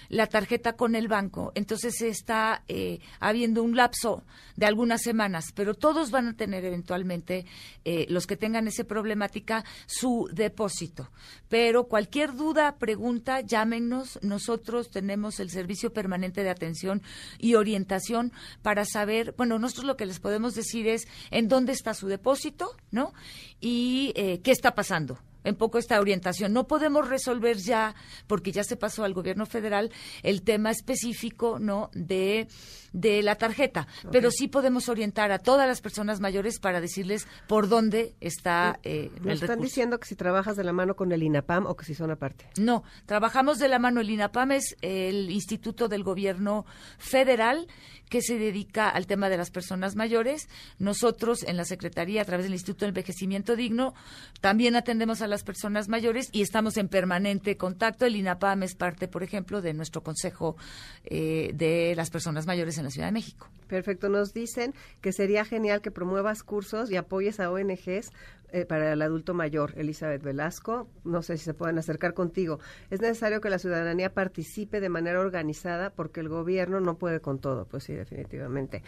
la 0.10 0.28
tarjeta 0.28 0.74
con 0.74 0.96
el 0.96 1.08
banco. 1.08 1.52
Entonces 1.56 2.02
está 2.02 2.64
eh, 2.68 3.00
habiendo 3.20 3.64
un 3.64 3.76
lapso 3.76 4.24
de 4.56 4.66
algunas 4.66 5.02
semanas, 5.02 5.52
pero 5.56 5.74
todos 5.74 6.12
van 6.12 6.28
a 6.28 6.36
tener 6.36 6.66
eventualmente, 6.66 7.46
eh, 7.86 8.06
los 8.10 8.28
que 8.28 8.36
tengan 8.36 8.68
esa 8.68 8.84
problemática, 8.84 9.64
su 9.86 10.30
depósito. 10.34 11.12
Pero 11.48 11.86
cualquier 11.86 12.36
duda, 12.36 12.76
pregunta, 12.78 13.42
llámenos. 13.42 14.20
Nosotros 14.22 14.90
tenemos 14.90 15.40
el 15.40 15.50
servicio 15.50 15.94
permanente 15.94 16.44
de 16.44 16.50
atención 16.50 17.02
y 17.38 17.56
orientación 17.56 18.34
para 18.62 18.86
saber, 18.86 19.34
bueno, 19.38 19.60
nosotros 19.60 19.86
lo 19.86 19.98
que 19.98 20.06
les 20.06 20.20
podemos 20.20 20.56
decir 20.56 20.88
es 20.88 21.08
en 21.32 21.48
dónde 21.48 21.72
está 21.72 21.94
su 21.94 22.08
depósito, 22.08 22.76
¿no? 22.92 23.14
Y 23.62 24.12
eh, 24.16 24.42
qué 24.42 24.52
está 24.52 24.76
pasando 24.76 25.20
en 25.44 25.56
poco 25.56 25.78
esta 25.78 26.00
orientación. 26.00 26.54
No 26.54 26.68
podemos 26.68 27.08
resolver 27.08 27.58
ya, 27.58 27.96
porque 28.28 28.52
ya 28.52 28.64
se 28.64 28.76
pasó 28.76 29.04
al 29.04 29.14
gobierno 29.14 29.46
federal, 29.46 29.92
el 30.24 30.42
tema 30.42 30.72
específico 30.72 31.60
no 31.60 31.90
de, 31.94 32.48
de 32.94 33.22
la 33.24 33.36
tarjeta, 33.36 33.88
pero 34.12 34.32
sí 34.32 34.48
podemos 34.48 34.90
orientar 34.90 35.32
a 35.32 35.40
todas 35.40 35.68
las 35.68 35.82
personas 35.82 36.20
mayores 36.20 36.60
para 36.60 36.82
decirles 36.82 37.28
por 37.48 37.70
dónde 37.70 38.16
está 38.20 38.80
eh, 38.84 39.12
Me 39.22 39.32
el 39.32 39.36
están 39.36 39.50
recurso. 39.50 39.64
diciendo 39.64 40.00
que 40.00 40.08
si 40.08 40.16
trabajas 40.16 40.56
de 40.58 40.64
la 40.64 40.74
mano 40.74 40.96
con 40.96 41.12
el 41.12 41.24
INAPAM 41.24 41.66
o 41.66 41.76
que 41.76 41.86
si 41.86 41.94
son 41.94 42.12
aparte. 42.12 42.48
No, 42.58 42.84
trabajamos 43.06 43.60
de 43.60 43.68
la 43.68 43.80
mano. 43.80 44.02
El 44.02 44.10
INAPAM 44.10 44.52
es 44.54 44.76
el 44.82 45.30
Instituto 45.30 45.88
del 45.88 46.04
Gobierno 46.04 46.66
Federal 46.98 47.68
que 48.10 48.22
se 48.24 48.40
dedica 48.40 48.90
al 48.90 49.06
tema 49.06 49.30
de 49.30 49.38
las 49.38 49.52
personas 49.52 49.96
mayores. 49.96 50.50
Nosotros 50.80 51.44
en 51.44 51.58
la 51.58 51.66
Secretaría, 51.66 52.24
a 52.24 52.26
través 52.26 52.46
del 52.46 52.54
Instituto 52.54 52.86
del 52.86 52.90
Envejecimiento 52.90 53.56
Digno, 53.56 53.94
también 54.42 54.76
atendemos 54.76 55.22
a 55.22 55.28
las 55.28 55.44
personas 55.44 55.90
mayores 55.90 56.30
y 56.32 56.42
estamos 56.42 56.78
en 56.78 56.88
permanente 56.88 57.56
contacto. 57.56 58.08
El 58.08 58.16
INAPAM 58.16 58.64
es 58.64 58.74
parte, 58.74 59.08
por 59.08 59.22
ejemplo, 59.22 59.62
de 59.62 59.74
nuestro 59.74 60.02
Consejo 60.02 60.58
eh, 61.04 61.52
de 61.54 61.94
las 61.96 62.10
Personas 62.10 62.48
Mayores 62.48 62.79
en 62.80 62.86
la 62.86 62.92
Ciudad 62.92 63.08
de 63.08 63.14
México. 63.14 63.50
Perfecto, 63.68 64.10
nos 64.10 64.34
dicen 64.34 64.74
que 65.00 65.12
sería 65.12 65.46
genial 65.46 65.82
que 65.82 65.92
promuevas 65.92 66.42
cursos 66.42 66.90
y 66.90 66.98
apoyes 66.98 67.40
a 67.40 67.52
ONGs 67.52 68.12
eh, 68.52 68.66
para 68.66 68.92
el 68.92 69.02
adulto 69.04 69.36
mayor. 69.36 69.74
Elizabeth 69.78 70.24
Velasco, 70.24 70.88
no 71.04 71.22
sé 71.22 71.38
si 71.38 71.46
se 71.46 71.54
pueden 71.54 71.78
acercar 71.78 72.16
contigo. 72.16 72.60
Es 72.90 73.00
necesario 73.00 73.42
que 73.42 73.50
la 73.52 73.60
ciudadanía 73.60 74.12
participe 74.12 74.82
de 74.82 74.90
manera 74.90 75.20
organizada 75.20 75.92
porque 75.92 76.20
el 76.20 76.30
gobierno 76.30 76.80
no 76.80 76.98
puede 76.98 77.20
con 77.20 77.38
todo. 77.38 77.66
Pues 77.66 77.84
sí, 77.84 77.94
definitivamente. 77.94 78.82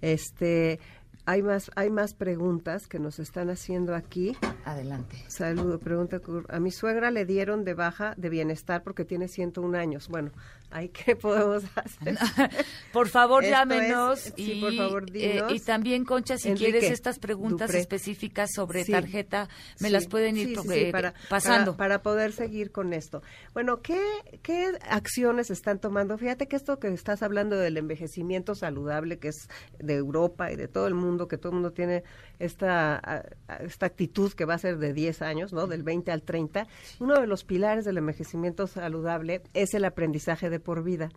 Este, 0.00 0.80
hay 1.26 1.42
más, 1.42 1.70
hay 1.74 1.90
más 1.90 2.12
preguntas 2.12 2.86
que 2.86 2.98
nos 2.98 3.18
están 3.18 3.50
haciendo 3.50 3.94
aquí. 3.94 4.36
Adelante. 4.64 5.16
Saludo, 5.28 5.78
pregunta. 5.78 6.20
A 6.48 6.60
mi 6.60 6.70
suegra 6.70 7.10
le 7.10 7.24
dieron 7.24 7.64
de 7.64 7.74
baja 7.74 8.14
de 8.16 8.28
bienestar 8.28 8.82
porque 8.82 9.04
tiene 9.04 9.28
101 9.28 9.78
años. 9.78 10.08
Bueno, 10.08 10.32
¿ahí 10.70 10.88
qué 10.88 11.14
podemos 11.16 11.62
hacer? 11.74 12.16
Por 12.92 13.08
favor, 13.08 13.44
Esto 13.44 13.54
llámenos 13.56 14.26
es- 14.26 14.34
y, 14.36 14.44
sí, 14.46 14.60
por 14.60 14.74
favor, 14.74 15.04
eh, 15.14 15.42
y 15.50 15.60
también, 15.60 16.04
Concha, 16.04 16.36
si 16.38 16.48
Enrique 16.48 16.70
quieres 16.72 16.90
estas 16.92 17.18
preguntas 17.18 17.68
Dupré. 17.68 17.80
específicas 17.80 18.50
sobre 18.54 18.84
Sí, 18.84 18.92
tarjeta, 18.92 19.48
me 19.80 19.88
sí, 19.88 19.92
las 19.92 20.06
pueden 20.06 20.36
ir 20.36 20.56
eh, 20.72 20.92
para, 20.92 21.14
pasando. 21.28 21.76
Para, 21.76 21.98
para 22.00 22.02
poder 22.02 22.32
seguir 22.32 22.70
con 22.72 22.92
esto. 22.92 23.22
Bueno, 23.52 23.80
¿qué, 23.82 24.00
¿qué 24.42 24.72
acciones 24.88 25.50
están 25.50 25.78
tomando? 25.80 26.16
Fíjate 26.18 26.46
que 26.48 26.56
esto 26.56 26.78
que 26.78 26.88
estás 26.88 27.22
hablando 27.22 27.56
del 27.56 27.76
envejecimiento 27.76 28.54
saludable, 28.54 29.18
que 29.18 29.28
es 29.28 29.48
de 29.78 29.94
Europa 29.94 30.52
y 30.52 30.56
de 30.56 30.68
todo 30.68 30.86
el 30.86 30.94
mundo, 30.94 31.28
que 31.28 31.38
todo 31.38 31.50
el 31.50 31.54
mundo 31.54 31.72
tiene 31.72 32.04
esta, 32.38 33.24
esta 33.60 33.86
actitud 33.86 34.32
que 34.32 34.44
va 34.44 34.54
a 34.54 34.58
ser 34.58 34.78
de 34.78 34.92
10 34.92 35.22
años, 35.22 35.52
¿no? 35.52 35.66
Del 35.66 35.82
20 35.82 36.10
al 36.12 36.22
30. 36.22 36.66
Uno 37.00 37.20
de 37.20 37.26
los 37.26 37.44
pilares 37.44 37.84
del 37.84 37.98
envejecimiento 37.98 38.66
saludable 38.66 39.42
es 39.54 39.74
el 39.74 39.84
aprendizaje 39.84 40.50
de 40.50 40.53
por 40.60 40.82
vida. 40.82 41.10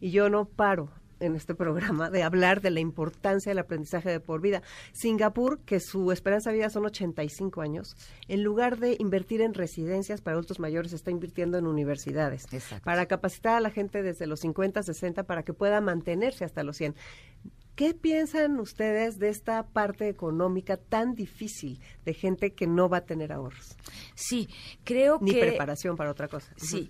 Y 0.00 0.10
yo 0.10 0.28
no 0.28 0.44
paro 0.46 0.90
en 1.20 1.36
este 1.36 1.54
programa 1.54 2.10
de 2.10 2.22
hablar 2.22 2.60
de 2.60 2.70
la 2.70 2.80
importancia 2.80 3.50
del 3.50 3.58
aprendizaje 3.58 4.10
de 4.10 4.20
por 4.20 4.40
vida. 4.40 4.62
Singapur, 4.92 5.60
que 5.60 5.80
su 5.80 6.12
esperanza 6.12 6.50
de 6.50 6.56
vida 6.56 6.70
son 6.70 6.86
85 6.86 7.60
años, 7.60 7.96
en 8.28 8.42
lugar 8.42 8.78
de 8.78 8.96
invertir 8.98 9.40
en 9.40 9.54
residencias 9.54 10.20
para 10.20 10.34
adultos 10.34 10.60
mayores, 10.60 10.92
está 10.92 11.10
invirtiendo 11.10 11.58
en 11.58 11.66
universidades 11.66 12.44
Exacto. 12.52 12.84
para 12.84 13.06
capacitar 13.06 13.56
a 13.56 13.60
la 13.60 13.70
gente 13.70 14.02
desde 14.02 14.26
los 14.26 14.40
50, 14.40 14.82
60 14.82 15.24
para 15.24 15.42
que 15.42 15.54
pueda 15.54 15.80
mantenerse 15.80 16.44
hasta 16.44 16.62
los 16.62 16.76
100. 16.76 16.94
¿Qué 17.74 17.92
piensan 17.92 18.60
ustedes 18.60 19.18
de 19.18 19.30
esta 19.30 19.66
parte 19.66 20.08
económica 20.08 20.76
tan 20.76 21.16
difícil 21.16 21.80
de 22.04 22.14
gente 22.14 22.52
que 22.52 22.68
no 22.68 22.88
va 22.88 22.98
a 22.98 23.04
tener 23.04 23.32
ahorros? 23.32 23.76
Sí, 24.14 24.48
creo 24.84 25.18
Ni 25.20 25.32
que... 25.32 25.40
preparación 25.40 25.96
para 25.96 26.12
otra 26.12 26.28
cosa. 26.28 26.52
Sí, 26.56 26.88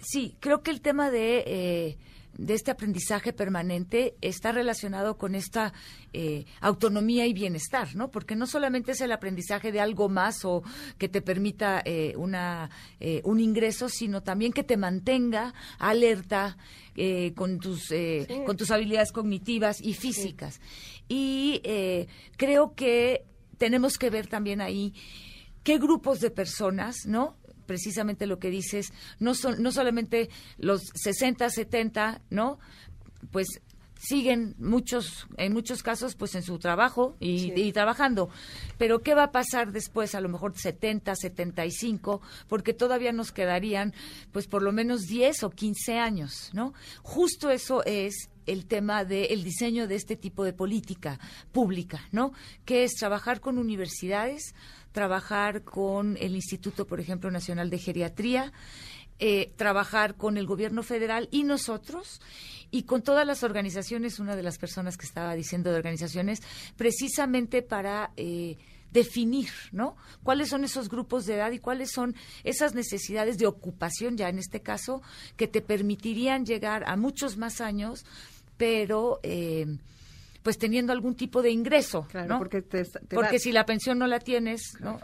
sí, 0.00 0.36
creo 0.40 0.62
que 0.62 0.70
el 0.70 0.80
tema 0.80 1.10
de 1.10 1.44
eh, 1.46 1.98
de 2.40 2.54
este 2.54 2.70
aprendizaje 2.70 3.32
permanente 3.32 4.14
está 4.20 4.52
relacionado 4.52 5.18
con 5.18 5.34
esta 5.34 5.72
eh, 6.12 6.46
autonomía 6.60 7.26
y 7.26 7.34
bienestar, 7.34 7.94
¿no? 7.94 8.10
Porque 8.10 8.34
no 8.34 8.46
solamente 8.46 8.92
es 8.92 9.00
el 9.02 9.12
aprendizaje 9.12 9.72
de 9.72 9.80
algo 9.80 10.08
más 10.08 10.44
o 10.44 10.62
que 10.96 11.08
te 11.08 11.20
permita 11.20 11.82
eh, 11.84 12.14
una, 12.16 12.70
eh, 12.98 13.20
un 13.24 13.40
ingreso, 13.40 13.90
sino 13.90 14.22
también 14.22 14.52
que 14.52 14.64
te 14.64 14.76
mantenga 14.76 15.54
alerta 15.78 16.56
con, 17.34 17.60
tus, 17.60 17.94
con 18.44 18.58
tus 18.58 18.70
habilidades 18.70 19.10
cognitivas 19.10 19.80
y 19.80 19.94
físicas. 19.94 20.60
Y 21.08 21.62
creo 22.36 22.74
que 22.74 23.24
tenemos 23.56 23.96
que 23.96 24.10
ver 24.10 24.26
también 24.26 24.60
ahí 24.60 24.92
qué 25.62 25.78
grupos 25.78 26.20
de 26.20 26.30
personas, 26.30 27.06
¿no? 27.06 27.36
Precisamente 27.70 28.26
lo 28.26 28.40
que 28.40 28.50
dices, 28.50 28.92
no, 29.20 29.32
son, 29.32 29.62
no 29.62 29.70
solamente 29.70 30.28
los 30.58 30.82
60, 30.92 31.48
70, 31.48 32.20
¿no? 32.28 32.58
Pues 33.30 33.46
siguen 33.96 34.56
muchos, 34.58 35.28
en 35.36 35.52
muchos 35.52 35.84
casos, 35.84 36.16
pues 36.16 36.34
en 36.34 36.42
su 36.42 36.58
trabajo 36.58 37.14
y, 37.20 37.70
trabajando. 37.70 38.28
Pero 38.76 39.02
¿qué 39.02 39.14
va 39.14 39.22
a 39.22 39.30
pasar 39.30 39.70
después? 39.70 40.16
A 40.16 40.20
lo 40.20 40.28
mejor 40.28 40.58
70, 40.58 41.14
75, 41.14 42.20
porque 42.48 42.74
todavía 42.74 43.12
nos 43.12 43.30
quedarían, 43.30 43.94
pues 44.32 44.48
por 44.48 44.62
lo 44.62 44.72
menos 44.72 45.02
10 45.02 45.44
o 45.44 45.50
15 45.50 45.96
años, 45.96 46.50
¿no? 46.52 46.74
Justo 47.04 47.50
eso 47.50 47.84
es 47.84 48.30
el 48.46 48.66
tema 48.66 49.04
del 49.04 49.44
diseño 49.44 49.86
de 49.86 49.94
este 49.94 50.16
tipo 50.16 50.42
de 50.42 50.54
política 50.54 51.20
pública, 51.52 52.00
¿no? 52.10 52.32
Que 52.64 52.82
es 52.82 52.94
trabajar 52.94 53.40
con 53.40 53.58
universidades, 53.58 54.56
trabajar 54.92 55.62
con 55.62 56.16
el 56.20 56.34
Instituto, 56.34 56.86
por 56.86 57.00
ejemplo, 57.00 57.30
Nacional 57.30 57.70
de 57.70 57.78
Geriatría, 57.78 58.52
eh, 59.18 59.52
trabajar 59.56 60.14
con 60.14 60.38
el 60.38 60.46
gobierno 60.46 60.82
federal 60.82 61.28
y 61.30 61.44
nosotros 61.44 62.20
y 62.70 62.84
con 62.84 63.02
todas 63.02 63.26
las 63.26 63.42
organizaciones, 63.42 64.18
una 64.18 64.36
de 64.36 64.42
las 64.42 64.56
personas 64.56 64.96
que 64.96 65.04
estaba 65.04 65.34
diciendo 65.34 65.70
de 65.70 65.76
organizaciones, 65.76 66.40
precisamente 66.76 67.60
para 67.62 68.12
eh, 68.16 68.56
definir, 68.92 69.50
¿no? 69.72 69.96
¿Cuáles 70.22 70.48
son 70.48 70.64
esos 70.64 70.88
grupos 70.88 71.26
de 71.26 71.34
edad 71.34 71.50
y 71.52 71.58
cuáles 71.58 71.90
son 71.90 72.14
esas 72.44 72.74
necesidades 72.74 73.38
de 73.38 73.46
ocupación, 73.46 74.16
ya 74.16 74.28
en 74.28 74.38
este 74.38 74.62
caso, 74.62 75.02
que 75.36 75.48
te 75.48 75.60
permitirían 75.60 76.46
llegar 76.46 76.84
a 76.86 76.96
muchos 76.96 77.36
más 77.36 77.60
años, 77.60 78.04
pero 78.56 79.20
eh, 79.22 79.66
pues 80.42 80.58
teniendo 80.58 80.92
algún 80.92 81.14
tipo 81.14 81.42
de 81.42 81.50
ingreso, 81.50 82.06
¿no? 82.26 82.38
Porque, 82.38 82.62
porque 83.10 83.38
si 83.38 83.52
la 83.52 83.64
pensión 83.64 83.98
no 83.98 84.06
la 84.06 84.20
tienes, 84.20 84.62
¿no? 84.80 84.98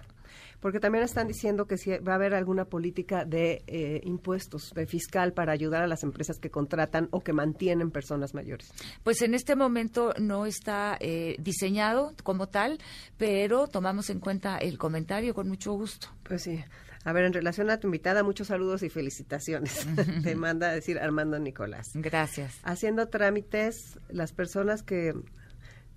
Porque 0.60 0.80
también 0.80 1.04
están 1.04 1.28
diciendo 1.28 1.66
que 1.66 1.76
si 1.76 1.90
va 1.98 2.12
a 2.12 2.14
haber 2.14 2.34
alguna 2.34 2.64
política 2.64 3.24
de 3.24 3.62
eh, 3.66 4.00
impuestos, 4.04 4.72
de 4.74 4.86
fiscal, 4.86 5.32
para 5.32 5.52
ayudar 5.52 5.82
a 5.82 5.86
las 5.86 6.02
empresas 6.02 6.38
que 6.38 6.50
contratan 6.50 7.08
o 7.10 7.20
que 7.20 7.32
mantienen 7.32 7.90
personas 7.90 8.34
mayores. 8.34 8.72
Pues 9.02 9.22
en 9.22 9.34
este 9.34 9.54
momento 9.54 10.14
no 10.18 10.46
está 10.46 10.96
eh, 11.00 11.36
diseñado 11.38 12.14
como 12.22 12.48
tal, 12.48 12.78
pero 13.18 13.68
tomamos 13.68 14.08
en 14.10 14.18
cuenta 14.18 14.56
el 14.56 14.78
comentario 14.78 15.34
con 15.34 15.48
mucho 15.48 15.72
gusto. 15.72 16.08
Pues 16.22 16.42
sí. 16.42 16.64
A 17.06 17.12
ver, 17.12 17.24
en 17.24 17.32
relación 17.32 17.70
a 17.70 17.78
tu 17.78 17.86
invitada, 17.86 18.24
muchos 18.24 18.48
saludos 18.48 18.82
y 18.82 18.90
felicitaciones. 18.90 19.86
Te 20.24 20.34
manda 20.34 20.70
a 20.70 20.72
decir 20.72 20.98
Armando 20.98 21.38
Nicolás. 21.38 21.92
Gracias. 21.94 22.58
Haciendo 22.64 23.06
trámites, 23.06 24.00
las 24.08 24.32
personas 24.32 24.82
que 24.82 25.14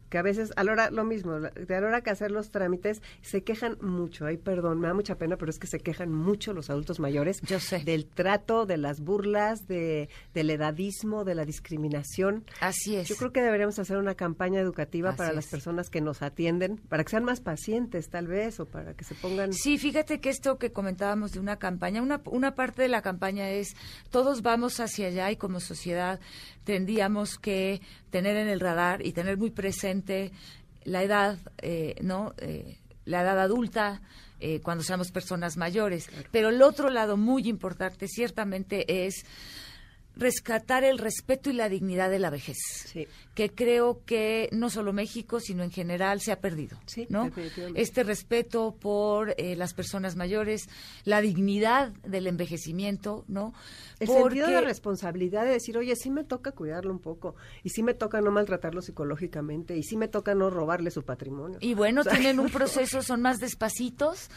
que 0.10 0.18
a 0.18 0.22
veces, 0.22 0.52
a 0.56 0.64
la 0.64 0.72
hora, 0.72 0.92
lo 0.92 1.04
mismo, 1.04 1.40
de 1.40 1.76
a 1.76 1.82
la 1.82 1.88
hora 1.88 2.02
que 2.02 2.10
hacer 2.10 2.32
los 2.32 2.50
trámites, 2.50 3.02
se 3.22 3.44
quejan 3.44 3.78
mucho. 3.82 4.26
Ay, 4.26 4.38
perdón, 4.38 4.80
me 4.80 4.88
da 4.88 4.94
mucha 4.94 5.16
pena, 5.16 5.38
pero 5.38 5.52
es 5.52 5.60
que 5.60 5.68
se 5.68 5.80
quejan 5.80 6.12
mucho 6.12 6.54
los 6.54 6.70
adultos 6.70 7.00
mayores. 7.00 7.42
Yo 7.42 7.60
sé. 7.60 7.80
Del 7.80 8.06
trato, 8.06 8.66
de 8.66 8.78
las 8.78 9.02
burlas, 9.02 9.68
de, 9.68 10.10
del 10.34 10.50
edadismo, 10.50 11.24
de 11.24 11.36
la 11.36 11.46
discriminación. 11.46 12.46
Así 12.60 12.96
es. 12.96 13.08
Yo 13.08 13.16
creo 13.16 13.32
que 13.32 13.42
deberíamos 13.42 13.78
hacer 13.80 13.98
una 13.98 14.16
campaña 14.16 14.60
educativa 14.60 15.16
para 15.16 15.34
las 15.34 15.48
personas 15.48 15.90
que 15.90 16.02
nos 16.02 16.22
atienden, 16.22 16.78
para 16.90 17.04
que 17.04 17.12
sean 17.12 17.24
más 17.24 17.42
pacientes, 17.42 18.10
tal 18.10 18.28
vez, 18.28 18.60
o 18.60 18.66
para 18.66 18.94
que 18.94 19.04
se 19.04 19.16
pongan. 19.16 19.54
Sí, 19.54 19.78
fíjate 19.78 20.20
que 20.20 20.30
esto 20.30 20.58
que 20.58 20.72
comentábamos 20.72 21.32
de 21.32 21.40
una 21.40 21.58
campaña, 21.58 22.02
una, 22.02 22.22
una 22.26 22.56
parte 22.56 22.82
de 22.82 22.88
la 22.88 23.02
campaña 23.02 23.50
es 23.50 23.76
todos 24.10 24.42
vamos 24.42 24.80
hacia 24.80 25.08
allá 25.08 25.32
y 25.32 25.38
como 25.38 25.60
sociedad 25.60 26.20
tendríamos 26.64 27.38
que 27.38 27.82
tener 28.10 28.36
en 28.36 28.48
el 28.48 28.60
radar 28.60 29.06
y 29.06 29.12
tener 29.12 29.38
muy 29.38 29.50
presente 29.50 29.99
la 30.84 31.04
edad, 31.04 31.38
eh, 31.62 31.96
¿no? 32.02 32.34
Eh, 32.38 32.78
la 33.06 33.22
edad 33.22 33.40
adulta, 33.40 34.02
eh, 34.40 34.62
cuando 34.62 34.84
seamos 34.84 35.12
personas 35.12 35.58
mayores. 35.58 36.10
Pero 36.32 36.50
el 36.50 36.62
otro 36.62 36.90
lado 36.90 37.18
muy 37.18 37.48
importante 37.50 38.08
ciertamente 38.08 39.06
es 39.06 39.26
rescatar 40.16 40.84
el 40.84 40.98
respeto 40.98 41.50
y 41.50 41.54
la 41.54 41.70
dignidad 41.70 42.10
de 42.10 42.20
la 42.20 42.30
vejez, 42.30 42.58
que 43.34 43.50
creo 43.50 44.04
que 44.06 44.50
no 44.52 44.70
solo 44.70 44.92
México, 44.92 45.40
sino 45.40 45.64
en 45.64 45.72
general 45.72 46.20
se 46.20 46.34
ha 46.34 46.42
perdido, 46.42 46.78
¿no? 47.08 47.32
Este 47.76 48.04
respeto 48.04 48.76
por 48.80 49.34
eh, 49.38 49.56
las 49.56 49.74
personas 49.74 50.16
mayores, 50.16 50.68
la 51.06 51.22
dignidad 51.22 51.92
del 52.04 52.28
envejecimiento, 52.28 53.24
¿no? 53.28 53.54
El 54.00 54.08
sentido 54.08 54.48
de 54.48 54.62
responsabilidad 54.62 55.44
de 55.44 55.52
decir, 55.52 55.78
oye, 55.78 55.96
sí 55.96 56.10
me 56.10 56.24
toca 56.24 56.52
cuidarlo 56.52 56.92
un 56.92 57.00
poco, 57.00 57.36
y 57.64 57.70
sí 57.70 57.84
me 57.84 57.94
toca 57.94 58.22
no 58.22 58.32
maltratarlo 58.32 58.82
psicológicamente, 58.82 59.78
y 59.78 59.84
sí 59.84 59.98
me 59.98 60.08
toca 60.08 60.36
no 60.36 60.50
robarle 60.50 60.92
su 60.92 61.04
patrimonio. 61.04 61.58
Y 61.62 61.74
bueno, 61.74 62.04
tienen 62.04 62.40
un 62.40 62.50
proceso, 62.52 63.02
son 63.02 63.22
más 63.22 63.40
despacitos, 63.40 64.30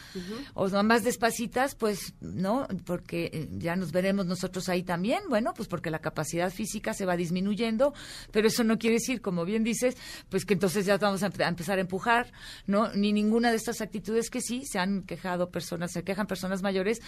o 0.53 0.69
son 0.69 0.87
más 0.87 1.03
despacitas, 1.03 1.75
pues, 1.75 2.13
¿no? 2.19 2.67
Porque 2.85 3.29
eh, 3.33 3.49
ya 3.57 3.75
nos 3.75 3.91
veremos 3.91 4.25
nosotros 4.25 4.69
ahí 4.69 4.83
también, 4.83 5.23
bueno, 5.29 5.53
pues 5.55 5.67
porque 5.67 5.89
la 5.89 5.99
capacidad 5.99 6.51
física 6.51 6.93
se 6.93 7.05
va 7.05 7.15
disminuyendo, 7.15 7.93
pero 8.31 8.47
eso 8.47 8.63
no 8.63 8.77
quiere 8.77 8.95
decir, 8.95 9.21
como 9.21 9.45
bien 9.45 9.63
dices, 9.63 9.95
pues 10.29 10.45
que 10.45 10.53
entonces 10.53 10.85
ya 10.85 10.97
vamos 10.97 11.23
a, 11.23 11.27
empezar 11.47 11.77
a 11.77 11.81
empujar, 11.81 12.31
¿no? 12.67 12.91
Ni 12.93 13.13
ninguna 13.13 13.51
de 13.51 13.57
estas 13.57 13.81
actitudes 13.81 14.29
que 14.29 14.41
sí 14.41 14.63
se 14.65 14.79
han 14.79 15.03
quejado 15.03 15.49
personas, 15.49 15.91
se 15.91 16.03
quejan 16.03 16.27
personas 16.27 16.61
mayores, 16.61 17.01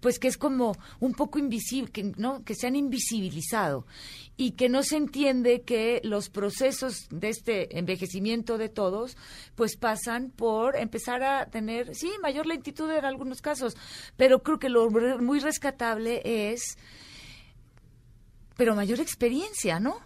pues 0.00 0.18
que 0.18 0.28
es 0.28 0.36
como 0.36 0.76
un 1.00 1.14
poco 1.14 1.38
invisible, 1.38 1.90
que, 1.98 2.12
¿no? 2.16 2.44
Que 2.44 2.54
se 2.54 2.66
han 2.66 2.76
invisibilizado 2.76 3.86
y 4.36 4.52
que 4.52 4.68
no 4.68 4.82
se 4.82 4.96
entiende 4.96 5.62
que 5.62 6.00
los 6.04 6.28
procesos 6.28 7.08
de 7.10 7.28
este 7.28 7.78
envejecimiento 7.78 8.56
de 8.56 8.68
todos, 8.68 9.16
pues 9.56 9.76
pasan 9.76 10.30
por 10.30 10.76
empezar 10.76 11.22
a 11.24 11.46
tener, 11.46 11.94
sí, 11.94 12.10
mayor 12.22 12.46
lentitud 12.46 12.90
en 12.90 13.04
algunos 13.04 13.40
casos, 13.40 13.76
pero 14.16 14.42
creo 14.42 14.58
que 14.58 14.68
lo 14.68 14.88
muy 14.90 15.40
rescatable 15.40 16.22
es 16.24 16.78
pero 18.56 18.74
mayor 18.74 18.98
experiencia, 18.98 19.78
¿no? 19.78 20.00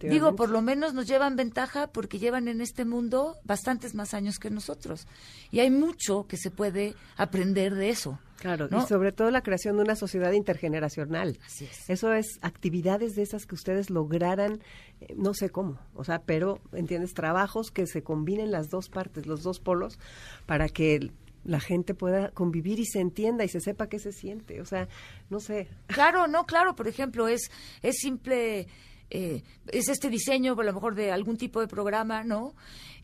Digo, 0.00 0.34
por 0.34 0.48
lo 0.48 0.60
menos 0.60 0.92
nos 0.92 1.06
llevan 1.06 1.36
ventaja 1.36 1.86
porque 1.86 2.18
llevan 2.18 2.48
en 2.48 2.60
este 2.60 2.84
mundo 2.84 3.36
bastantes 3.44 3.94
más 3.94 4.12
años 4.12 4.40
que 4.40 4.50
nosotros. 4.50 5.06
Y 5.52 5.60
hay 5.60 5.70
mucho 5.70 6.26
que 6.26 6.36
se 6.36 6.50
puede 6.50 6.96
aprender 7.16 7.76
de 7.76 7.90
eso. 7.90 8.18
Claro, 8.42 8.68
y 8.70 8.86
sobre 8.88 9.12
todo 9.12 9.30
la 9.30 9.42
creación 9.42 9.76
de 9.76 9.84
una 9.84 9.94
sociedad 9.94 10.32
intergeneracional. 10.32 11.38
Así 11.46 11.64
es. 11.66 11.88
Eso 11.88 12.12
es 12.12 12.40
actividades 12.42 13.14
de 13.14 13.22
esas 13.22 13.46
que 13.46 13.54
ustedes 13.54 13.88
lograran, 13.88 14.60
eh, 15.00 15.14
no 15.16 15.32
sé 15.32 15.48
cómo, 15.48 15.78
o 15.94 16.02
sea, 16.02 16.22
pero, 16.22 16.58
¿entiendes? 16.72 17.14
Trabajos 17.14 17.70
que 17.70 17.86
se 17.86 18.02
combinen 18.02 18.50
las 18.50 18.68
dos 18.68 18.88
partes, 18.88 19.26
los 19.26 19.44
dos 19.44 19.60
polos, 19.60 20.00
para 20.44 20.68
que 20.68 21.12
la 21.44 21.60
gente 21.60 21.94
pueda 21.94 22.30
convivir 22.30 22.80
y 22.80 22.84
se 22.84 22.98
entienda 22.98 23.44
y 23.44 23.48
se 23.48 23.60
sepa 23.60 23.88
qué 23.88 24.00
se 24.00 24.10
siente. 24.10 24.60
O 24.60 24.64
sea, 24.64 24.88
no 25.30 25.38
sé. 25.38 25.68
Claro, 25.86 26.26
no, 26.26 26.44
claro, 26.44 26.74
por 26.74 26.88
ejemplo, 26.88 27.28
es, 27.28 27.48
es 27.80 27.96
simple, 27.98 28.66
eh, 29.10 29.44
es 29.68 29.88
este 29.88 30.10
diseño, 30.10 30.56
a 30.58 30.64
lo 30.64 30.72
mejor 30.72 30.96
de 30.96 31.12
algún 31.12 31.36
tipo 31.36 31.60
de 31.60 31.68
programa, 31.68 32.24
¿no? 32.24 32.54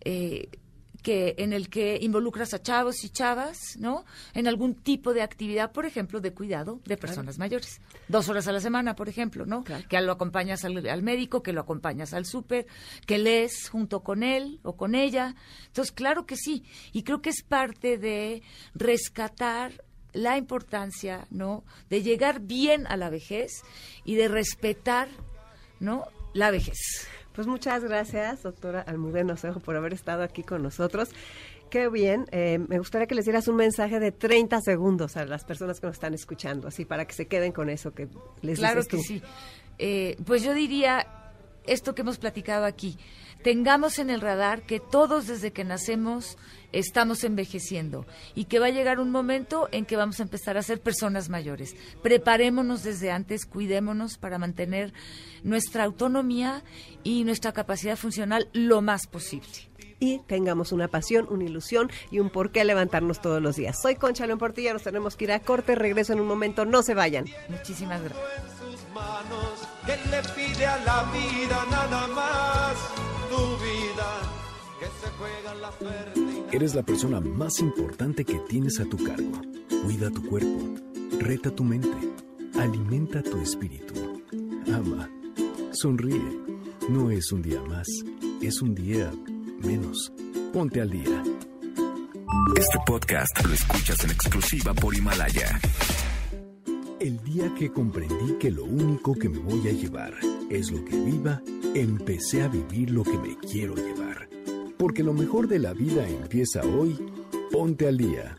Eh, 0.04 0.48
que 1.02 1.34
en 1.38 1.52
el 1.52 1.68
que 1.68 1.98
involucras 2.00 2.54
a 2.54 2.62
chavos 2.62 3.04
y 3.04 3.10
chavas, 3.10 3.76
¿no? 3.78 4.04
En 4.34 4.48
algún 4.48 4.74
tipo 4.74 5.14
de 5.14 5.22
actividad, 5.22 5.72
por 5.72 5.86
ejemplo, 5.86 6.20
de 6.20 6.32
cuidado 6.32 6.80
de 6.84 6.96
personas 6.96 7.38
mayores. 7.38 7.80
Dos 8.08 8.28
horas 8.28 8.48
a 8.48 8.52
la 8.52 8.60
semana, 8.60 8.96
por 8.96 9.08
ejemplo, 9.08 9.46
¿no? 9.46 9.64
Que 9.64 10.00
lo 10.00 10.12
acompañas 10.12 10.64
al, 10.64 11.02
médico, 11.02 11.42
que 11.42 11.52
lo 11.52 11.60
acompañas 11.60 12.14
al 12.14 12.26
súper, 12.26 12.66
que 13.06 13.18
lees 13.18 13.68
junto 13.68 14.00
con 14.00 14.22
él 14.22 14.60
o 14.62 14.76
con 14.76 14.94
ella. 14.94 15.34
Entonces, 15.66 15.92
claro 15.92 16.26
que 16.26 16.36
sí. 16.36 16.64
Y 16.92 17.02
creo 17.02 17.22
que 17.22 17.30
es 17.30 17.42
parte 17.42 17.98
de 17.98 18.42
rescatar 18.74 19.84
la 20.12 20.36
importancia, 20.36 21.26
¿no? 21.30 21.64
De 21.90 22.02
llegar 22.02 22.40
bien 22.40 22.86
a 22.86 22.96
la 22.96 23.10
vejez 23.10 23.62
y 24.04 24.16
de 24.16 24.28
respetar, 24.28 25.08
¿no? 25.80 26.04
La 26.34 26.50
vejez. 26.50 27.08
Pues 27.38 27.46
muchas 27.46 27.84
gracias, 27.84 28.42
doctora 28.42 28.80
Almudena 28.80 29.34
Osejo, 29.34 29.60
por 29.60 29.76
haber 29.76 29.92
estado 29.92 30.24
aquí 30.24 30.42
con 30.42 30.60
nosotros. 30.60 31.10
Qué 31.70 31.88
bien. 31.88 32.26
Eh, 32.32 32.58
me 32.58 32.78
gustaría 32.80 33.06
que 33.06 33.14
les 33.14 33.26
dieras 33.26 33.46
un 33.46 33.54
mensaje 33.54 34.00
de 34.00 34.10
30 34.10 34.60
segundos 34.60 35.16
a 35.16 35.24
las 35.24 35.44
personas 35.44 35.78
que 35.78 35.86
nos 35.86 35.94
están 35.94 36.14
escuchando, 36.14 36.66
así 36.66 36.84
para 36.84 37.04
que 37.04 37.14
se 37.14 37.28
queden 37.28 37.52
con 37.52 37.70
eso 37.70 37.92
que 37.92 38.08
les 38.42 38.58
Claro 38.58 38.84
que 38.84 38.98
sí. 38.98 39.22
Eh, 39.78 40.16
pues 40.26 40.42
yo 40.42 40.52
diría, 40.52 41.06
esto 41.64 41.94
que 41.94 42.02
hemos 42.02 42.18
platicado 42.18 42.64
aquí. 42.64 42.98
Tengamos 43.44 44.00
en 44.00 44.10
el 44.10 44.20
radar 44.20 44.62
que 44.62 44.80
todos 44.80 45.28
desde 45.28 45.52
que 45.52 45.62
nacemos 45.62 46.38
estamos 46.72 47.24
envejeciendo 47.24 48.06
y 48.34 48.44
que 48.44 48.58
va 48.58 48.66
a 48.66 48.70
llegar 48.70 49.00
un 49.00 49.10
momento 49.10 49.68
en 49.72 49.86
que 49.86 49.96
vamos 49.96 50.20
a 50.20 50.24
empezar 50.24 50.56
a 50.56 50.62
ser 50.62 50.80
personas 50.80 51.28
mayores. 51.28 51.74
Preparémonos 52.02 52.82
desde 52.82 53.10
antes, 53.10 53.46
cuidémonos 53.46 54.18
para 54.18 54.38
mantener 54.38 54.92
nuestra 55.42 55.84
autonomía 55.84 56.62
y 57.04 57.24
nuestra 57.24 57.52
capacidad 57.52 57.96
funcional 57.96 58.48
lo 58.52 58.82
más 58.82 59.06
posible 59.06 59.68
y 60.00 60.18
tengamos 60.20 60.72
una 60.72 60.88
pasión, 60.88 61.26
una 61.30 61.44
ilusión 61.44 61.90
y 62.10 62.20
un 62.20 62.30
por 62.30 62.52
qué 62.52 62.64
levantarnos 62.64 63.20
todos 63.20 63.42
los 63.42 63.56
días. 63.56 63.80
Soy 63.80 63.96
Concha 63.96 64.26
León 64.26 64.38
Portilla, 64.38 64.72
nos 64.72 64.82
tenemos 64.82 65.16
que 65.16 65.24
ir 65.24 65.32
a 65.32 65.40
corte, 65.40 65.74
regreso 65.74 66.12
en 66.12 66.20
un 66.20 66.26
momento, 66.26 66.64
no 66.64 66.82
se 66.82 66.94
vayan. 66.94 67.26
Muchísimas 67.48 68.02
gracias. 68.02 68.24
que 69.86 69.96
le 70.10 70.22
pide 70.34 70.66
a 70.66 70.78
la 70.84 71.02
vida 71.12 71.66
nada 71.70 72.06
más 72.08 72.74
tu 73.30 73.56
vida, 73.64 74.20
que 74.78 74.86
se 74.86 75.10
juega 75.18 75.54
la 75.54 75.72
suerte. 75.72 76.27
Eres 76.50 76.74
la 76.74 76.82
persona 76.82 77.20
más 77.20 77.60
importante 77.60 78.24
que 78.24 78.38
tienes 78.48 78.80
a 78.80 78.86
tu 78.86 78.96
cargo. 78.96 79.32
Cuida 79.84 80.10
tu 80.10 80.24
cuerpo, 80.24 80.58
reta 81.20 81.50
tu 81.50 81.62
mente, 81.62 81.96
alimenta 82.58 83.22
tu 83.22 83.38
espíritu. 83.38 84.22
Ama, 84.72 85.10
sonríe. 85.72 86.22
No 86.88 87.10
es 87.10 87.32
un 87.32 87.42
día 87.42 87.60
más, 87.62 87.86
es 88.40 88.62
un 88.62 88.74
día 88.74 89.12
menos. 89.62 90.10
Ponte 90.50 90.80
al 90.80 90.90
día. 90.90 91.22
Este 92.56 92.78
podcast 92.86 93.44
lo 93.44 93.52
escuchas 93.52 94.02
en 94.04 94.10
exclusiva 94.10 94.72
por 94.72 94.96
Himalaya. 94.96 95.60
El 96.98 97.22
día 97.24 97.54
que 97.58 97.70
comprendí 97.70 98.38
que 98.40 98.50
lo 98.50 98.64
único 98.64 99.14
que 99.14 99.28
me 99.28 99.38
voy 99.38 99.68
a 99.68 99.72
llevar 99.72 100.14
es 100.48 100.72
lo 100.72 100.82
que 100.82 100.96
viva, 100.96 101.42
empecé 101.74 102.42
a 102.42 102.48
vivir 102.48 102.90
lo 102.90 103.04
que 103.04 103.18
me 103.18 103.36
quiero 103.36 103.74
llevar. 103.74 103.97
Porque 104.78 105.02
lo 105.02 105.12
mejor 105.12 105.48
de 105.48 105.58
la 105.58 105.74
vida 105.74 106.08
empieza 106.08 106.62
hoy. 106.62 106.96
Ponte 107.50 107.88
al 107.88 107.98
día. 107.98 108.36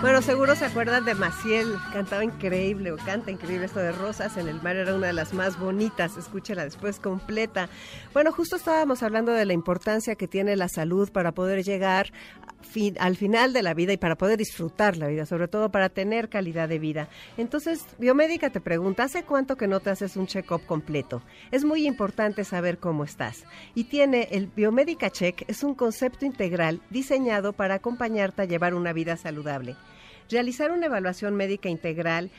Bueno, 0.00 0.22
seguro 0.22 0.54
se 0.54 0.64
acuerdan 0.64 1.04
de 1.04 1.16
Maciel, 1.16 1.74
cantaba 1.92 2.22
increíble 2.22 2.92
o 2.92 2.96
canta 2.98 3.32
increíble 3.32 3.66
esto 3.66 3.80
de 3.80 3.90
Rosas 3.90 4.36
en 4.36 4.46
el 4.46 4.62
mar, 4.62 4.76
era 4.76 4.94
una 4.94 5.08
de 5.08 5.12
las 5.12 5.34
más 5.34 5.58
bonitas, 5.58 6.16
escúchela 6.16 6.62
después 6.62 7.00
completa. 7.00 7.68
Bueno, 8.14 8.30
justo 8.30 8.54
estábamos 8.54 9.02
hablando 9.02 9.32
de 9.32 9.44
la 9.44 9.54
importancia 9.54 10.14
que 10.14 10.28
tiene 10.28 10.54
la 10.54 10.68
salud 10.68 11.10
para 11.10 11.32
poder 11.32 11.64
llegar 11.64 12.12
al 13.00 13.16
final 13.16 13.52
de 13.52 13.62
la 13.62 13.74
vida 13.74 13.92
y 13.92 13.96
para 13.96 14.16
poder 14.16 14.38
disfrutar 14.38 14.96
la 14.96 15.08
vida, 15.08 15.26
sobre 15.26 15.48
todo 15.48 15.70
para 15.70 15.88
tener 15.88 16.28
calidad 16.28 16.68
de 16.68 16.78
vida. 16.78 17.08
Entonces, 17.36 17.84
Biomédica 17.98 18.50
te 18.50 18.60
pregunta, 18.60 19.04
¿hace 19.04 19.24
cuánto 19.24 19.56
que 19.56 19.66
no 19.66 19.80
te 19.80 19.90
haces 19.90 20.16
un 20.16 20.28
check-up 20.28 20.64
completo? 20.64 21.22
Es 21.50 21.64
muy 21.64 21.86
importante 21.86 22.44
saber 22.44 22.78
cómo 22.78 23.02
estás. 23.02 23.44
Y 23.74 23.84
tiene 23.84 24.28
el 24.30 24.46
Biomédica 24.46 25.10
Check, 25.10 25.44
es 25.48 25.64
un 25.64 25.74
concepto 25.74 26.24
integral 26.24 26.80
diseñado 26.88 27.52
para 27.52 27.74
acompañarte 27.74 28.42
a 28.42 28.46
llevar 28.46 28.74
una 28.74 28.92
vida 28.92 29.16
saludable. 29.16 29.74
Realizar 30.30 30.72
una 30.72 30.86
evaluación 30.86 31.34
médica 31.36 31.70
integral 31.70 32.30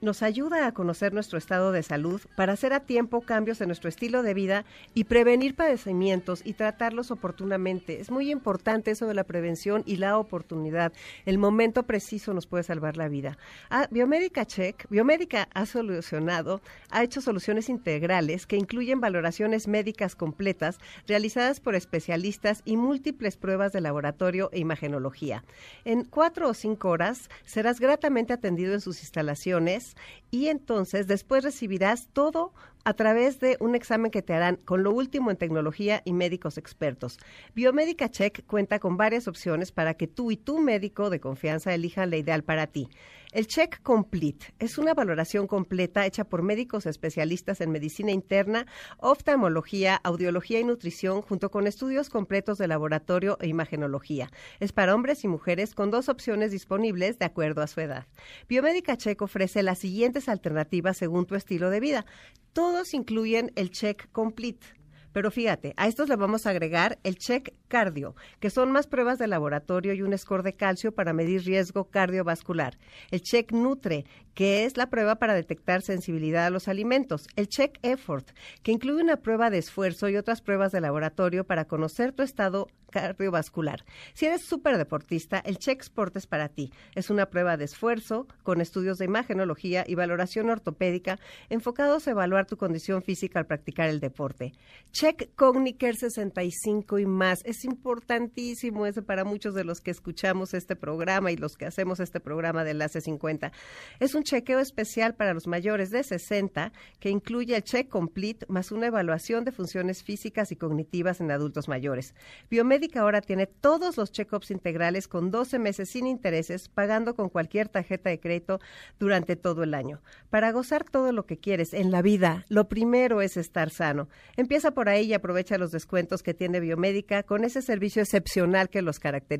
nos 0.00 0.22
ayuda 0.22 0.66
a 0.66 0.72
conocer 0.72 1.12
nuestro 1.12 1.38
estado 1.38 1.72
de 1.72 1.82
salud 1.82 2.20
para 2.36 2.52
hacer 2.52 2.72
a 2.72 2.80
tiempo 2.80 3.20
cambios 3.20 3.60
en 3.60 3.68
nuestro 3.68 3.88
estilo 3.88 4.22
de 4.22 4.34
vida 4.34 4.64
y 4.94 5.04
prevenir 5.04 5.54
padecimientos 5.54 6.42
y 6.44 6.52
tratarlos 6.52 7.10
oportunamente. 7.10 8.00
Es 8.00 8.10
muy 8.10 8.30
importante 8.30 8.90
eso 8.90 9.06
de 9.06 9.14
la 9.14 9.24
prevención 9.24 9.82
y 9.86 9.96
la 9.96 10.18
oportunidad. 10.18 10.92
El 11.26 11.38
momento 11.38 11.82
preciso 11.82 12.34
nos 12.34 12.46
puede 12.46 12.64
salvar 12.64 12.96
la 12.96 13.08
vida. 13.08 13.38
Ah, 13.70 13.88
Biomédica 13.90 14.44
Check, 14.44 14.88
Biomédica 14.88 15.48
ha 15.52 15.66
solucionado, 15.66 16.60
ha 16.90 17.02
hecho 17.02 17.20
soluciones 17.20 17.68
integrales 17.68 18.46
que 18.46 18.56
incluyen 18.56 19.00
valoraciones 19.00 19.68
médicas 19.68 20.14
completas 20.14 20.78
realizadas 21.06 21.60
por 21.60 21.74
especialistas 21.74 22.62
y 22.64 22.76
múltiples 22.76 23.36
pruebas 23.36 23.72
de 23.72 23.80
laboratorio 23.80 24.50
e 24.52 24.58
imagenología. 24.58 25.44
En 25.84 26.04
cuatro 26.04 26.48
o 26.48 26.54
cinco 26.54 26.90
horas 26.90 27.28
serás 27.44 27.80
gratamente 27.80 28.32
atendido 28.32 28.74
en 28.74 28.80
sus 28.80 29.00
instalaciones 29.00 29.87
y 30.30 30.48
entonces 30.48 31.06
después 31.06 31.44
recibirás 31.44 32.08
todo 32.12 32.52
a 32.84 32.94
través 32.94 33.38
de 33.40 33.56
un 33.60 33.74
examen 33.74 34.10
que 34.10 34.22
te 34.22 34.32
harán 34.32 34.56
con 34.56 34.82
lo 34.82 34.92
último 34.92 35.30
en 35.30 35.36
tecnología 35.36 36.00
y 36.04 36.12
médicos 36.12 36.58
expertos. 36.58 37.18
Biomédica 37.54 38.10
Check 38.10 38.46
cuenta 38.46 38.78
con 38.78 38.96
varias 38.96 39.28
opciones 39.28 39.72
para 39.72 39.94
que 39.94 40.06
tú 40.06 40.30
y 40.30 40.36
tu 40.36 40.58
médico 40.58 41.10
de 41.10 41.20
confianza 41.20 41.74
elijan 41.74 42.10
la 42.10 42.16
ideal 42.16 42.44
para 42.44 42.66
ti. 42.66 42.88
El 43.30 43.46
Check 43.46 43.82
Complete 43.82 44.54
es 44.58 44.78
una 44.78 44.94
valoración 44.94 45.46
completa 45.46 46.06
hecha 46.06 46.24
por 46.24 46.42
médicos 46.42 46.86
especialistas 46.86 47.60
en 47.60 47.70
medicina 47.70 48.10
interna, 48.10 48.64
oftalmología, 48.96 49.96
audiología 50.02 50.60
y 50.60 50.64
nutrición, 50.64 51.20
junto 51.20 51.50
con 51.50 51.66
estudios 51.66 52.08
completos 52.08 52.56
de 52.56 52.68
laboratorio 52.68 53.36
e 53.42 53.48
imagenología. 53.48 54.30
Es 54.60 54.72
para 54.72 54.94
hombres 54.94 55.24
y 55.24 55.28
mujeres 55.28 55.74
con 55.74 55.90
dos 55.90 56.08
opciones 56.08 56.52
disponibles 56.52 57.18
de 57.18 57.26
acuerdo 57.26 57.60
a 57.60 57.66
su 57.66 57.82
edad. 57.82 58.06
Biomédica 58.48 58.96
Check 58.96 59.20
ofrece 59.20 59.62
las 59.62 59.78
siguientes 59.78 60.30
alternativas 60.30 60.96
según 60.96 61.26
tu 61.26 61.34
estilo 61.34 61.68
de 61.68 61.80
vida. 61.80 62.06
Todos 62.54 62.94
incluyen 62.94 63.52
el 63.56 63.70
Check 63.70 64.10
Complete 64.10 64.77
pero 65.12 65.30
fíjate, 65.30 65.74
a 65.76 65.86
estos 65.86 66.08
le 66.08 66.16
vamos 66.16 66.46
a 66.46 66.50
agregar 66.50 66.98
el 67.02 67.16
check 67.16 67.54
cardio, 67.68 68.14
que 68.40 68.50
son 68.50 68.72
más 68.72 68.86
pruebas 68.86 69.18
de 69.18 69.26
laboratorio 69.26 69.94
y 69.94 70.02
un 70.02 70.16
score 70.16 70.42
de 70.42 70.54
calcio 70.54 70.92
para 70.92 71.12
medir 71.12 71.42
riesgo 71.44 71.84
cardiovascular. 71.84 72.78
El 73.10 73.22
check 73.22 73.52
nutre, 73.52 74.04
que 74.34 74.64
es 74.64 74.76
la 74.76 74.90
prueba 74.90 75.16
para 75.16 75.34
detectar 75.34 75.82
sensibilidad 75.82 76.46
a 76.46 76.50
los 76.50 76.68
alimentos. 76.68 77.26
El 77.36 77.48
check 77.48 77.78
effort, 77.82 78.30
que 78.62 78.72
incluye 78.72 79.02
una 79.02 79.16
prueba 79.16 79.50
de 79.50 79.58
esfuerzo 79.58 80.08
y 80.08 80.16
otras 80.16 80.40
pruebas 80.40 80.72
de 80.72 80.80
laboratorio 80.80 81.44
para 81.44 81.66
conocer 81.66 82.12
tu 82.12 82.22
estado 82.22 82.68
cardiovascular. 82.90 83.84
Si 84.14 84.26
eres 84.26 84.42
súper 84.42 84.78
deportista, 84.78 85.38
el 85.44 85.58
Check 85.58 85.82
Sport 85.82 86.16
es 86.16 86.26
para 86.26 86.48
ti. 86.48 86.72
Es 86.94 87.10
una 87.10 87.26
prueba 87.26 87.56
de 87.56 87.64
esfuerzo 87.64 88.26
con 88.42 88.60
estudios 88.60 88.98
de 88.98 89.04
imagenología 89.04 89.84
y 89.86 89.94
valoración 89.94 90.50
ortopédica 90.50 91.18
enfocados 91.48 92.08
a 92.08 92.12
evaluar 92.12 92.46
tu 92.46 92.56
condición 92.56 93.02
física 93.02 93.38
al 93.38 93.46
practicar 93.46 93.88
el 93.88 94.00
deporte. 94.00 94.52
Check 95.00 95.32
Cogniker 95.36 95.94
65 95.94 96.98
y 96.98 97.06
más. 97.06 97.44
Es 97.44 97.64
importantísimo 97.64 98.84
eso 98.84 99.04
para 99.04 99.24
muchos 99.24 99.54
de 99.54 99.62
los 99.62 99.80
que 99.80 99.92
escuchamos 99.92 100.54
este 100.54 100.74
programa 100.74 101.30
y 101.30 101.36
los 101.36 101.56
que 101.56 101.66
hacemos 101.66 102.00
este 102.00 102.18
programa 102.18 102.64
de 102.64 102.72
Enlace 102.72 103.00
50. 103.00 103.52
Es 104.00 104.16
un 104.16 104.24
chequeo 104.24 104.58
especial 104.58 105.14
para 105.14 105.34
los 105.34 105.46
mayores 105.46 105.90
de 105.90 106.02
60 106.02 106.72
que 106.98 107.10
incluye 107.10 107.54
el 107.54 107.62
Check 107.62 107.88
Complete 107.88 108.44
más 108.48 108.72
una 108.72 108.88
evaluación 108.88 109.44
de 109.44 109.52
funciones 109.52 110.02
físicas 110.02 110.50
y 110.50 110.56
cognitivas 110.56 111.20
en 111.20 111.30
adultos 111.30 111.68
mayores. 111.68 112.12
Biomédica 112.50 113.02
ahora 113.02 113.20
tiene 113.20 113.46
todos 113.46 113.98
los 113.98 114.10
check-ups 114.10 114.50
integrales 114.50 115.06
con 115.06 115.30
12 115.30 115.60
meses 115.60 115.90
sin 115.90 116.08
intereses, 116.08 116.68
pagando 116.68 117.14
con 117.14 117.28
cualquier 117.28 117.68
tarjeta 117.68 118.10
de 118.10 118.18
crédito 118.18 118.58
durante 118.98 119.36
todo 119.36 119.62
el 119.62 119.74
año. 119.74 120.02
Para 120.28 120.50
gozar 120.50 120.82
todo 120.82 121.12
lo 121.12 121.24
que 121.24 121.38
quieres 121.38 121.72
en 121.72 121.92
la 121.92 122.02
vida, 122.02 122.44
lo 122.48 122.66
primero 122.66 123.22
es 123.22 123.36
estar 123.36 123.70
sano. 123.70 124.08
Empieza 124.36 124.72
por 124.72 124.87
ahí 124.88 125.06
y 125.06 125.14
aprovecha 125.14 125.58
los 125.58 125.70
descuentos 125.70 126.22
que 126.22 126.34
tiene 126.34 126.60
Biomédica 126.60 127.22
con 127.22 127.44
ese 127.44 127.62
servicio 127.62 128.02
excepcional 128.02 128.68
que 128.68 128.82
los 128.82 128.98
caracteriza. 128.98 129.38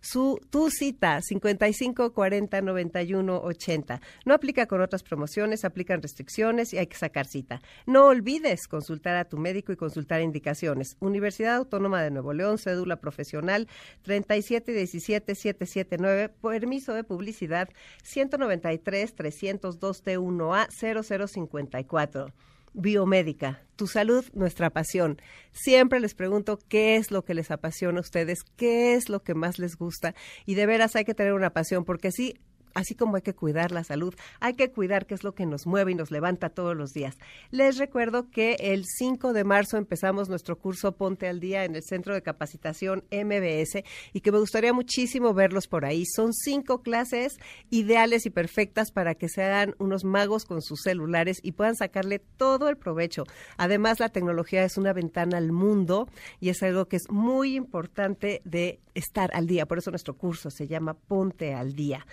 Su, 0.00 0.40
tu 0.50 0.70
cita 0.70 1.20
55 1.20 2.12
40 2.12 2.60
91 2.60 3.40
80. 3.42 4.00
No 4.24 4.34
aplica 4.34 4.66
con 4.66 4.80
otras 4.80 5.02
promociones, 5.02 5.64
aplican 5.64 6.02
restricciones 6.02 6.72
y 6.72 6.78
hay 6.78 6.86
que 6.86 6.96
sacar 6.96 7.26
cita. 7.26 7.60
No 7.86 8.06
olvides 8.06 8.68
consultar 8.68 9.16
a 9.16 9.24
tu 9.24 9.38
médico 9.38 9.72
y 9.72 9.76
consultar 9.76 10.20
indicaciones. 10.20 10.96
Universidad 11.00 11.56
Autónoma 11.56 12.02
de 12.02 12.10
Nuevo 12.10 12.32
León, 12.32 12.58
cédula 12.58 12.96
profesional 12.96 13.68
3717-779, 14.04 16.30
permiso 16.40 16.94
de 16.94 17.04
publicidad 17.04 17.68
193-302T1A 18.04 20.68
0054. 20.70 22.32
Biomédica, 22.72 23.62
tu 23.76 23.86
salud, 23.86 24.24
nuestra 24.32 24.70
pasión. 24.70 25.20
Siempre 25.52 26.00
les 26.00 26.14
pregunto 26.14 26.58
qué 26.68 26.96
es 26.96 27.10
lo 27.10 27.24
que 27.24 27.34
les 27.34 27.50
apasiona 27.50 27.98
a 27.98 28.02
ustedes, 28.02 28.40
qué 28.56 28.94
es 28.94 29.08
lo 29.08 29.22
que 29.22 29.34
más 29.34 29.58
les 29.58 29.76
gusta 29.76 30.14
y 30.46 30.54
de 30.54 30.66
veras 30.66 30.96
hay 30.96 31.04
que 31.04 31.14
tener 31.14 31.32
una 31.32 31.50
pasión 31.50 31.84
porque 31.84 32.12
sí, 32.12 32.38
así 32.74 32.94
como 32.94 33.16
hay 33.16 33.22
que 33.22 33.34
cuidar 33.34 33.72
la 33.72 33.84
salud, 33.84 34.14
hay 34.40 34.54
que 34.54 34.70
cuidar 34.70 35.06
qué 35.06 35.14
es 35.14 35.24
lo 35.24 35.34
que 35.34 35.46
nos 35.46 35.66
mueve 35.66 35.92
y 35.92 35.94
nos 35.94 36.10
levanta 36.10 36.50
todos 36.50 36.76
los 36.76 36.92
días. 36.92 37.16
Les 37.50 37.78
recuerdo 37.78 38.30
que 38.30 38.56
el 38.60 38.84
5 38.86 39.32
de 39.32 39.44
marzo 39.44 39.76
empezamos 39.76 40.28
nuestro 40.28 40.58
curso 40.58 40.92
Ponte 40.92 41.28
al 41.28 41.40
Día 41.40 41.64
en 41.64 41.76
el 41.76 41.82
Centro 41.82 42.14
de 42.14 42.22
Capacitación 42.22 43.04
MBS 43.10 43.82
y 44.12 44.20
que 44.20 44.32
me 44.32 44.38
gustaría 44.38 44.72
muchísimo 44.72 45.34
verlos 45.34 45.66
por 45.66 45.84
ahí. 45.84 46.04
Son 46.06 46.32
cinco 46.32 46.82
clases 46.82 47.38
ideales 47.70 48.26
y 48.26 48.30
perfectas 48.30 48.90
para 48.92 49.14
que 49.14 49.28
sean 49.28 49.74
unos 49.78 50.04
magos 50.04 50.44
con 50.44 50.62
sus 50.62 50.80
celulares 50.82 51.40
y 51.42 51.52
puedan 51.52 51.76
sacarle 51.76 52.20
todo 52.36 52.68
el 52.68 52.76
provecho. 52.76 53.24
Además, 53.56 54.00
la 54.00 54.08
tecnología 54.08 54.64
es 54.64 54.76
una 54.76 54.92
ventana 54.92 55.38
al 55.38 55.52
mundo 55.52 56.08
y 56.40 56.48
es 56.48 56.62
algo 56.62 56.86
que 56.86 56.96
es 56.96 57.10
muy 57.10 57.56
importante 57.56 58.42
de 58.44 58.80
estar 58.94 59.30
al 59.34 59.46
día. 59.46 59.66
Por 59.66 59.78
eso 59.78 59.90
nuestro 59.90 60.14
curso 60.14 60.50
se 60.50 60.66
llama 60.66 60.94
Ponte 60.94 61.54
al 61.54 61.74
Día. 61.74 62.06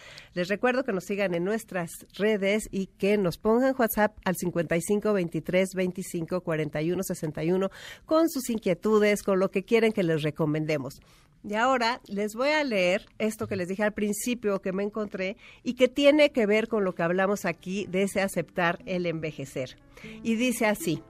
Recuerdo 0.47 0.83
que 0.83 0.93
nos 0.93 1.03
sigan 1.03 1.33
en 1.33 1.43
nuestras 1.43 1.91
redes 2.13 2.69
y 2.71 2.87
que 2.87 3.17
nos 3.17 3.37
pongan 3.37 3.75
WhatsApp 3.77 4.17
al 4.23 4.35
55 4.35 5.11
23 5.11 5.69
25 5.75 6.41
41 6.41 7.03
61 7.03 7.69
con 8.05 8.29
sus 8.29 8.49
inquietudes, 8.49 9.23
con 9.23 9.39
lo 9.39 9.51
que 9.51 9.63
quieren 9.63 9.91
que 9.91 10.03
les 10.03 10.23
recomendemos. 10.23 11.01
Y 11.43 11.55
ahora 11.55 12.01
les 12.07 12.33
voy 12.33 12.49
a 12.49 12.63
leer 12.63 13.05
esto 13.17 13.47
que 13.47 13.55
les 13.55 13.67
dije 13.67 13.83
al 13.83 13.93
principio 13.93 14.61
que 14.61 14.73
me 14.73 14.83
encontré 14.83 15.37
y 15.63 15.73
que 15.75 15.87
tiene 15.87 16.31
que 16.31 16.45
ver 16.45 16.67
con 16.67 16.83
lo 16.83 16.95
que 16.95 17.03
hablamos 17.03 17.45
aquí 17.45 17.85
de 17.85 18.03
ese 18.03 18.21
aceptar 18.21 18.79
el 18.85 19.05
envejecer. 19.05 19.77
Y 20.23 20.35
dice 20.35 20.65
así. 20.65 21.03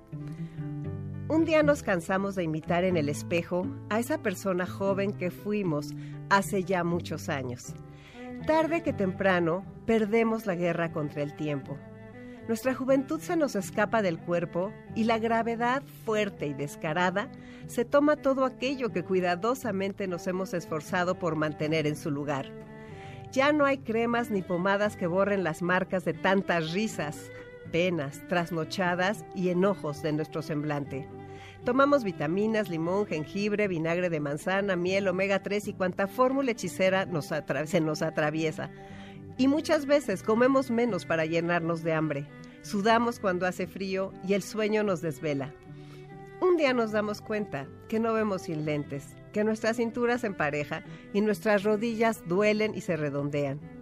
Un 1.29 1.43
día 1.43 1.61
nos 1.61 1.83
cansamos 1.83 2.35
de 2.35 2.43
imitar 2.43 2.85
en 2.85 2.95
el 2.95 3.09
espejo 3.09 3.67
a 3.89 3.99
esa 3.99 4.21
persona 4.23 4.65
joven 4.65 5.11
que 5.11 5.29
fuimos 5.29 5.89
hace 6.29 6.63
ya 6.63 6.83
muchos 6.85 7.27
años. 7.27 7.73
Tarde 8.45 8.81
que 8.81 8.93
temprano 8.93 9.65
perdemos 9.85 10.45
la 10.45 10.55
guerra 10.55 10.91
contra 10.91 11.21
el 11.21 11.35
tiempo. 11.35 11.77
Nuestra 12.47 12.73
juventud 12.73 13.19
se 13.19 13.35
nos 13.35 13.55
escapa 13.55 14.01
del 14.01 14.19
cuerpo 14.19 14.71
y 14.95 15.03
la 15.03 15.19
gravedad 15.19 15.83
fuerte 16.05 16.47
y 16.47 16.53
descarada 16.53 17.29
se 17.67 17.83
toma 17.83 18.15
todo 18.15 18.45
aquello 18.45 18.93
que 18.93 19.03
cuidadosamente 19.03 20.07
nos 20.07 20.27
hemos 20.27 20.53
esforzado 20.53 21.19
por 21.19 21.35
mantener 21.35 21.85
en 21.88 21.97
su 21.97 22.09
lugar. 22.09 22.49
Ya 23.33 23.51
no 23.51 23.65
hay 23.65 23.79
cremas 23.79 24.31
ni 24.31 24.41
pomadas 24.41 24.95
que 24.95 25.07
borren 25.07 25.43
las 25.43 25.61
marcas 25.61 26.05
de 26.05 26.13
tantas 26.13 26.71
risas, 26.71 27.29
penas, 27.73 28.25
trasnochadas 28.29 29.25
y 29.35 29.49
enojos 29.49 30.01
de 30.01 30.13
nuestro 30.13 30.41
semblante. 30.41 31.05
Tomamos 31.64 32.03
vitaminas, 32.03 32.70
limón, 32.70 33.05
jengibre, 33.05 33.68
vinagre 33.68 34.10
de 34.10 34.20
manzana, 34.20 34.76
miel, 34.76 35.08
omega 35.08 35.43
3 35.43 35.68
y 35.68 35.74
cuanta 35.74 36.08
fórmula 36.08 36.51
hechicera 36.51 37.05
nos 37.05 37.30
se 37.66 37.82
nos 37.82 38.01
atraviesa. 38.01 38.70
Y 39.38 39.47
muchas 39.47 39.86
veces 39.86 40.24
comemos 40.24 40.72
menos 40.72 41.05
para 41.05 41.26
llenarnos 41.26 41.84
de 41.84 41.93
hambre. 41.93 42.28
Sudamos 42.62 43.20
cuando 43.20 43.45
hace 43.45 43.68
frío 43.68 44.12
y 44.28 44.34
el 44.34 44.41
sueño 44.41 44.84
nos 44.84 45.01
desvela. 45.01 45.53
Un 46.41 46.58
día 46.58 46.74
nos 46.74 46.91
damos 46.91 47.22
cuenta 47.22 47.68
que 47.88 47.99
no 47.99 48.14
vemos 48.14 48.43
sin 48.43 48.66
lentes, 48.66 49.16
que 49.34 49.43
nuestra 49.43 49.74
cintura 49.74 50.18
se 50.18 50.28
empareja 50.28 50.84
y 51.14 51.22
nuestras 51.22 51.64
rodillas 51.64 52.28
duelen 52.28 52.76
y 52.76 52.82
se 52.82 52.95
redondean. 52.95 53.76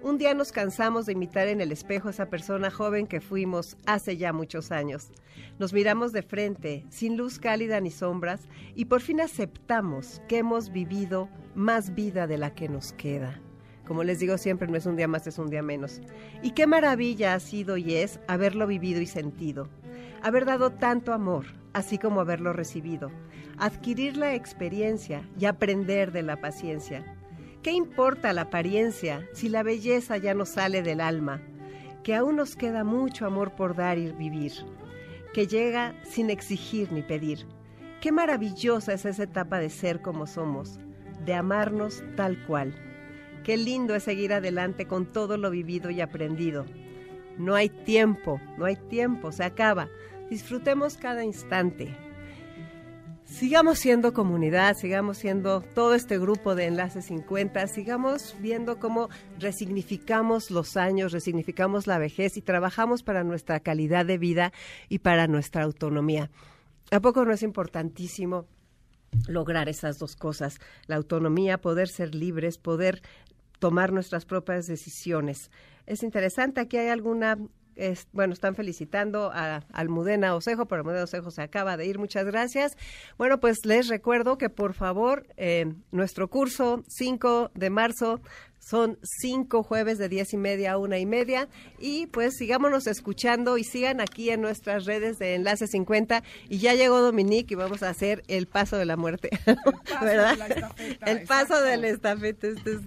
Un 0.00 0.16
día 0.16 0.32
nos 0.32 0.52
cansamos 0.52 1.06
de 1.06 1.12
imitar 1.12 1.48
en 1.48 1.60
el 1.60 1.72
espejo 1.72 2.06
a 2.06 2.12
esa 2.12 2.30
persona 2.30 2.70
joven 2.70 3.08
que 3.08 3.20
fuimos 3.20 3.76
hace 3.84 4.16
ya 4.16 4.32
muchos 4.32 4.70
años. 4.70 5.10
Nos 5.58 5.72
miramos 5.72 6.12
de 6.12 6.22
frente, 6.22 6.86
sin 6.88 7.16
luz 7.16 7.40
cálida 7.40 7.80
ni 7.80 7.90
sombras, 7.90 8.48
y 8.76 8.84
por 8.84 9.00
fin 9.00 9.20
aceptamos 9.20 10.22
que 10.28 10.38
hemos 10.38 10.70
vivido 10.70 11.28
más 11.56 11.96
vida 11.96 12.28
de 12.28 12.38
la 12.38 12.54
que 12.54 12.68
nos 12.68 12.92
queda. 12.92 13.40
Como 13.88 14.04
les 14.04 14.20
digo 14.20 14.38
siempre, 14.38 14.68
no 14.68 14.76
es 14.76 14.86
un 14.86 14.94
día 14.94 15.08
más, 15.08 15.26
es 15.26 15.36
un 15.36 15.50
día 15.50 15.62
menos. 15.62 16.00
Y 16.44 16.52
qué 16.52 16.68
maravilla 16.68 17.34
ha 17.34 17.40
sido 17.40 17.76
y 17.76 17.94
es 17.94 18.20
haberlo 18.28 18.68
vivido 18.68 19.00
y 19.00 19.06
sentido. 19.06 19.68
Haber 20.22 20.44
dado 20.44 20.70
tanto 20.70 21.12
amor, 21.12 21.46
así 21.72 21.98
como 21.98 22.20
haberlo 22.20 22.52
recibido. 22.52 23.10
Adquirir 23.58 24.16
la 24.16 24.34
experiencia 24.34 25.28
y 25.40 25.46
aprender 25.46 26.12
de 26.12 26.22
la 26.22 26.40
paciencia 26.40 27.17
¿Qué 27.62 27.72
importa 27.72 28.32
la 28.32 28.42
apariencia 28.42 29.28
si 29.32 29.48
la 29.48 29.64
belleza 29.64 30.16
ya 30.16 30.32
no 30.32 30.46
sale 30.46 30.82
del 30.82 31.00
alma? 31.00 31.42
Que 32.04 32.14
aún 32.14 32.36
nos 32.36 32.54
queda 32.54 32.84
mucho 32.84 33.26
amor 33.26 33.56
por 33.56 33.74
dar 33.74 33.98
y 33.98 34.12
vivir, 34.12 34.52
que 35.34 35.48
llega 35.48 35.94
sin 36.04 36.30
exigir 36.30 36.92
ni 36.92 37.02
pedir. 37.02 37.46
Qué 38.00 38.12
maravillosa 38.12 38.92
es 38.92 39.04
esa 39.04 39.24
etapa 39.24 39.58
de 39.58 39.70
ser 39.70 40.00
como 40.02 40.28
somos, 40.28 40.78
de 41.24 41.34
amarnos 41.34 42.04
tal 42.16 42.38
cual. 42.46 42.76
Qué 43.42 43.56
lindo 43.56 43.96
es 43.96 44.04
seguir 44.04 44.32
adelante 44.32 44.86
con 44.86 45.06
todo 45.06 45.36
lo 45.36 45.50
vivido 45.50 45.90
y 45.90 46.00
aprendido. 46.00 46.64
No 47.38 47.56
hay 47.56 47.70
tiempo, 47.70 48.40
no 48.56 48.66
hay 48.66 48.76
tiempo, 48.76 49.32
se 49.32 49.42
acaba. 49.42 49.88
Disfrutemos 50.30 50.96
cada 50.96 51.24
instante, 51.24 51.96
sigamos 53.28 53.78
siendo 53.78 54.12
comunidad, 54.12 54.74
sigamos 54.76 55.18
siendo 55.18 55.60
todo 55.60 55.94
este 55.94 56.18
grupo 56.18 56.54
de 56.54 56.66
Enlace 56.66 57.02
50, 57.02 57.66
sigamos 57.68 58.34
viendo 58.40 58.78
cómo 58.78 59.08
resignificamos 59.38 60.50
los 60.50 60.76
años, 60.76 61.12
resignificamos 61.12 61.86
la 61.86 61.98
vejez 61.98 62.36
y 62.36 62.42
trabajamos 62.42 63.02
para 63.02 63.24
nuestra 63.24 63.60
calidad 63.60 64.06
de 64.06 64.18
vida 64.18 64.52
y 64.88 65.00
para 65.00 65.26
nuestra 65.26 65.62
autonomía. 65.62 66.30
¿A 66.90 67.00
poco 67.00 67.24
no 67.24 67.32
es 67.32 67.42
importantísimo 67.42 68.46
lograr 69.28 69.68
esas 69.68 69.98
dos 69.98 70.16
cosas? 70.16 70.58
La 70.86 70.96
autonomía, 70.96 71.60
poder 71.60 71.88
ser 71.88 72.14
libres, 72.14 72.58
poder 72.58 73.02
tomar 73.58 73.92
nuestras 73.92 74.24
propias 74.24 74.66
decisiones. 74.66 75.50
Es 75.86 76.02
interesante, 76.02 76.60
aquí 76.60 76.78
hay 76.78 76.88
alguna 76.88 77.38
bueno, 78.12 78.32
están 78.32 78.54
felicitando 78.54 79.30
a 79.32 79.64
Almudena 79.72 80.34
Osejo, 80.34 80.66
pero 80.66 80.80
Almudena 80.80 81.04
Osejo 81.04 81.30
se 81.30 81.42
acaba 81.42 81.76
de 81.76 81.86
ir, 81.86 81.98
muchas 81.98 82.24
gracias. 82.24 82.76
Bueno, 83.16 83.38
pues 83.40 83.58
les 83.64 83.88
recuerdo 83.88 84.38
que 84.38 84.50
por 84.50 84.74
favor, 84.74 85.26
eh, 85.36 85.72
nuestro 85.92 86.28
curso 86.28 86.82
5 86.88 87.52
de 87.54 87.70
marzo 87.70 88.20
son 88.58 88.98
cinco 89.02 89.62
jueves 89.62 89.98
de 89.98 90.08
diez 90.08 90.32
y 90.32 90.36
media 90.36 90.72
a 90.72 90.78
una 90.78 90.98
y 90.98 91.06
media. 91.06 91.48
Y 91.78 92.06
pues 92.06 92.36
sigámonos 92.36 92.86
escuchando 92.86 93.58
y 93.58 93.64
sigan 93.64 94.00
aquí 94.00 94.30
en 94.30 94.40
nuestras 94.40 94.84
redes 94.84 95.18
de 95.18 95.34
Enlace 95.34 95.66
50. 95.66 96.22
Y 96.48 96.58
ya 96.58 96.74
llegó 96.74 97.00
Dominique 97.00 97.54
y 97.54 97.56
vamos 97.56 97.82
a 97.82 97.90
hacer 97.90 98.22
el 98.28 98.46
paso 98.46 98.76
de 98.76 98.84
la 98.84 98.96
muerte. 98.96 99.30
¿Verdad? 100.00 100.36
el 101.06 101.22
paso 101.22 101.60
de 101.60 101.76
la 101.76 101.88
estafeta. 101.88 102.48
Este 102.48 102.78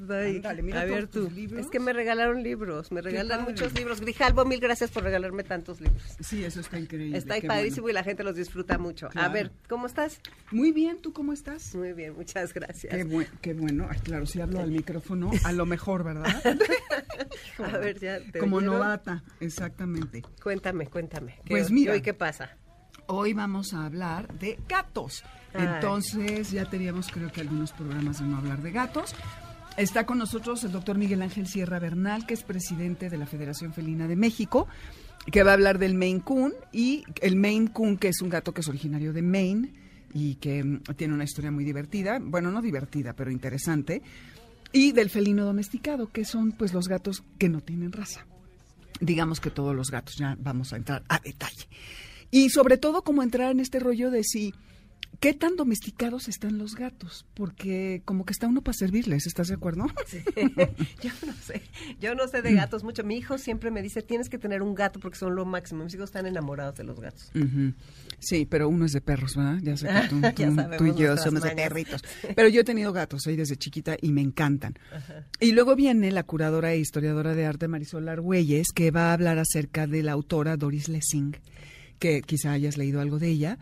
a 0.74 0.86
ver 0.86 1.08
tú. 1.08 1.32
Es 1.58 1.68
que 1.68 1.80
me 1.80 1.94
regalaron 1.94 2.44
libros, 2.44 2.92
me 2.92 3.02
regalan 3.02 3.44
muchos 3.44 3.74
libros. 3.74 4.02
Grijalvo, 4.02 4.46
mil 4.46 4.60
gracias 4.60 4.92
por 4.92 5.04
regalarme 5.04 5.44
tantos 5.44 5.82
libros. 5.82 6.02
Sí, 6.20 6.44
eso 6.44 6.60
está 6.60 6.80
increíble. 6.80 7.18
Está 7.18 7.36
padrísimo 7.42 7.90
y 7.90 7.94
la 7.94 8.04
gente 8.04 8.24
los 8.24 8.36
disfruta 8.36 8.78
mucho. 8.78 9.10
A 9.16 9.30
ver, 9.30 9.52
¿cómo 9.68 9.88
estás? 9.88 10.20
Muy 10.52 10.72
bien, 10.72 10.98
¿tú 11.02 11.14
cómo 11.14 11.34
estás? 11.34 11.76
Muy 11.76 11.94
bien, 11.94 12.14
muchas 12.14 12.54
gracias. 12.54 12.94
Qué, 12.94 13.28
qué 13.42 13.54
bueno. 13.54 13.90
claro, 14.04 14.26
si 14.26 14.42
hablo 14.42 14.60
al 14.60 14.72
micrófono, 14.72 15.32
a 15.44 15.52
lo 15.62 15.68
mejor, 15.68 16.04
¿verdad? 16.04 16.42
a 17.60 17.78
ver, 17.78 18.00
ya. 18.00 18.18
Como 18.40 18.60
novata, 18.62 19.24
exactamente. 19.40 20.24
Cuéntame, 20.42 20.88
cuéntame. 20.88 21.36
Pues 21.48 21.70
mira. 21.70 21.94
¿Hoy 21.94 22.02
qué 22.02 22.16
pasa? 22.16 22.58
Hoy 23.06 23.34
vamos 23.34 23.74
a 23.76 23.86
hablar 23.86 24.28
de 24.40 24.58
gatos. 24.68 25.24
Entonces, 25.54 26.50
ya 26.50 26.66
teníamos 26.66 27.10
creo 27.12 27.32
que 27.32 27.42
algunos 27.42 27.74
programas 27.74 28.20
de 28.20 28.26
no 28.26 28.38
hablar 28.38 28.64
de 28.64 28.72
gatos. 28.72 29.14
Está 29.78 30.06
con 30.06 30.18
nosotros 30.18 30.64
el 30.64 30.72
doctor 30.72 30.98
Miguel 30.98 31.22
Ángel 31.22 31.46
Sierra 31.46 31.78
Bernal, 31.78 32.26
que 32.26 32.34
es 32.34 32.42
presidente 32.42 33.10
de 33.10 33.18
la 33.18 33.28
Federación 33.28 33.72
Felina 33.72 34.08
de 34.08 34.16
México, 34.16 34.68
que 35.32 35.44
va 35.44 35.52
a 35.52 35.54
hablar 35.54 35.78
del 35.78 35.94
Maine 35.94 36.22
Coon 36.22 36.54
y 36.72 37.04
el 37.22 37.36
Maine 37.36 37.72
Coon, 37.72 37.98
que 37.98 38.08
es 38.08 38.22
un 38.22 38.30
gato 38.30 38.52
que 38.52 38.62
es 38.62 38.68
originario 38.68 39.14
de 39.14 39.22
Maine 39.22 39.74
y 40.14 40.36
que 40.36 40.64
mm, 40.64 40.82
tiene 40.96 41.14
una 41.14 41.24
historia 41.24 41.52
muy 41.52 41.64
divertida, 41.64 42.20
bueno, 42.20 42.52
no 42.52 42.62
divertida, 42.62 43.14
pero 43.14 43.32
interesante, 43.32 44.02
y 44.74 44.92
del 44.92 45.10
felino 45.10 45.46
domesticado, 45.46 46.12
que 46.12 46.26
son 46.26 46.52
pues 46.52 46.74
los 46.74 46.88
gatos 46.88 47.24
que 47.38 47.50
no 47.50 47.62
tienen 47.62 47.92
raza. 47.92 48.26
Digamos 49.00 49.40
que 49.40 49.50
todos 49.50 49.76
los 49.76 49.90
gatos, 49.90 50.16
ya 50.18 50.38
vamos 50.40 50.74
a 50.74 50.78
entrar 50.78 51.04
a 51.10 51.20
detalle. 51.20 51.68
Y 52.30 52.50
sobre 52.50 52.78
todo 52.78 53.04
como 53.04 53.24
entrar 53.24 53.52
en 53.52 53.60
este 53.60 53.80
rollo 53.80 54.12
de 54.12 54.24
si 54.24 54.54
¿Qué 55.22 55.36
tan 55.36 55.56
domesticados 55.56 56.28
están 56.28 56.58
los 56.58 56.74
gatos? 56.74 57.28
Porque 57.36 58.02
como 58.06 58.26
que 58.26 58.34
está 58.34 58.48
uno 58.48 58.64
para 58.64 58.76
servirles, 58.76 59.28
¿estás 59.28 59.50
de 59.50 59.54
acuerdo? 59.54 59.86
Sí. 60.08 60.18
Yo 61.04 61.12
no 61.26 61.34
sé, 61.34 61.62
yo 62.00 62.16
no 62.16 62.28
sé 62.28 62.42
de 62.42 62.54
gatos 62.54 62.84
mucho. 62.84 63.04
Mi 63.04 63.18
hijo 63.18 63.38
siempre 63.38 63.70
me 63.70 63.84
dice, 63.84 64.02
tienes 64.02 64.30
que 64.30 64.40
tener 64.40 64.64
un 64.64 64.74
gato 64.74 65.00
porque 65.00 65.18
son 65.18 65.36
lo 65.36 65.46
máximo. 65.46 65.84
Mis 65.84 65.94
hijos 65.94 66.10
están 66.10 66.26
enamorados 66.26 66.76
de 66.76 66.84
los 66.84 67.00
gatos. 67.00 67.32
Sí, 68.20 68.46
pero 68.46 68.68
uno 68.68 68.86
es 68.86 68.94
de 68.94 69.02
perros, 69.02 69.36
¿verdad? 69.36 69.60
Ya 69.62 69.78
sé 69.78 69.88
que 70.36 70.48
tú, 70.78 70.86
y 70.88 70.96
yo 70.96 71.16
somos 71.18 71.44
de 71.44 71.52
perritos. 71.52 72.02
Pero 72.36 72.50
yo 72.50 72.62
he 72.62 72.64
tenido 72.64 72.92
gatos 72.92 73.28
ahí 73.28 73.36
desde 73.36 73.58
chiquita 73.58 73.96
y 74.02 74.12
me 74.12 74.22
encantan. 74.22 74.74
Y 75.40 75.52
luego 75.52 75.76
viene 75.76 76.12
la 76.12 76.24
curadora 76.24 76.74
e 76.74 76.80
historiadora 76.80 77.36
de 77.36 77.46
arte 77.46 77.68
Marisol 77.68 78.10
Argüelles, 78.10 78.72
que 78.74 78.90
va 78.90 79.12
a 79.12 79.14
hablar 79.14 79.38
acerca 79.38 79.86
de 79.86 80.02
la 80.02 80.14
autora 80.14 80.58
Doris 80.58 80.90
Lessing 80.90 81.38
que 82.00 82.24
quizá 82.24 82.52
hayas 82.52 82.78
leído 82.78 83.00
algo 83.00 83.20
de 83.20 83.30
ella, 83.30 83.60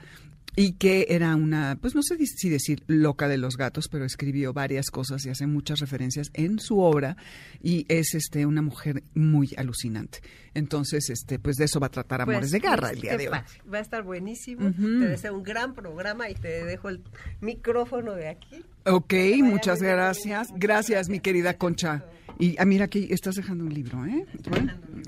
y 0.55 0.73
que 0.73 1.07
era 1.09 1.35
una, 1.35 1.77
pues 1.79 1.95
no 1.95 2.01
sé 2.01 2.17
si 2.25 2.49
decir 2.49 2.83
loca 2.87 3.27
de 3.27 3.37
los 3.37 3.57
gatos, 3.57 3.87
pero 3.87 4.05
escribió 4.05 4.53
varias 4.53 4.89
cosas 4.89 5.25
y 5.25 5.29
hace 5.29 5.47
muchas 5.47 5.79
referencias 5.79 6.31
en 6.33 6.59
su 6.59 6.79
obra 6.79 7.17
y 7.61 7.85
es 7.87 8.13
este 8.13 8.45
una 8.45 8.61
mujer 8.61 9.03
muy 9.13 9.51
alucinante. 9.57 10.19
Entonces, 10.53 11.09
este, 11.09 11.39
pues 11.39 11.57
de 11.57 11.65
eso 11.65 11.79
va 11.79 11.87
a 11.87 11.91
tratar 11.91 12.25
pues, 12.25 12.35
Amores 12.35 12.51
de 12.51 12.59
Garra 12.59 12.89
el 12.91 13.01
día 13.01 13.17
de 13.17 13.29
hoy. 13.29 13.37
Va 13.71 13.77
a 13.77 13.81
estar 13.81 14.03
buenísimo. 14.03 14.71
Te 14.71 15.07
deseo 15.07 15.35
un 15.35 15.43
gran 15.43 15.73
programa 15.73 16.29
y 16.29 16.35
te 16.35 16.65
dejo 16.65 16.89
el 16.89 17.03
micrófono 17.39 18.13
de 18.13 18.29
aquí. 18.29 18.63
Ok, 18.85 19.13
muchas 19.43 19.81
gracias. 19.81 20.49
Gracias, 20.55 21.09
mi 21.09 21.19
querida 21.19 21.57
Concha. 21.57 22.03
Y 22.39 22.55
ah, 22.57 22.65
mira 22.65 22.85
aquí 22.85 23.07
estás 23.11 23.35
dejando 23.35 23.65
un 23.65 23.73
libro, 23.73 24.05
¿eh? 24.05 24.25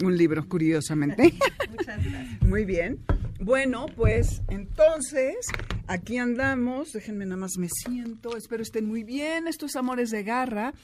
un 0.04 0.18
libro, 0.18 0.48
curiosamente. 0.50 1.34
Muchas 1.70 2.04
gracias. 2.04 2.42
Muy 2.42 2.66
bien. 2.66 3.00
Bueno, 3.44 3.88
pues 3.96 4.44
entonces, 4.50 5.36
aquí 5.88 6.18
andamos. 6.18 6.92
Déjenme 6.94 7.26
nada 7.26 7.38
más 7.38 7.58
me 7.58 7.70
siento. 7.70 8.38
Espero 8.38 8.62
estén 8.62 8.86
muy 8.86 9.04
bien. 9.04 9.48
Estos 9.48 9.76
Amores 9.76 10.12
de 10.12 10.22
Garra. 10.22 10.76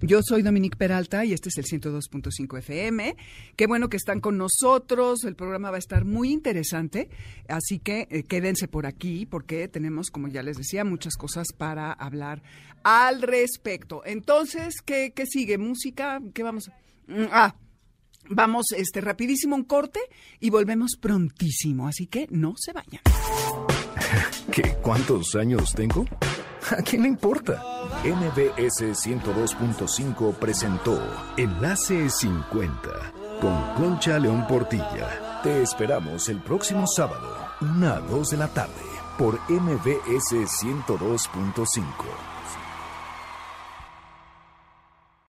Yo 0.00 0.20
soy 0.22 0.42
Dominique 0.42 0.76
Peralta 0.76 1.24
y 1.24 1.32
este 1.32 1.48
es 1.48 1.58
el 1.58 1.64
102.5 1.64 2.58
FM. 2.58 3.16
Qué 3.56 3.66
bueno 3.66 3.88
que 3.88 3.96
están 3.96 4.20
con 4.20 4.38
nosotros. 4.38 5.24
El 5.24 5.34
programa 5.34 5.70
va 5.70 5.76
a 5.76 5.80
estar 5.80 6.04
muy 6.04 6.30
interesante, 6.30 7.10
así 7.48 7.80
que 7.80 8.06
eh, 8.10 8.22
quédense 8.22 8.68
por 8.68 8.86
aquí 8.86 9.26
porque 9.26 9.66
tenemos, 9.66 10.10
como 10.10 10.28
ya 10.28 10.44
les 10.44 10.56
decía, 10.56 10.84
muchas 10.84 11.16
cosas 11.16 11.48
para 11.56 11.92
hablar 11.92 12.42
al 12.84 13.22
respecto. 13.22 14.02
Entonces, 14.04 14.74
¿qué, 14.84 15.12
qué 15.16 15.26
sigue? 15.26 15.58
¿Música? 15.58 16.20
¿Qué 16.32 16.44
vamos? 16.44 16.68
a...? 16.68 16.72
Mm, 17.08 17.28
Ah, 17.32 17.56
vamos 18.28 18.66
este 18.76 19.00
rapidísimo 19.00 19.56
un 19.56 19.64
corte 19.64 20.00
y 20.40 20.50
volvemos 20.50 20.96
prontísimo, 21.00 21.88
así 21.88 22.06
que 22.06 22.26
no 22.30 22.54
se 22.56 22.72
vayan. 22.72 23.00
¿Qué? 24.52 24.76
¿Cuántos 24.82 25.34
años 25.34 25.72
tengo? 25.74 26.04
¿A 26.70 26.82
quién 26.82 27.02
le 27.02 27.08
importa? 27.08 27.62
NBS 28.04 29.06
102.5 29.06 30.34
presentó 30.34 30.98
Enlace 31.36 32.08
50 32.08 33.12
con 33.40 33.74
Concha 33.74 34.18
León 34.18 34.46
Portilla. 34.46 35.40
Te 35.42 35.62
esperamos 35.62 36.28
el 36.28 36.40
próximo 36.40 36.86
sábado, 36.86 37.36
1 37.60 37.86
a 37.86 38.00
2 38.00 38.30
de 38.30 38.36
la 38.38 38.48
tarde, 38.48 38.72
por 39.18 39.38
NBS 39.50 40.32
102.5. 40.32 42.33